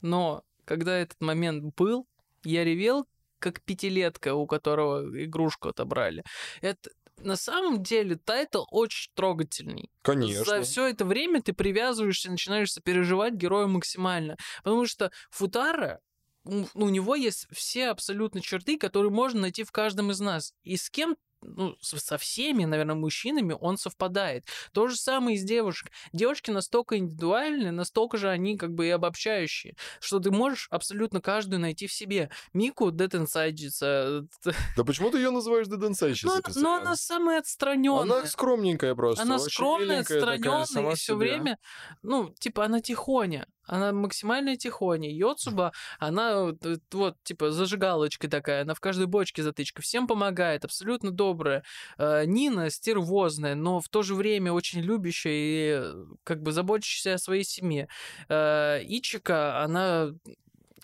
Но 0.00 0.42
когда 0.64 0.96
этот 0.98 1.20
момент 1.20 1.72
был, 1.76 2.06
я 2.44 2.64
ревел, 2.64 3.06
как 3.38 3.62
пятилетка, 3.62 4.34
у 4.34 4.46
которого 4.46 5.24
игрушку 5.24 5.68
отобрали. 5.68 6.24
Это 6.60 6.90
на 7.22 7.36
самом 7.36 7.82
деле 7.82 8.16
тайтл 8.16 8.64
очень 8.70 9.10
трогательный. 9.14 9.90
Конечно. 10.02 10.44
За 10.44 10.62
все 10.62 10.88
это 10.88 11.04
время 11.04 11.42
ты 11.42 11.52
привязываешься, 11.52 12.30
начинаешь 12.30 12.72
сопереживать 12.72 13.34
герою 13.34 13.68
максимально. 13.68 14.36
Потому 14.62 14.86
что 14.86 15.10
Футаро, 15.30 16.00
у 16.44 16.88
него 16.88 17.14
есть 17.14 17.46
все 17.52 17.88
абсолютно 17.88 18.40
черты, 18.40 18.78
которые 18.78 19.10
можно 19.10 19.42
найти 19.42 19.64
в 19.64 19.72
каждом 19.72 20.10
из 20.10 20.20
нас. 20.20 20.54
И 20.62 20.76
с 20.76 20.90
кем 20.90 21.16
ну, 21.42 21.76
со 21.80 22.18
всеми, 22.18 22.64
наверное, 22.64 22.94
мужчинами 22.94 23.56
он 23.58 23.78
совпадает. 23.78 24.46
То 24.72 24.88
же 24.88 24.96
самое 24.96 25.36
и 25.36 25.38
с 25.38 25.44
девушек. 25.44 25.90
Девушки 26.12 26.50
настолько 26.50 26.98
индивидуальны, 26.98 27.70
настолько 27.70 28.18
же 28.18 28.28
они 28.28 28.56
как 28.56 28.74
бы 28.74 28.86
и 28.86 28.90
обобщающие, 28.90 29.76
что 30.00 30.18
ты 30.18 30.30
можешь 30.30 30.68
абсолютно 30.70 31.20
каждую 31.20 31.60
найти 31.60 31.86
в 31.86 31.92
себе. 31.92 32.30
Мику 32.52 32.90
Dead 32.90 33.10
Inside, 33.10 34.26
Да 34.76 34.84
почему 34.84 35.10
ты 35.10 35.18
ее 35.18 35.30
называешь 35.30 35.66
Деденсайщицей? 35.66 36.42
но, 36.56 36.60
но 36.60 36.74
она 36.76 36.96
самая 36.96 37.38
отстраненная. 37.38 38.02
Она 38.02 38.26
скромненькая 38.26 38.94
просто. 38.94 39.22
Она 39.22 39.38
скромная, 39.38 40.00
отстраненная, 40.00 40.92
и 40.92 40.94
все 40.94 41.16
время, 41.16 41.58
ну, 42.02 42.34
типа, 42.38 42.64
она 42.64 42.80
тихоня. 42.80 43.46
Она 43.70 43.92
максимально 43.92 44.56
тихоня. 44.56 45.08
Йоцуба, 45.10 45.72
она 45.98 46.42
вот, 46.42 46.66
э, 46.66 46.78
вот, 46.90 47.16
типа, 47.22 47.52
зажигалочка 47.52 48.28
такая, 48.28 48.62
она 48.62 48.74
в 48.74 48.80
каждой 48.80 49.06
бочке 49.06 49.42
затычка, 49.42 49.80
всем 49.80 50.08
помогает, 50.08 50.64
абсолютно 50.64 51.12
добрая. 51.12 51.62
Э, 51.96 52.24
Нина 52.26 52.68
стервозная, 52.68 53.54
но 53.54 53.80
в 53.80 53.88
то 53.88 54.02
же 54.02 54.16
время 54.16 54.52
очень 54.52 54.80
любящая 54.80 55.32
и 55.32 55.80
э, 55.82 56.04
как 56.24 56.42
бы 56.42 56.50
заботящаяся 56.50 57.14
о 57.14 57.18
своей 57.18 57.44
семье. 57.44 57.88
Ичика, 58.28 59.62
она 59.62 60.10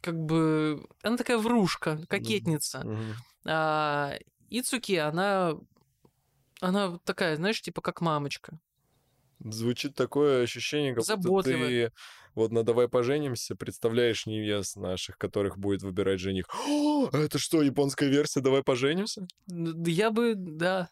как 0.01 0.15
бы... 0.15 0.87
Она 1.03 1.17
такая 1.17 1.39
врушка, 1.39 1.99
кокетница. 2.09 2.83
Мгм. 2.85 3.15
А 3.47 4.15
Ицуки, 4.49 4.97
она... 4.97 5.55
Она 6.61 6.99
такая, 7.05 7.37
знаешь, 7.37 7.61
типа 7.61 7.81
как 7.81 8.01
мамочка. 8.01 8.59
Звучит 9.41 9.95
такое 9.95 10.45
ощущение, 10.45 10.95
как 10.95 11.05
будто 11.19 11.51
ты 11.51 11.93
вот 12.37 12.53
на 12.53 12.63
«Давай 12.63 12.87
поженимся» 12.87 13.57
представляешь 13.57 14.27
невест 14.27 14.77
наших, 14.77 15.17
которых 15.19 15.59
будет 15.59 15.83
выбирать 15.83 16.21
жених. 16.21 16.45
О, 16.69 17.09
это 17.13 17.39
что, 17.39 17.63
японская 17.63 18.09
версия 18.09 18.41
«Давай 18.41 18.63
поженимся»? 18.63 19.27
Я 19.49 20.11
бы, 20.11 20.35
да. 20.37 20.91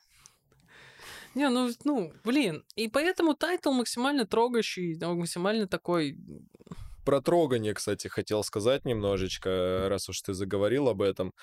Не, 1.35 1.51
ну, 1.51 1.71
ну, 1.85 2.13
блин. 2.25 2.65
И 2.77 2.89
поэтому 2.89 3.35
тайтл 3.35 3.73
максимально 3.73 4.25
трогающий, 4.25 4.97
максимально 4.97 5.69
такой... 5.69 6.17
Про 7.05 7.21
трогание, 7.21 7.75
кстати, 7.75 8.09
хотел 8.09 8.43
сказать 8.43 8.87
немножечко, 8.87 9.87
раз 9.89 10.09
уж 10.09 10.23
ты 10.23 10.33
заговорил 10.33 10.89
об 10.89 11.03
этом. 11.03 11.35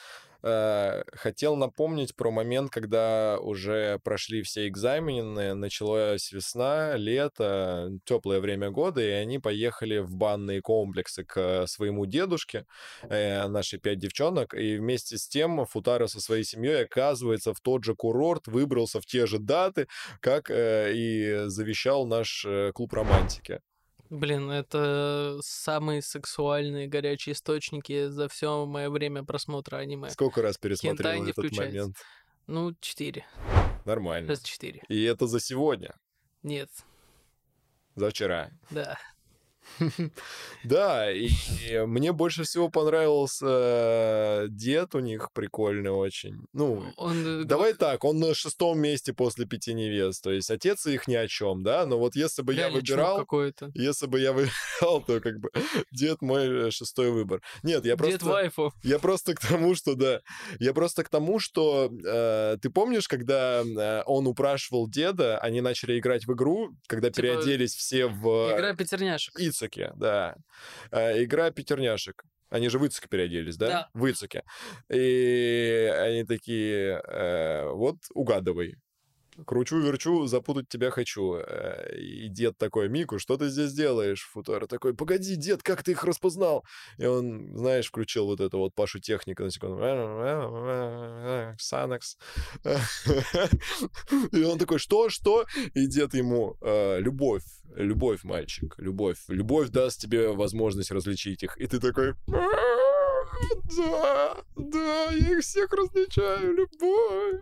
Э, 0.44 1.04
Хотел 1.14 1.56
напомнить 1.56 2.16
про 2.16 2.32
момент, 2.32 2.72
когда 2.72 3.38
уже 3.40 4.00
прошли 4.04 4.42
все 4.42 4.68
экзамены, 4.68 5.54
началась 5.54 6.32
весна, 6.32 6.96
лето, 6.96 7.92
теплое 8.06 8.40
время 8.40 8.72
года, 8.72 9.02
и 9.02 9.10
они 9.10 9.38
поехали 9.38 10.00
в 10.00 10.16
банные 10.16 10.62
комплексы 10.62 11.24
к 11.24 11.68
своему 11.68 12.08
дедушке, 12.08 12.66
э, 13.04 13.48
наши 13.48 13.78
пять 13.78 14.00
девчонок, 14.00 14.56
и 14.56 14.78
вместе 14.78 15.18
с 15.18 15.28
тем 15.28 15.64
Футара 15.68 16.08
со 16.08 16.20
своей 16.20 16.44
семьей 16.44 16.86
оказывается 16.86 17.54
в 17.54 17.60
тот 17.62 17.84
же 17.84 17.94
курорт, 17.96 18.48
выбрался 18.48 19.00
в 19.00 19.06
те 19.06 19.28
же 19.28 19.38
даты, 19.38 19.88
как 20.22 20.50
э, 20.50 20.92
и 20.96 21.44
завещал 21.46 22.08
наш 22.08 22.48
клуб 22.74 22.94
романтики. 22.94 23.62
Блин, 24.12 24.52
это 24.52 25.40
самые 25.42 26.02
сексуальные 26.02 26.88
горячие 26.88 27.32
источники 27.32 28.10
за 28.10 28.28
все 28.28 28.66
мое 28.66 28.90
время 28.90 29.24
просмотра 29.24 29.78
аниме. 29.78 30.10
Сколько 30.10 30.42
раз 30.42 30.58
пересмотрел 30.58 31.24
этот 31.24 31.32
включается. 31.32 31.78
момент? 31.80 31.98
Ну, 32.46 32.76
четыре. 32.82 33.26
Нормально. 33.86 34.28
Раз 34.28 34.42
четыре. 34.42 34.84
И 34.90 35.02
это 35.04 35.28
за 35.28 35.40
сегодня, 35.40 35.96
Нет, 36.44 36.70
за 37.96 38.10
вчера. 38.10 38.52
да. 38.70 38.98
Да, 40.64 41.12
и, 41.12 41.30
и 41.68 41.80
мне 41.86 42.12
больше 42.12 42.44
всего 42.44 42.70
понравился 42.70 43.46
э, 43.48 44.48
дед 44.50 44.96
у 44.96 45.00
них 45.00 45.32
прикольный 45.34 45.92
очень. 45.92 46.46
Ну, 46.54 46.84
Он, 46.98 47.42
э, 47.42 47.44
давай 47.46 47.74
так, 47.74 48.04
он 48.04 48.20
на 48.20 48.34
шестом 48.34 48.80
месте 48.80 49.14
после 49.14 49.46
пяти 49.46 49.74
невест. 49.74 50.24
То 50.24 50.32
есть 50.32 50.52
отец 50.52 50.86
их 50.86 51.08
ни 51.08 51.16
о 51.16 51.28
чем, 51.28 51.64
да? 51.64 51.86
Но 51.86 51.98
вот 51.98 52.16
если 52.16 52.42
бы 52.42 52.54
я 52.54 52.70
выбирал, 52.70 53.28
если 53.74 54.08
бы 54.08 54.20
я 54.20 54.34
выбирал, 54.34 55.04
то 55.06 55.20
как 55.20 55.40
бы 55.40 55.50
дед 55.92 56.22
мой 56.22 56.68
э, 56.68 56.72
шестой 56.72 57.12
выбор. 57.12 57.42
Нет, 57.64 57.86
я 57.86 57.96
Дед 57.96 57.98
просто... 57.98 58.26
вайфу. 58.26 58.74
Я 58.84 59.00
просто 59.00 59.34
к 59.34 59.40
тому, 59.40 59.76
что, 59.76 59.96
да, 59.96 60.22
я 60.60 60.74
просто 60.74 61.04
к 61.04 61.10
тому, 61.10 61.40
что 61.40 61.92
э, 61.92 62.58
ты 62.62 62.70
помнишь, 62.70 63.08
когда 63.08 63.62
э, 63.62 64.04
он 64.06 64.28
упрашивал 64.28 64.90
деда, 64.90 65.38
они 65.40 65.62
начали 65.62 66.00
играть 66.00 66.26
в 66.26 66.34
игру, 66.34 66.72
когда 66.88 67.10
Типа, 67.10 67.22
переоделись 67.22 67.76
все 67.76 68.08
в 68.08 68.54
Игра 68.56 68.74
пятерняшек. 68.76 69.40
Ицуке, 69.62 69.92
да. 69.96 70.36
Э, 70.92 71.24
игра 71.24 71.52
пятерняшек. 71.52 72.24
Они 72.50 72.68
же 72.70 72.80
в 72.80 72.86
переоделись, 73.08 73.58
да? 73.58 73.68
Да. 73.68 73.90
В. 73.94 74.44
И 74.90 75.94
они 75.98 76.26
такие, 76.26 77.02
э, 77.08 77.70
вот 77.70 77.98
угадывай. 78.14 78.76
Кручу-верчу, 79.46 80.28
запутать 80.28 80.68
тебя 80.70 80.92
хочу. 80.92 81.36
Э, 81.36 81.96
И 81.98 82.28
дед 82.30 82.58
такой, 82.58 82.90
Мику, 82.90 83.20
что 83.20 83.38
ты 83.38 83.50
здесь 83.50 83.74
делаешь? 83.74 84.30
Футара 84.34 84.68
такой, 84.68 84.94
погоди, 84.94 85.36
дед, 85.36 85.64
как 85.64 85.84
ты 85.84 85.92
их 85.92 86.04
распознал? 86.04 86.66
И 86.98 87.06
он, 87.06 87.56
знаешь, 87.58 87.88
включил 87.88 88.26
вот 88.26 88.40
это 88.40 88.58
вот 88.58 88.74
Пашу 88.76 89.00
техника 89.00 89.44
на 89.44 89.52
секунду. 89.52 89.78
Санакс. 91.60 92.18
И 94.32 94.44
он 94.44 94.58
такой, 94.60 94.80
что, 94.80 95.10
что? 95.10 95.46
И 95.74 95.88
дед 95.88 96.14
ему, 96.14 96.58
«Э, 96.62 97.00
любовь, 97.00 97.44
любовь, 97.76 98.24
мальчик, 98.24 98.76
любовь. 98.78 99.18
Любовь 99.28 99.70
даст 99.70 100.02
тебе 100.02 100.30
возможность 100.30 100.92
различить 100.92 101.44
их. 101.44 101.58
И 101.58 101.68
ты 101.68 101.80
такой, 101.80 102.14
да, 103.78 104.38
да, 104.56 105.12
я 105.12 105.38
их 105.38 105.40
всех 105.42 105.72
различаю, 105.74 106.54
любовь. 106.54 107.42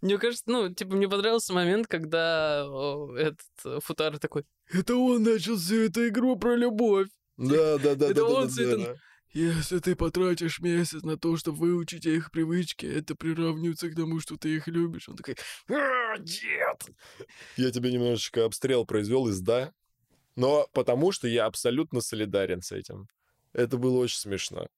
Мне 0.00 0.18
кажется, 0.18 0.44
ну, 0.46 0.72
типа, 0.72 0.94
мне 0.94 1.08
понравился 1.08 1.52
момент, 1.52 1.86
когда 1.86 2.66
этот 3.16 3.40
э, 3.64 3.78
Футар 3.82 4.18
такой, 4.18 4.44
это 4.70 4.96
он 4.96 5.22
начал 5.22 5.56
всю 5.56 5.84
эту 5.84 6.08
игру 6.08 6.36
про 6.36 6.56
любовь. 6.56 7.08
Да, 7.36 7.78
да, 7.78 7.94
да, 7.94 8.06
Это 8.10 8.14
да, 8.14 8.20
да, 8.20 8.34
он 8.34 8.48
всё 8.48 8.70
это. 8.70 9.00
Если 9.32 9.80
ты 9.80 9.96
потратишь 9.96 10.60
месяц 10.60 11.02
на 11.02 11.18
то, 11.18 11.36
чтобы 11.36 11.58
выучить 11.58 12.06
их 12.06 12.30
привычки, 12.30 12.86
это 12.86 13.14
приравнивается 13.14 13.90
к 13.90 13.94
тому, 13.94 14.18
что 14.18 14.36
ты 14.36 14.56
их 14.56 14.66
любишь. 14.66 15.08
Он 15.08 15.16
такой, 15.16 15.36
«А, 15.68 16.16
дед! 16.18 16.86
Я 17.56 17.70
тебе 17.70 17.92
немножечко 17.92 18.46
обстрел 18.46 18.86
произвел 18.86 19.28
из 19.28 19.40
да, 19.40 19.72
но 20.36 20.66
потому 20.72 21.12
что 21.12 21.28
я 21.28 21.44
абсолютно 21.46 22.00
солидарен 22.00 22.62
с 22.62 22.72
этим. 22.72 23.08
Это 23.52 23.76
было 23.76 23.98
очень 23.98 24.18
смешно. 24.18 24.68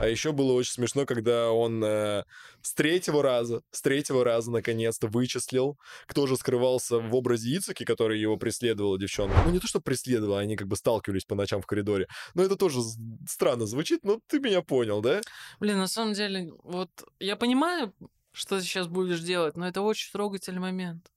А 0.00 0.08
еще 0.08 0.32
было 0.32 0.52
очень 0.54 0.72
смешно, 0.72 1.04
когда 1.04 1.52
он 1.52 1.84
э, 1.84 2.24
с 2.62 2.72
третьего 2.72 3.22
раза, 3.22 3.62
с 3.70 3.82
третьего 3.82 4.24
раза 4.24 4.50
наконец-то 4.50 5.08
вычислил, 5.08 5.78
кто 6.06 6.26
же 6.26 6.36
скрывался 6.38 6.98
в 6.98 7.14
образе 7.14 7.54
Ицуки, 7.58 7.84
который 7.84 8.18
его 8.18 8.38
преследовала 8.38 8.98
девчонка. 8.98 9.36
Ну, 9.44 9.50
не 9.50 9.58
то, 9.58 9.66
что 9.66 9.78
преследовала, 9.80 10.40
они 10.40 10.56
как 10.56 10.68
бы 10.68 10.76
сталкивались 10.76 11.26
по 11.26 11.34
ночам 11.34 11.60
в 11.60 11.66
коридоре. 11.66 12.08
Но 12.32 12.42
это 12.42 12.56
тоже 12.56 12.80
странно 13.28 13.66
звучит, 13.66 14.02
но 14.02 14.20
ты 14.26 14.40
меня 14.40 14.62
понял, 14.62 15.02
да? 15.02 15.20
Блин, 15.60 15.76
на 15.76 15.86
самом 15.86 16.14
деле, 16.14 16.50
вот 16.64 16.90
я 17.18 17.36
понимаю, 17.36 17.92
что 18.32 18.56
ты 18.58 18.64
сейчас 18.64 18.86
будешь 18.86 19.20
делать, 19.20 19.56
но 19.58 19.68
это 19.68 19.82
очень 19.82 20.10
трогательный 20.12 20.60
момент. 20.60 21.10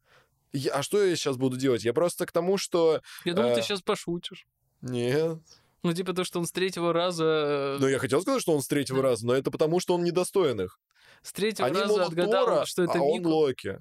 Я- 0.52 0.74
а 0.74 0.84
что 0.84 1.02
я 1.02 1.15
сейчас 1.15 1.38
буду 1.38 1.56
делать? 1.56 1.86
Я 1.86 1.93
просто 1.93 2.26
к 2.26 2.34
тому, 2.34 2.58
что... 2.58 3.02
Я 3.24 3.34
думал, 3.34 3.54
ты 3.54 3.62
Э. 3.62 3.63
сейчас 3.63 3.82
пошутишь. 3.82 4.46
Нет. 4.82 5.39
Ну, 5.84 5.93
типа 5.93 6.13
то, 6.13 6.24
что 6.24 6.39
он 6.39 6.46
с 6.46 6.52
третьего 6.52 6.93
раза... 6.93 7.78
Ну, 7.80 7.88
я 7.88 8.00
хотел 8.00 8.22
сказать, 8.22 8.41
что 8.41 8.54
он 8.54 8.62
с 8.62 8.67
третьего 8.67 9.02
Да. 9.02 9.10
раза, 9.10 9.28
но 9.28 9.34
это 9.36 9.52
потому, 9.52 9.82
что 9.82 9.96
он 9.96 10.04
недостоин 10.04 10.62
их. 10.62 10.80
С 11.22 11.34
третьего 11.34 11.67
Они, 11.67 11.82
раза 11.82 11.88
мол, 11.93 12.00
отгадал, 12.00 12.46
Тора, 12.46 12.65
что 12.65 12.84
это 12.84 13.00
а 13.00 13.02
он 13.02 13.19
Мику. 13.19 13.30
Локи. 13.30 13.80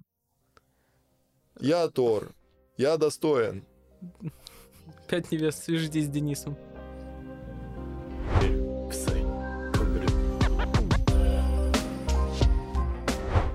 Я 1.61 1.88
Тор. 1.88 2.33
Я 2.77 2.97
достоин. 2.97 3.65
Пять 5.09 5.31
невест, 5.31 5.65
свяжитесь 5.65 6.07
с 6.07 6.09
Денисом. 6.09 6.57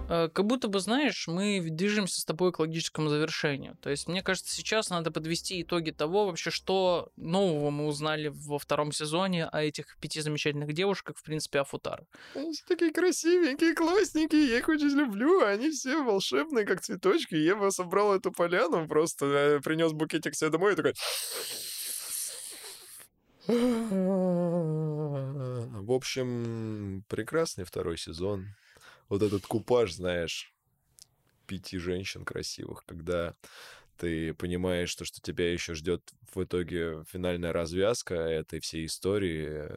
Как 0.07 0.45
будто 0.45 0.69
бы, 0.69 0.79
знаешь, 0.79 1.27
мы 1.27 1.59
движемся 1.69 2.21
с 2.21 2.25
тобой 2.25 2.53
к 2.53 2.59
логическому 2.59 3.09
завершению. 3.09 3.75
То 3.81 3.89
есть, 3.89 4.07
мне 4.07 4.23
кажется, 4.23 4.55
сейчас 4.55 4.89
надо 4.89 5.11
подвести 5.11 5.61
итоги 5.61 5.91
того 5.91 6.25
вообще, 6.25 6.49
что 6.49 7.11
нового 7.17 7.71
мы 7.71 7.87
узнали 7.87 8.31
во 8.33 8.57
втором 8.57 8.93
сезоне 8.93 9.47
о 9.47 9.61
этих 9.61 9.97
пяти 9.99 10.21
замечательных 10.21 10.71
девушках, 10.73 11.17
в 11.17 11.23
принципе, 11.23 11.59
о 11.59 11.65
Футаро. 11.65 12.05
Они 12.35 12.53
все 12.53 12.63
такие 12.67 12.93
красивенькие, 12.93 13.73
классненькие, 13.73 14.47
я 14.47 14.59
их 14.59 14.69
очень 14.69 14.89
люблю, 14.89 15.43
они 15.43 15.71
все 15.71 16.01
волшебные, 16.01 16.65
как 16.65 16.79
цветочки. 16.81 17.35
Я 17.35 17.57
бы 17.57 17.69
собрал 17.71 18.15
эту 18.15 18.31
поляну, 18.31 18.87
просто 18.87 19.59
принес 19.63 19.91
букетик 19.91 20.35
себе 20.35 20.51
домой 20.51 20.73
и 20.73 20.75
такой... 20.75 20.93
В 25.87 25.91
общем, 25.91 27.03
прекрасный 27.07 27.63
второй 27.63 27.97
сезон. 27.97 28.45
Вот 29.09 29.21
этот 29.21 29.45
купаж, 29.45 29.93
знаешь, 29.93 30.53
пяти 31.45 31.77
женщин 31.77 32.25
красивых, 32.25 32.85
когда 32.85 33.35
ты 33.97 34.33
понимаешь, 34.33 34.89
что, 34.89 35.05
что 35.05 35.21
тебя 35.21 35.51
еще 35.51 35.73
ждет 35.73 36.01
в 36.33 36.43
итоге 36.43 37.03
финальная 37.09 37.51
развязка 37.51 38.15
этой 38.15 38.59
всей 38.59 38.85
истории. 38.85 39.69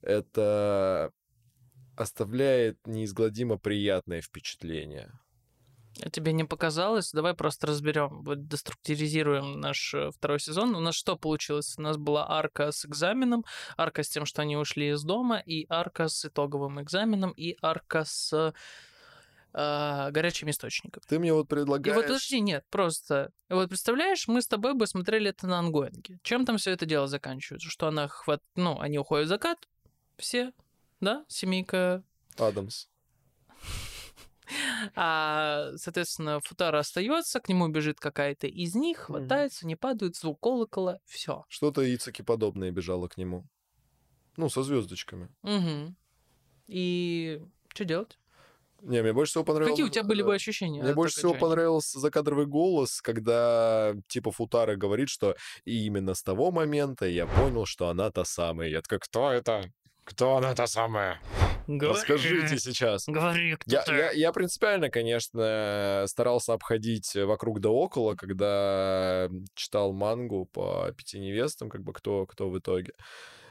Это 0.00 1.12
оставляет 1.96 2.78
неизгладимо 2.86 3.58
приятное 3.58 4.22
впечатление. 4.22 5.12
Тебе 6.12 6.32
не 6.32 6.44
показалось? 6.44 7.10
Давай 7.12 7.34
просто 7.34 7.66
разберем, 7.66 8.22
вот 8.22 8.46
деструктуризируем 8.46 9.60
наш 9.60 9.94
э, 9.94 10.10
второй 10.10 10.40
сезон. 10.40 10.74
У 10.74 10.80
нас 10.80 10.94
что 10.94 11.16
получилось? 11.16 11.74
У 11.76 11.82
нас 11.82 11.96
была 11.96 12.30
арка 12.30 12.72
с 12.72 12.84
экзаменом, 12.84 13.44
арка 13.76 14.02
с 14.02 14.08
тем, 14.08 14.24
что 14.24 14.42
они 14.42 14.56
ушли 14.56 14.90
из 14.90 15.02
дома, 15.02 15.38
и 15.38 15.66
арка 15.68 16.08
с 16.08 16.24
итоговым 16.24 16.80
экзаменом, 16.80 17.32
и 17.32 17.56
арка 17.62 18.04
с 18.04 18.52
а, 19.52 20.10
горячим 20.10 20.50
источником. 20.50 21.02
Ты 21.08 21.18
мне 21.18 21.32
вот 21.32 21.46
И 21.46 21.48
предлагаешь... 21.48 21.96
вот 21.96 22.06
подожди, 22.06 22.40
нет, 22.40 22.64
просто... 22.70 23.32
Вот 23.48 23.68
представляешь, 23.68 24.28
мы 24.28 24.42
с 24.42 24.46
тобой 24.46 24.74
бы 24.74 24.86
смотрели 24.86 25.30
это 25.30 25.46
на 25.46 25.58
ангоинге. 25.58 26.20
Чем 26.22 26.44
там 26.44 26.58
все 26.58 26.70
это 26.72 26.86
дело 26.86 27.06
заканчивается? 27.06 27.68
Что 27.68 27.88
она 27.88 28.08
хват... 28.08 28.42
Ну, 28.56 28.78
они 28.78 28.98
уходят 28.98 29.26
в 29.26 29.28
закат, 29.28 29.58
все, 30.16 30.52
да, 31.00 31.24
семейка. 31.28 32.04
Адамс. 32.36 32.88
А, 34.94 35.70
соответственно, 35.76 36.40
Футара 36.40 36.78
остается, 36.78 37.40
к 37.40 37.48
нему 37.48 37.68
бежит 37.68 38.00
какая-то 38.00 38.46
из 38.46 38.74
них, 38.74 38.98
хватается, 38.98 39.66
не 39.66 39.76
падают, 39.76 40.16
звук 40.16 40.40
колокола, 40.40 40.98
все. 41.04 41.44
Что-то 41.48 41.82
Ицаки 41.94 42.22
подобное 42.22 42.70
бежало 42.70 43.08
к 43.08 43.16
нему. 43.16 43.46
Ну, 44.36 44.48
со 44.48 44.62
звездочками. 44.62 45.28
Угу. 45.42 45.94
И 46.68 47.40
что 47.74 47.84
делать? 47.84 48.18
Не, 48.82 49.02
мне 49.02 49.12
больше 49.12 49.32
всего 49.32 49.44
понравилось... 49.44 49.72
Какие 49.72 49.86
у 49.86 49.90
тебя 49.90 50.04
были 50.04 50.22
бы 50.22 50.34
ощущения? 50.34 50.82
Мне 50.82 50.94
больше 50.94 51.16
всего 51.16 51.34
понравился 51.34 51.98
закадровый 51.98 52.46
голос, 52.46 53.00
когда 53.02 53.94
типа 54.06 54.30
Футара 54.30 54.76
говорит, 54.76 55.08
что 55.08 55.34
и 55.64 55.86
именно 55.86 56.14
с 56.14 56.22
того 56.22 56.52
момента 56.52 57.06
я 57.06 57.26
понял, 57.26 57.66
что 57.66 57.88
она 57.88 58.10
та 58.10 58.24
самая. 58.24 58.68
Я 58.68 58.80
такой, 58.80 59.00
кто 59.00 59.32
это? 59.32 59.72
Кто 60.04 60.36
она 60.36 60.54
та 60.54 60.66
самая? 60.66 61.20
Расскажите 61.68 62.58
сейчас. 62.58 63.04
Говори, 63.06 63.56
кто 63.56 63.70
Я, 63.70 63.82
ты. 63.82 63.92
я, 63.92 64.10
я 64.10 64.32
принципиально, 64.32 64.90
конечно, 64.90 66.04
старался 66.06 66.54
обходить 66.54 67.14
вокруг 67.14 67.60
да 67.60 67.68
около, 67.70 68.14
когда 68.14 69.28
читал 69.54 69.92
мангу 69.92 70.46
по 70.46 70.90
пяти 70.96 71.18
невестам, 71.18 71.68
как 71.68 71.82
бы 71.82 71.92
кто, 71.92 72.24
кто 72.26 72.48
в 72.48 72.58
итоге 72.58 72.92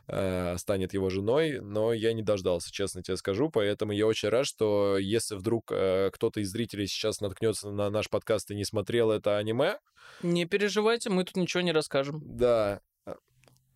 э, 0.07 0.55
станет 0.57 0.93
его 0.93 1.09
женой, 1.09 1.59
но 1.61 1.93
я 1.93 2.13
не 2.13 2.23
дождался, 2.23 2.71
честно 2.71 3.03
тебе 3.03 3.17
скажу, 3.17 3.49
поэтому 3.49 3.91
я 3.91 4.07
очень 4.07 4.29
рад, 4.29 4.45
что 4.47 4.97
если 4.97 5.35
вдруг 5.35 5.71
э, 5.71 6.09
кто-то 6.11 6.39
из 6.39 6.49
зрителей 6.49 6.87
сейчас 6.87 7.21
наткнется 7.21 7.69
на 7.69 7.89
наш 7.89 8.09
подкаст 8.09 8.49
и 8.51 8.55
не 8.55 8.65
смотрел 8.65 9.11
это 9.11 9.37
аниме, 9.37 9.77
Не 10.23 10.45
переживайте, 10.45 11.09
мы 11.09 11.23
тут 11.23 11.35
ничего 11.35 11.61
не 11.61 11.71
расскажем. 11.71 12.21
да, 12.23 12.81
э, 13.05 13.13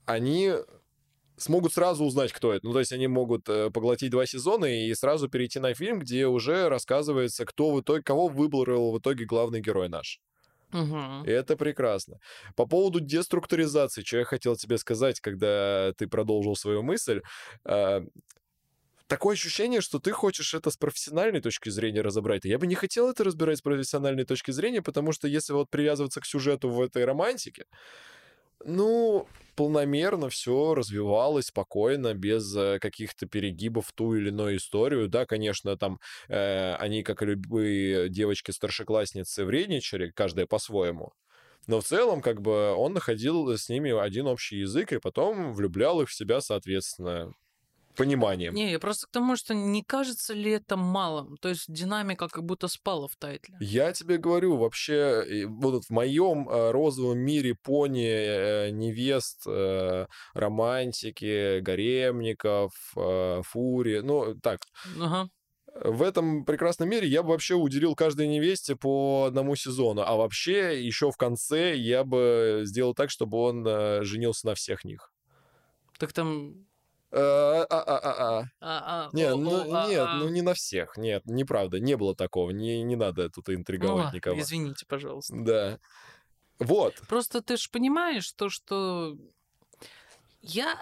они 0.05 0.53
смогут 1.41 1.73
сразу 1.73 2.03
узнать, 2.05 2.31
кто 2.33 2.53
это. 2.53 2.65
Ну, 2.67 2.73
то 2.73 2.79
есть 2.79 2.91
они 2.93 3.07
могут 3.07 3.47
э, 3.49 3.69
поглотить 3.71 4.11
два 4.11 4.25
сезона 4.25 4.65
и 4.65 4.93
сразу 4.93 5.29
перейти 5.29 5.59
на 5.59 5.73
фильм, 5.73 5.99
где 5.99 6.27
уже 6.27 6.69
рассказывается, 6.69 7.45
кто 7.45 7.71
в 7.73 7.81
итоге, 7.81 8.03
кого 8.03 8.27
выбрал 8.27 8.91
в 8.91 8.99
итоге 8.99 9.25
главный 9.25 9.61
герой 9.61 9.89
наш. 9.89 10.19
Мгм. 10.73 11.25
И 11.25 11.29
это 11.29 11.55
прекрасно. 11.55 12.17
По 12.55 12.65
поводу 12.65 12.99
деструктуризации, 12.99 14.01
что 14.03 14.17
я 14.17 14.25
хотел 14.25 14.55
тебе 14.55 14.77
сказать, 14.77 15.19
когда 15.19 15.93
ты 15.97 16.07
продолжил 16.07 16.55
свою 16.55 16.81
мысль. 16.81 17.21
а, 17.63 18.01
Такое 19.07 19.33
ощущение, 19.33 19.81
что 19.81 19.99
ты 19.99 20.11
хочешь 20.11 20.53
это 20.53 20.71
с 20.71 20.77
профессиональной 20.77 21.41
точки 21.41 21.67
зрения 21.69 21.99
разобрать. 22.01 22.45
Я 22.45 22.57
бы 22.57 22.65
не 22.65 22.75
хотел 22.75 23.09
это 23.09 23.25
разбирать 23.25 23.57
с 23.57 23.61
профессиональной 23.61 24.23
точки 24.23 24.51
зрения, 24.51 24.81
потому 24.81 25.11
что 25.11 25.27
если 25.27 25.51
вот 25.51 25.69
привязываться 25.69 26.21
к 26.21 26.25
сюжету 26.25 26.69
в 26.69 26.79
этой 26.81 27.03
романтике, 27.03 27.65
ну, 28.65 29.27
полномерно 29.55 30.29
все 30.29 30.73
развивалось 30.75 31.47
спокойно, 31.47 32.13
без 32.13 32.55
э, 32.55 32.79
каких-то 32.79 33.25
перегибов 33.27 33.87
в 33.87 33.93
ту 33.93 34.15
или 34.15 34.29
иную 34.29 34.57
историю. 34.57 35.07
Да, 35.07 35.25
конечно, 35.25 35.77
там 35.77 35.99
э, 36.29 36.75
они, 36.75 37.03
как 37.03 37.21
и 37.21 37.25
любые 37.25 38.09
девочки-старшеклассницы, 38.09 39.45
вредничали, 39.45 40.11
каждая 40.11 40.45
по-своему. 40.47 41.13
Но 41.67 41.79
в 41.81 41.85
целом, 41.85 42.21
как 42.21 42.41
бы, 42.41 42.73
он 42.73 42.93
находил 42.93 43.55
с 43.55 43.69
ними 43.69 43.91
один 43.91 44.27
общий 44.27 44.57
язык 44.57 44.93
и 44.93 44.99
потом 44.99 45.53
влюблял 45.53 46.01
их 46.01 46.09
в 46.09 46.13
себя, 46.15 46.41
соответственно, 46.41 47.33
пониманием. 47.95 48.53
Не, 48.53 48.71
я 48.71 48.79
просто 48.79 49.07
к 49.07 49.11
тому, 49.11 49.35
что 49.35 49.53
не 49.53 49.83
кажется 49.83 50.33
ли 50.33 50.51
это 50.51 50.77
малым? 50.77 51.37
То 51.37 51.49
есть 51.49 51.65
динамика 51.67 52.27
как 52.27 52.43
будто 52.43 52.67
спала 52.67 53.07
в 53.07 53.15
тайтле. 53.15 53.57
Я 53.59 53.91
тебе 53.93 54.17
говорю, 54.17 54.57
вообще, 54.57 55.45
вот 55.47 55.85
в 55.85 55.89
моем 55.89 56.49
э, 56.49 56.71
розовом 56.71 57.19
мире 57.19 57.55
пони, 57.55 58.07
э, 58.07 58.69
невест, 58.71 59.43
э, 59.47 60.05
романтики, 60.33 61.59
гаремников, 61.59 62.71
фури, 63.43 63.99
ну, 64.01 64.35
так, 64.41 64.59
Ага. 64.99 65.29
в 65.83 66.01
этом 66.01 66.45
прекрасном 66.45 66.89
мире 66.89 67.07
я 67.07 67.23
бы 67.23 67.29
вообще 67.29 67.55
уделил 67.55 67.95
каждой 67.95 68.27
невесте 68.27 68.75
по 68.75 69.25
одному 69.27 69.55
сезону, 69.55 70.03
а 70.05 70.15
вообще 70.15 70.85
еще 70.85 71.11
в 71.11 71.17
конце 71.17 71.75
я 71.75 72.03
бы 72.03 72.61
сделал 72.65 72.93
так, 72.93 73.09
чтобы 73.09 73.37
он 73.37 73.65
женился 74.03 74.47
на 74.47 74.55
всех 74.55 74.83
них. 74.85 75.11
Так 75.97 76.13
там... 76.13 76.65
А-а-а-а. 77.11 78.45
а, 78.61 79.05
а, 79.05 79.09
Не, 79.13 79.35
ну, 79.35 79.71
о, 79.71 79.83
а, 79.83 79.87
нет, 79.89 80.05
а. 80.07 80.15
ну 80.15 80.29
не 80.29 80.41
на 80.41 80.53
всех, 80.53 80.97
нет, 80.97 81.23
неправда, 81.25 81.79
не 81.79 81.97
было 81.97 82.15
такого, 82.15 82.51
не, 82.51 82.83
не 82.83 82.95
надо 82.95 83.29
тут 83.29 83.49
Ну 83.49 83.55
интриговать 83.55 84.13
никого. 84.13 84.39
извините, 84.39 84.85
пожалуйста. 84.87 85.35
Да. 85.37 85.79
Вот, 86.59 86.95
Просто 87.09 87.41
ты 87.41 87.57
же 87.57 87.69
понимаешь 87.71 88.31
то, 88.33 88.49
что 88.49 89.17
я 90.41 90.77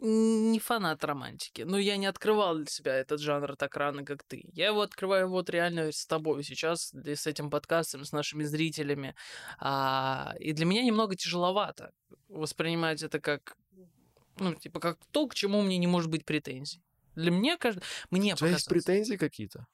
не 0.00 0.58
фанат 0.58 1.04
романтики. 1.04 1.62
Но 1.62 1.78
я 1.78 1.96
не 1.96 2.06
открывал 2.06 2.56
для 2.56 2.66
себя 2.66 2.94
этот 2.94 3.20
жанр 3.20 3.56
так 3.56 3.76
рано, 3.76 4.04
как 4.04 4.22
ты. 4.24 4.44
Я 4.54 4.68
его 4.68 4.80
открываю 4.80 5.28
вот 5.28 5.50
реально 5.50 5.92
с 5.92 6.06
тобой 6.06 6.42
сейчас, 6.42 6.92
с 6.94 7.26
этим 7.26 7.50
подкастом, 7.50 8.04
с 8.04 8.12
нашими 8.12 8.44
зрителями. 8.44 9.14
А, 9.58 10.34
и 10.40 10.52
для 10.52 10.64
меня 10.64 10.82
немного 10.82 11.16
тяжеловато 11.16 11.92
воспринимать 12.28 13.02
это 13.02 13.20
как, 13.20 13.56
ну, 14.40 14.54
типа, 14.54 14.80
как 14.80 14.98
то, 15.12 15.26
к 15.28 15.34
чему 15.34 15.62
мне 15.62 15.78
не 15.78 15.86
может 15.86 16.10
быть 16.10 16.24
претензий. 16.24 16.82
Для 17.14 17.30
меня, 17.30 17.56
кажд- 17.56 17.82
мне 18.10 18.34
у 18.34 18.36
тебя 18.36 18.48
есть 18.50 18.64
показалось, 18.66 18.84
претензии 18.84 19.16
какие-то? 19.16 19.66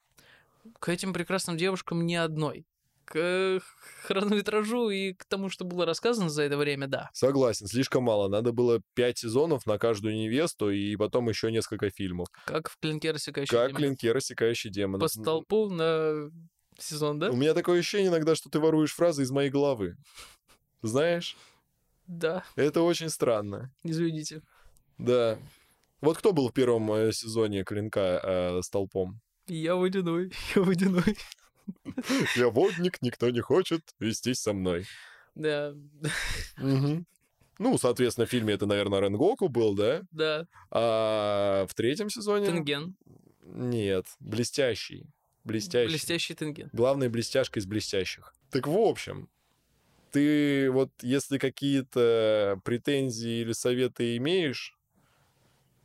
к 0.79 0.89
этим 0.89 1.13
прекрасным 1.13 1.55
девушкам 1.57 2.05
ни 2.05 2.15
одной. 2.15 2.65
К 3.05 3.61
хронометражу 4.03 4.89
и 4.89 5.13
к 5.13 5.23
тому, 5.23 5.49
что 5.49 5.63
было 5.63 5.85
рассказано 5.85 6.29
за 6.29 6.43
это 6.43 6.57
время, 6.57 6.87
да. 6.87 7.09
Согласен, 7.13 7.67
слишком 7.67 8.03
мало. 8.03 8.27
Надо 8.27 8.51
было 8.51 8.81
пять 8.95 9.17
сезонов 9.17 9.65
на 9.65 9.77
каждую 9.77 10.15
невесту 10.15 10.69
и 10.69 10.93
потом 10.97 11.29
еще 11.29 11.49
несколько 11.53 11.89
фильмов. 11.89 12.27
Как 12.45 12.69
в 12.69 12.77
клинке 12.79 13.11
рассекающий 13.11 13.49
Как 13.55 13.69
демон. 13.69 13.81
клинке 13.81 14.11
рассекающий 14.11 14.69
демон. 14.69 14.99
По 14.99 15.07
столпу 15.07 15.69
на 15.69 16.29
сезон, 16.77 17.17
да? 17.19 17.29
У 17.31 17.37
меня 17.37 17.53
такое 17.53 17.79
ощущение 17.79 18.09
иногда, 18.09 18.35
что 18.35 18.49
ты 18.49 18.59
воруешь 18.59 18.93
фразы 18.93 19.23
из 19.23 19.31
моей 19.31 19.49
головы. 19.49 19.95
Знаешь? 20.81 21.37
Да, 22.07 22.43
Это 22.57 22.81
очень 22.81 23.09
странно. 23.09 23.71
извините. 23.83 24.41
Да. 24.97 25.37
Вот 26.01 26.17
кто 26.17 26.33
был 26.33 26.49
в 26.49 26.53
первом 26.53 26.91
э, 26.91 27.11
сезоне 27.11 27.63
клинка 27.63 28.21
э, 28.23 28.61
столпом? 28.61 29.19
Я 29.47 29.75
водяной, 29.75 30.31
я 30.55 30.61
водяной. 30.61 31.17
Я 32.35 32.47
водник, 32.47 33.01
никто 33.01 33.29
не 33.29 33.41
хочет 33.41 33.81
вестись 33.99 34.39
со 34.39 34.53
мной. 34.53 34.85
Да, 35.35 35.73
Мгм. 36.55 37.05
Ну, 37.59 37.77
соответственно, 37.77 38.25
в 38.25 38.29
фильме 38.29 38.53
это, 38.53 38.65
наверное, 38.65 39.01
Ренгоку 39.01 39.49
был, 39.49 39.75
да? 39.75 40.03
да. 40.11 40.47
А 40.69 41.65
в 41.67 41.73
третьем 41.73 42.09
сезоне... 42.09 42.45
Тенген. 42.45 42.95
Нет, 43.43 44.05
блестящий. 44.19 45.07
Блестящий. 45.43 45.91
Блестящий 45.91 46.35
тенген. 46.35 46.69
Главная 46.73 47.09
блестяшка 47.09 47.59
из 47.59 47.65
блестящих. 47.65 48.33
Так 48.51 48.67
в 48.67 48.77
общем, 48.77 49.29
ты 50.11 50.69
вот 50.71 50.91
если 51.01 51.37
какие-то 51.37 52.59
претензии 52.63 53.41
или 53.41 53.53
советы 53.53 54.17
имеешь, 54.17 54.76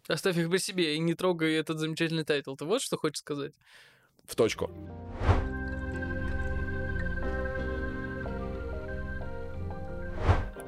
Оставь 0.09 0.37
их 0.37 0.51
при 0.51 0.59
себе 0.59 0.97
и 0.97 0.99
не 0.99 1.15
трогай 1.15 1.55
этот 1.55 1.79
замечательный 1.79 2.25
тайтл. 2.25 2.55
Ты 2.57 2.65
вот 2.65 2.83
что 2.83 2.97
хочешь 2.97 3.19
сказать? 3.19 3.53
в 4.25 4.37
точку. 4.37 4.71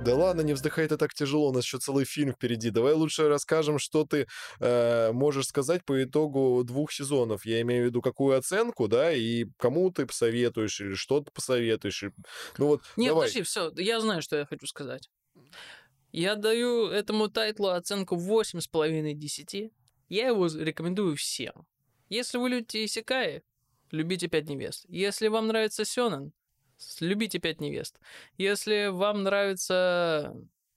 Да 0.04 0.14
ладно, 0.14 0.42
не 0.42 0.52
вздыхай, 0.52 0.84
это 0.84 0.98
так 0.98 1.14
тяжело, 1.14 1.48
у 1.48 1.52
нас 1.52 1.64
еще 1.64 1.78
целый 1.78 2.04
фильм 2.04 2.32
впереди. 2.34 2.68
Давай 2.68 2.92
лучше 2.92 3.26
расскажем, 3.26 3.78
что 3.78 4.04
ты 4.04 4.26
э, 4.60 5.12
можешь 5.12 5.46
сказать 5.46 5.82
по 5.82 6.04
итогу 6.04 6.62
двух 6.62 6.92
сезонов. 6.92 7.46
Я 7.46 7.62
имею 7.62 7.84
в 7.84 7.86
виду, 7.86 8.02
какую 8.02 8.36
оценку, 8.36 8.86
да, 8.86 9.14
и 9.14 9.46
кому 9.56 9.90
ты 9.90 10.04
посоветуешь, 10.04 10.78
или 10.82 10.92
что 10.92 11.20
ты 11.20 11.30
посоветуешь. 11.32 12.04
Ну 12.58 12.66
вот, 12.66 12.82
Нет, 12.98 13.12
давай. 13.12 13.28
подожди, 13.28 13.42
все, 13.44 13.72
я 13.76 13.98
знаю, 14.02 14.20
что 14.20 14.36
я 14.36 14.44
хочу 14.44 14.66
сказать. 14.66 15.08
Я 16.16 16.36
даю 16.36 16.90
этому 16.90 17.28
тайтлу 17.28 17.70
оценку 17.70 18.14
8,5 18.14 19.14
10. 19.14 19.72
Я 20.08 20.28
его 20.28 20.46
рекомендую 20.46 21.16
всем. 21.16 21.66
Если 22.08 22.38
вы 22.38 22.50
любите 22.50 22.84
Исекаи, 22.84 23.42
любите 23.90 24.28
5 24.28 24.48
невест. 24.48 24.84
Если 24.88 25.26
вам 25.26 25.48
нравится 25.48 25.84
Сёнэн, 25.84 26.32
любите 27.00 27.40
5 27.40 27.60
невест. 27.60 27.98
Если 28.38 28.90
вам 28.92 29.24
нравится 29.24 30.36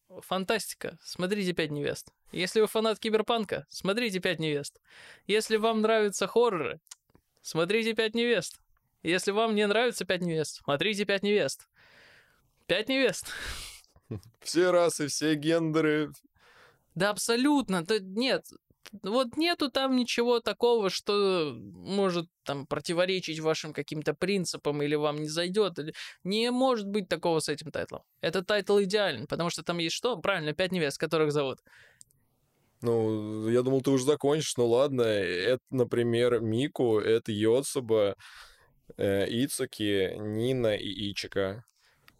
фантастика, 0.10 0.98
смотрите 1.04 1.54
5 1.54 1.70
невест. 1.70 2.12
Если 2.32 2.60
вы 2.60 2.66
фанат 2.66 2.98
киберпанка, 2.98 3.68
смотрите 3.70 4.20
5 4.20 4.40
невест. 4.40 4.82
Если 5.28 5.58
вам 5.58 5.82
нравятся 5.82 6.26
хорроры, 6.26 6.80
смотрите 7.44 7.94
5 7.94 8.16
невест. 8.16 8.60
Если 9.04 9.30
вам 9.30 9.54
не 9.54 9.68
нравится 9.68 10.04
5 10.04 10.20
невест, 10.22 10.64
смотрите 10.64 11.06
5 11.06 11.22
невест. 11.22 11.68
5 12.66 12.90
невест. 12.90 13.28
Все 14.41 14.72
расы, 14.72 15.08
все 15.08 15.36
гендеры. 15.36 16.12
Да 16.95 17.10
абсолютно. 17.10 17.84
Да 17.84 17.99
нет, 17.99 18.45
вот 19.03 19.38
нету 19.38 19.70
там 19.70 19.95
ничего 19.95 20.39
такого, 20.39 20.89
что 20.89 21.53
может 21.55 22.28
там 22.43 22.66
противоречить 22.66 23.39
вашим 23.39 23.74
каким-то 23.74 24.14
принципам 24.14 24.82
или 24.82 24.95
вам 24.95 25.18
не 25.18 25.28
зайдет. 25.28 25.80
Или... 25.80 25.93
Не 26.24 26.51
может 26.51 26.88
быть 26.88 27.08
такого 27.08 27.39
с 27.39 27.49
этим 27.49 27.72
тайтлом. 27.72 28.03
Этот 28.22 28.47
тайтл 28.47 28.82
идеален, 28.82 29.28
потому 29.28 29.49
что 29.49 29.64
там 29.64 29.78
есть 29.78 29.95
что? 29.95 30.18
Правильно, 30.18 30.53
пять 30.53 30.72
невест, 30.72 30.97
которых 30.97 31.32
зовут. 31.32 31.60
Ну, 32.82 33.49
я 33.49 33.64
думал, 33.64 33.82
ты 33.82 33.89
уже 33.89 34.05
закончишь, 34.05 34.55
ну 34.58 34.68
ладно. 34.68 35.01
Это, 35.01 35.64
например, 35.72 36.39
Мику, 36.41 36.99
это 36.99 37.32
Йоцуба, 37.32 38.16
э, 38.97 39.26
Ицуки, 39.30 40.14
Нина 40.18 40.76
и 40.76 41.12
Ичика. 41.12 41.64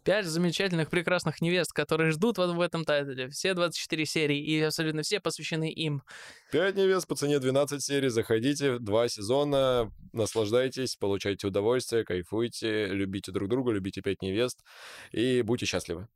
Пять 0.08 0.24
замечательных, 0.24 0.88
прекрасных 0.88 1.42
невест, 1.42 1.74
которые 1.74 2.12
ждут 2.12 2.38
вас 2.38 2.50
в 2.52 2.60
этом 2.62 2.86
тайтле. 2.86 3.28
Все 3.28 3.52
24 3.52 4.06
серии, 4.06 4.42
и 4.42 4.58
абсолютно 4.62 5.02
все 5.02 5.20
посвящены 5.20 5.70
им. 5.70 6.02
Пять 6.50 6.76
невест 6.76 7.06
по 7.06 7.14
цене 7.14 7.38
12 7.38 7.84
серий. 7.84 8.08
Заходите, 8.08 8.78
два 8.78 9.06
сезона, 9.08 9.92
наслаждайтесь, 10.14 10.96
получайте 10.96 11.46
удовольствие, 11.46 12.06
кайфуйте, 12.06 12.86
любите 12.86 13.32
друг 13.32 13.50
друга, 13.50 13.70
любите 13.70 14.00
пять 14.00 14.22
невест 14.22 14.64
и 15.12 15.42
будьте 15.42 15.66
счастливы. 15.66 16.08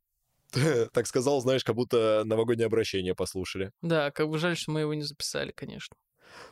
Так 0.91 1.05
сказал, 1.05 1.39
знаешь, 1.41 1.63
как 1.63 1.75
будто 1.75 2.23
новогоднее 2.25 2.65
обращение 2.65 3.13
послушали. 3.13 3.69
Да, 3.83 4.09
как 4.09 4.27
бы 4.27 4.39
жаль, 4.39 4.57
что 4.57 4.71
мы 4.71 4.79
его 4.79 4.95
не 4.95 5.03
записали, 5.03 5.51
конечно. 5.51 5.95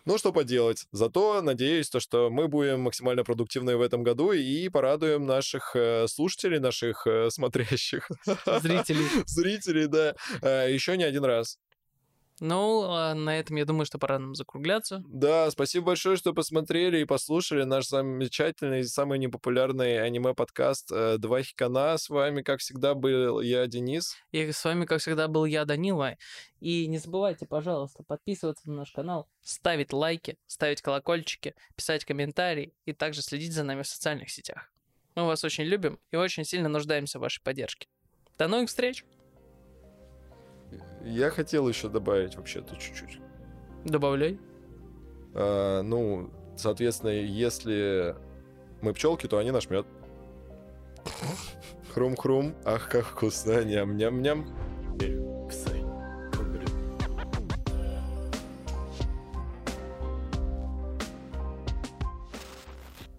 Ну, 0.06 0.18
что 0.18 0.32
поделать. 0.32 0.86
Зато 0.92 1.42
надеюсь, 1.42 1.90
то, 1.90 2.00
что 2.00 2.30
мы 2.30 2.48
будем 2.48 2.82
максимально 2.82 3.24
продуктивны 3.24 3.78
в 3.78 3.82
этом 3.82 4.04
году 4.04 4.32
и 4.32 4.70
порадуем 4.70 5.26
наших 5.26 5.76
э, 5.76 6.08
слушателей, 6.08 6.60
наших 6.60 7.06
э, 7.08 7.30
смотрящих. 7.32 8.10
Зрителей. 8.62 9.06
Зрителей, 9.26 9.88
да. 9.88 10.16
Э, 10.42 10.72
еще 10.72 10.98
не 10.98 11.04
один 11.04 11.26
раз. 11.26 11.58
Ну, 12.42 12.86
а 12.90 13.14
на 13.14 13.38
этом 13.38 13.56
я 13.58 13.66
думаю, 13.66 13.86
что 13.86 14.00
пора 14.00 14.18
нам 14.18 14.34
закругляться. 14.34 15.04
Да, 15.08 15.52
спасибо 15.52 15.86
большое, 15.86 16.18
что 16.18 16.34
посмотрели 16.34 17.00
и 17.00 17.06
послушали 17.06 17.66
наш 17.66 17.88
замечательный, 17.88 18.84
самый 18.84 19.20
непопулярный 19.20 20.02
аниме-подкаст 20.02 20.92
э, 20.92 21.18
«Два 21.20 21.44
хикана». 21.44 22.00
С 22.00 22.10
вами, 22.10 22.42
как 22.42 22.60
всегда, 22.60 22.96
был 22.96 23.42
я, 23.42 23.68
Денис. 23.68 24.16
И 24.32 24.52
с 24.52 24.66
вами, 24.66 24.86
как 24.86 25.02
всегда, 25.02 25.28
был 25.28 25.46
я, 25.46 25.66
Данила. 25.66 26.18
И 26.60 26.88
не 26.88 26.98
забывайте, 26.98 27.46
пожалуйста, 27.46 28.04
подписываться 28.04 28.68
на 28.72 28.78
наш 28.78 28.92
канал, 28.92 29.30
ставить 29.44 29.94
лайки, 29.94 30.40
ставить 30.48 30.82
колокольчики, 30.82 31.54
писать 31.76 32.06
комментарии 32.06 32.74
и 32.86 32.94
также 32.94 33.22
следить 33.22 33.54
за 33.54 33.64
нами 33.64 33.84
в 33.84 33.88
социальных 33.88 34.32
сетях. 34.32 34.74
Мы 35.14 35.28
вас 35.28 35.44
очень 35.44 35.66
любим 35.66 36.00
и 36.10 36.16
очень 36.16 36.44
сильно 36.44 36.70
нуждаемся 36.70 37.20
в 37.20 37.22
вашей 37.22 37.44
поддержке. 37.44 37.88
До 38.40 38.48
новых 38.48 38.70
встреч! 38.70 39.06
Я 41.04 41.30
хотел 41.30 41.68
еще 41.68 41.90
добавить 41.90 42.36
вообще-то 42.36 42.76
чуть-чуть. 42.76 43.20
Добавляй. 43.86 44.40
А, 45.34 45.82
ну, 45.82 46.30
соответственно, 46.56 47.12
если 47.12 48.16
мы 48.82 48.94
пчелки, 48.94 49.28
то 49.28 49.38
они 49.38 49.52
наш 49.52 49.70
мед. 49.70 49.86
Хрум-хрум, 51.94 52.56
ах, 52.64 52.90
как 52.90 53.06
вкусно, 53.06 53.64
ням-ням-ням. 53.64 54.48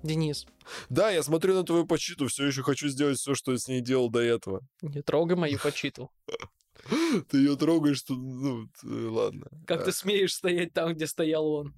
Денис. 0.03 0.47
Да, 0.89 1.11
я 1.11 1.23
смотрю 1.23 1.55
на 1.55 1.65
твою 1.65 1.87
почиту, 1.87 2.27
все 2.27 2.47
еще 2.47 2.63
хочу 2.63 2.89
сделать 2.89 3.19
все, 3.19 3.35
что 3.35 3.53
я 3.53 3.59
с 3.59 3.69
ней 3.69 3.81
делал 3.81 4.11
до 4.11 4.21
этого. 4.21 4.63
Не 4.81 5.03
трогай 5.03 5.37
мою 5.37 5.59
почиту. 5.59 6.11
Ты 7.29 7.39
ее 7.39 7.57
трогаешь, 7.57 7.99
что... 7.99 8.15
Ну, 8.15 8.69
ладно. 8.83 9.47
Как 9.67 9.85
ты 9.85 9.93
смеешь 9.93 10.35
стоять 10.35 10.73
там, 10.73 10.95
где 10.95 11.07
стоял 11.07 11.47
он? 11.47 11.75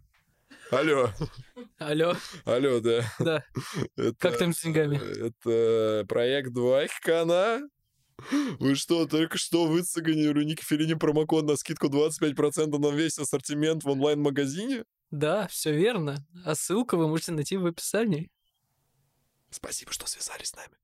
Алло. 0.70 1.10
Алло. 1.78 2.16
Алло, 2.44 2.80
да. 2.80 3.04
Да. 3.18 3.44
Это, 3.96 4.16
как 4.18 4.38
там 4.38 4.52
с 4.52 4.62
деньгами? 4.62 4.96
Это 4.96 6.06
проект 6.08 6.52
2 6.52 6.86
Хикана. 6.86 7.68
Вы 8.60 8.76
что, 8.76 9.06
только 9.06 9.38
что 9.38 9.66
выцегали 9.66 10.44
Ники 10.44 10.64
Филини 10.64 10.94
промокод 10.94 11.44
на 11.44 11.56
скидку 11.56 11.88
25% 11.88 12.78
на 12.78 12.90
весь 12.94 13.18
ассортимент 13.18 13.84
в 13.84 13.88
онлайн-магазине? 13.88 14.84
Да, 15.10 15.48
все 15.48 15.74
верно. 15.74 16.24
А 16.44 16.54
ссылку 16.54 16.96
вы 16.96 17.08
можете 17.08 17.32
найти 17.32 17.56
в 17.56 17.66
описании. 17.66 18.30
Спасибо, 19.50 19.92
что 19.92 20.06
связались 20.06 20.48
с 20.48 20.56
нами. 20.56 20.76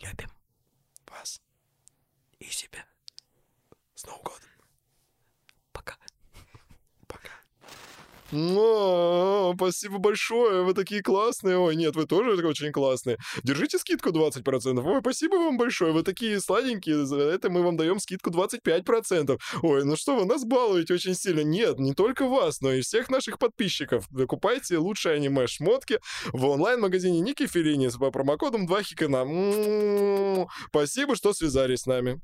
Любим 0.00 0.30
вас 1.08 1.40
и 2.38 2.44
себя. 2.46 2.84
С 4.02 4.06
Новым 4.06 4.22
годом. 4.24 4.40
Пока. 5.72 5.94
Пока. 7.06 7.30
О, 8.32 9.52
спасибо 9.54 9.98
большое, 9.98 10.64
вы 10.64 10.74
такие 10.74 11.02
классные. 11.02 11.56
Ой, 11.56 11.76
нет, 11.76 11.94
вы 11.94 12.06
тоже 12.06 12.44
очень 12.44 12.72
классные. 12.72 13.18
Держите 13.44 13.78
скидку 13.78 14.10
20%. 14.10 14.82
Ой, 14.84 15.00
спасибо 15.00 15.34
вам 15.36 15.56
большое, 15.56 15.92
вы 15.92 16.02
такие 16.02 16.40
сладенькие. 16.40 17.06
За 17.06 17.20
это 17.20 17.48
мы 17.48 17.62
вам 17.62 17.76
даем 17.76 18.00
скидку 18.00 18.30
25%. 18.30 19.38
Ой, 19.62 19.84
ну 19.84 19.94
что 19.94 20.16
вы 20.16 20.24
нас 20.24 20.44
балуете 20.44 20.94
очень 20.94 21.14
сильно. 21.14 21.44
Нет, 21.44 21.78
не 21.78 21.92
только 21.92 22.26
вас, 22.26 22.60
но 22.60 22.72
и 22.72 22.80
всех 22.80 23.08
наших 23.08 23.38
подписчиков. 23.38 24.08
Докупайте 24.10 24.78
лучшие 24.78 25.14
аниме-шмотки 25.14 26.00
в 26.32 26.44
онлайн-магазине 26.44 27.20
Ники 27.20 27.46
Филини 27.46 27.86
с 27.88 27.98
промокодом 27.98 28.66
2 28.66 28.82
хикана. 28.82 30.48
Спасибо, 30.70 31.14
что 31.14 31.32
связались 31.34 31.82
с 31.82 31.86
нами. 31.86 32.20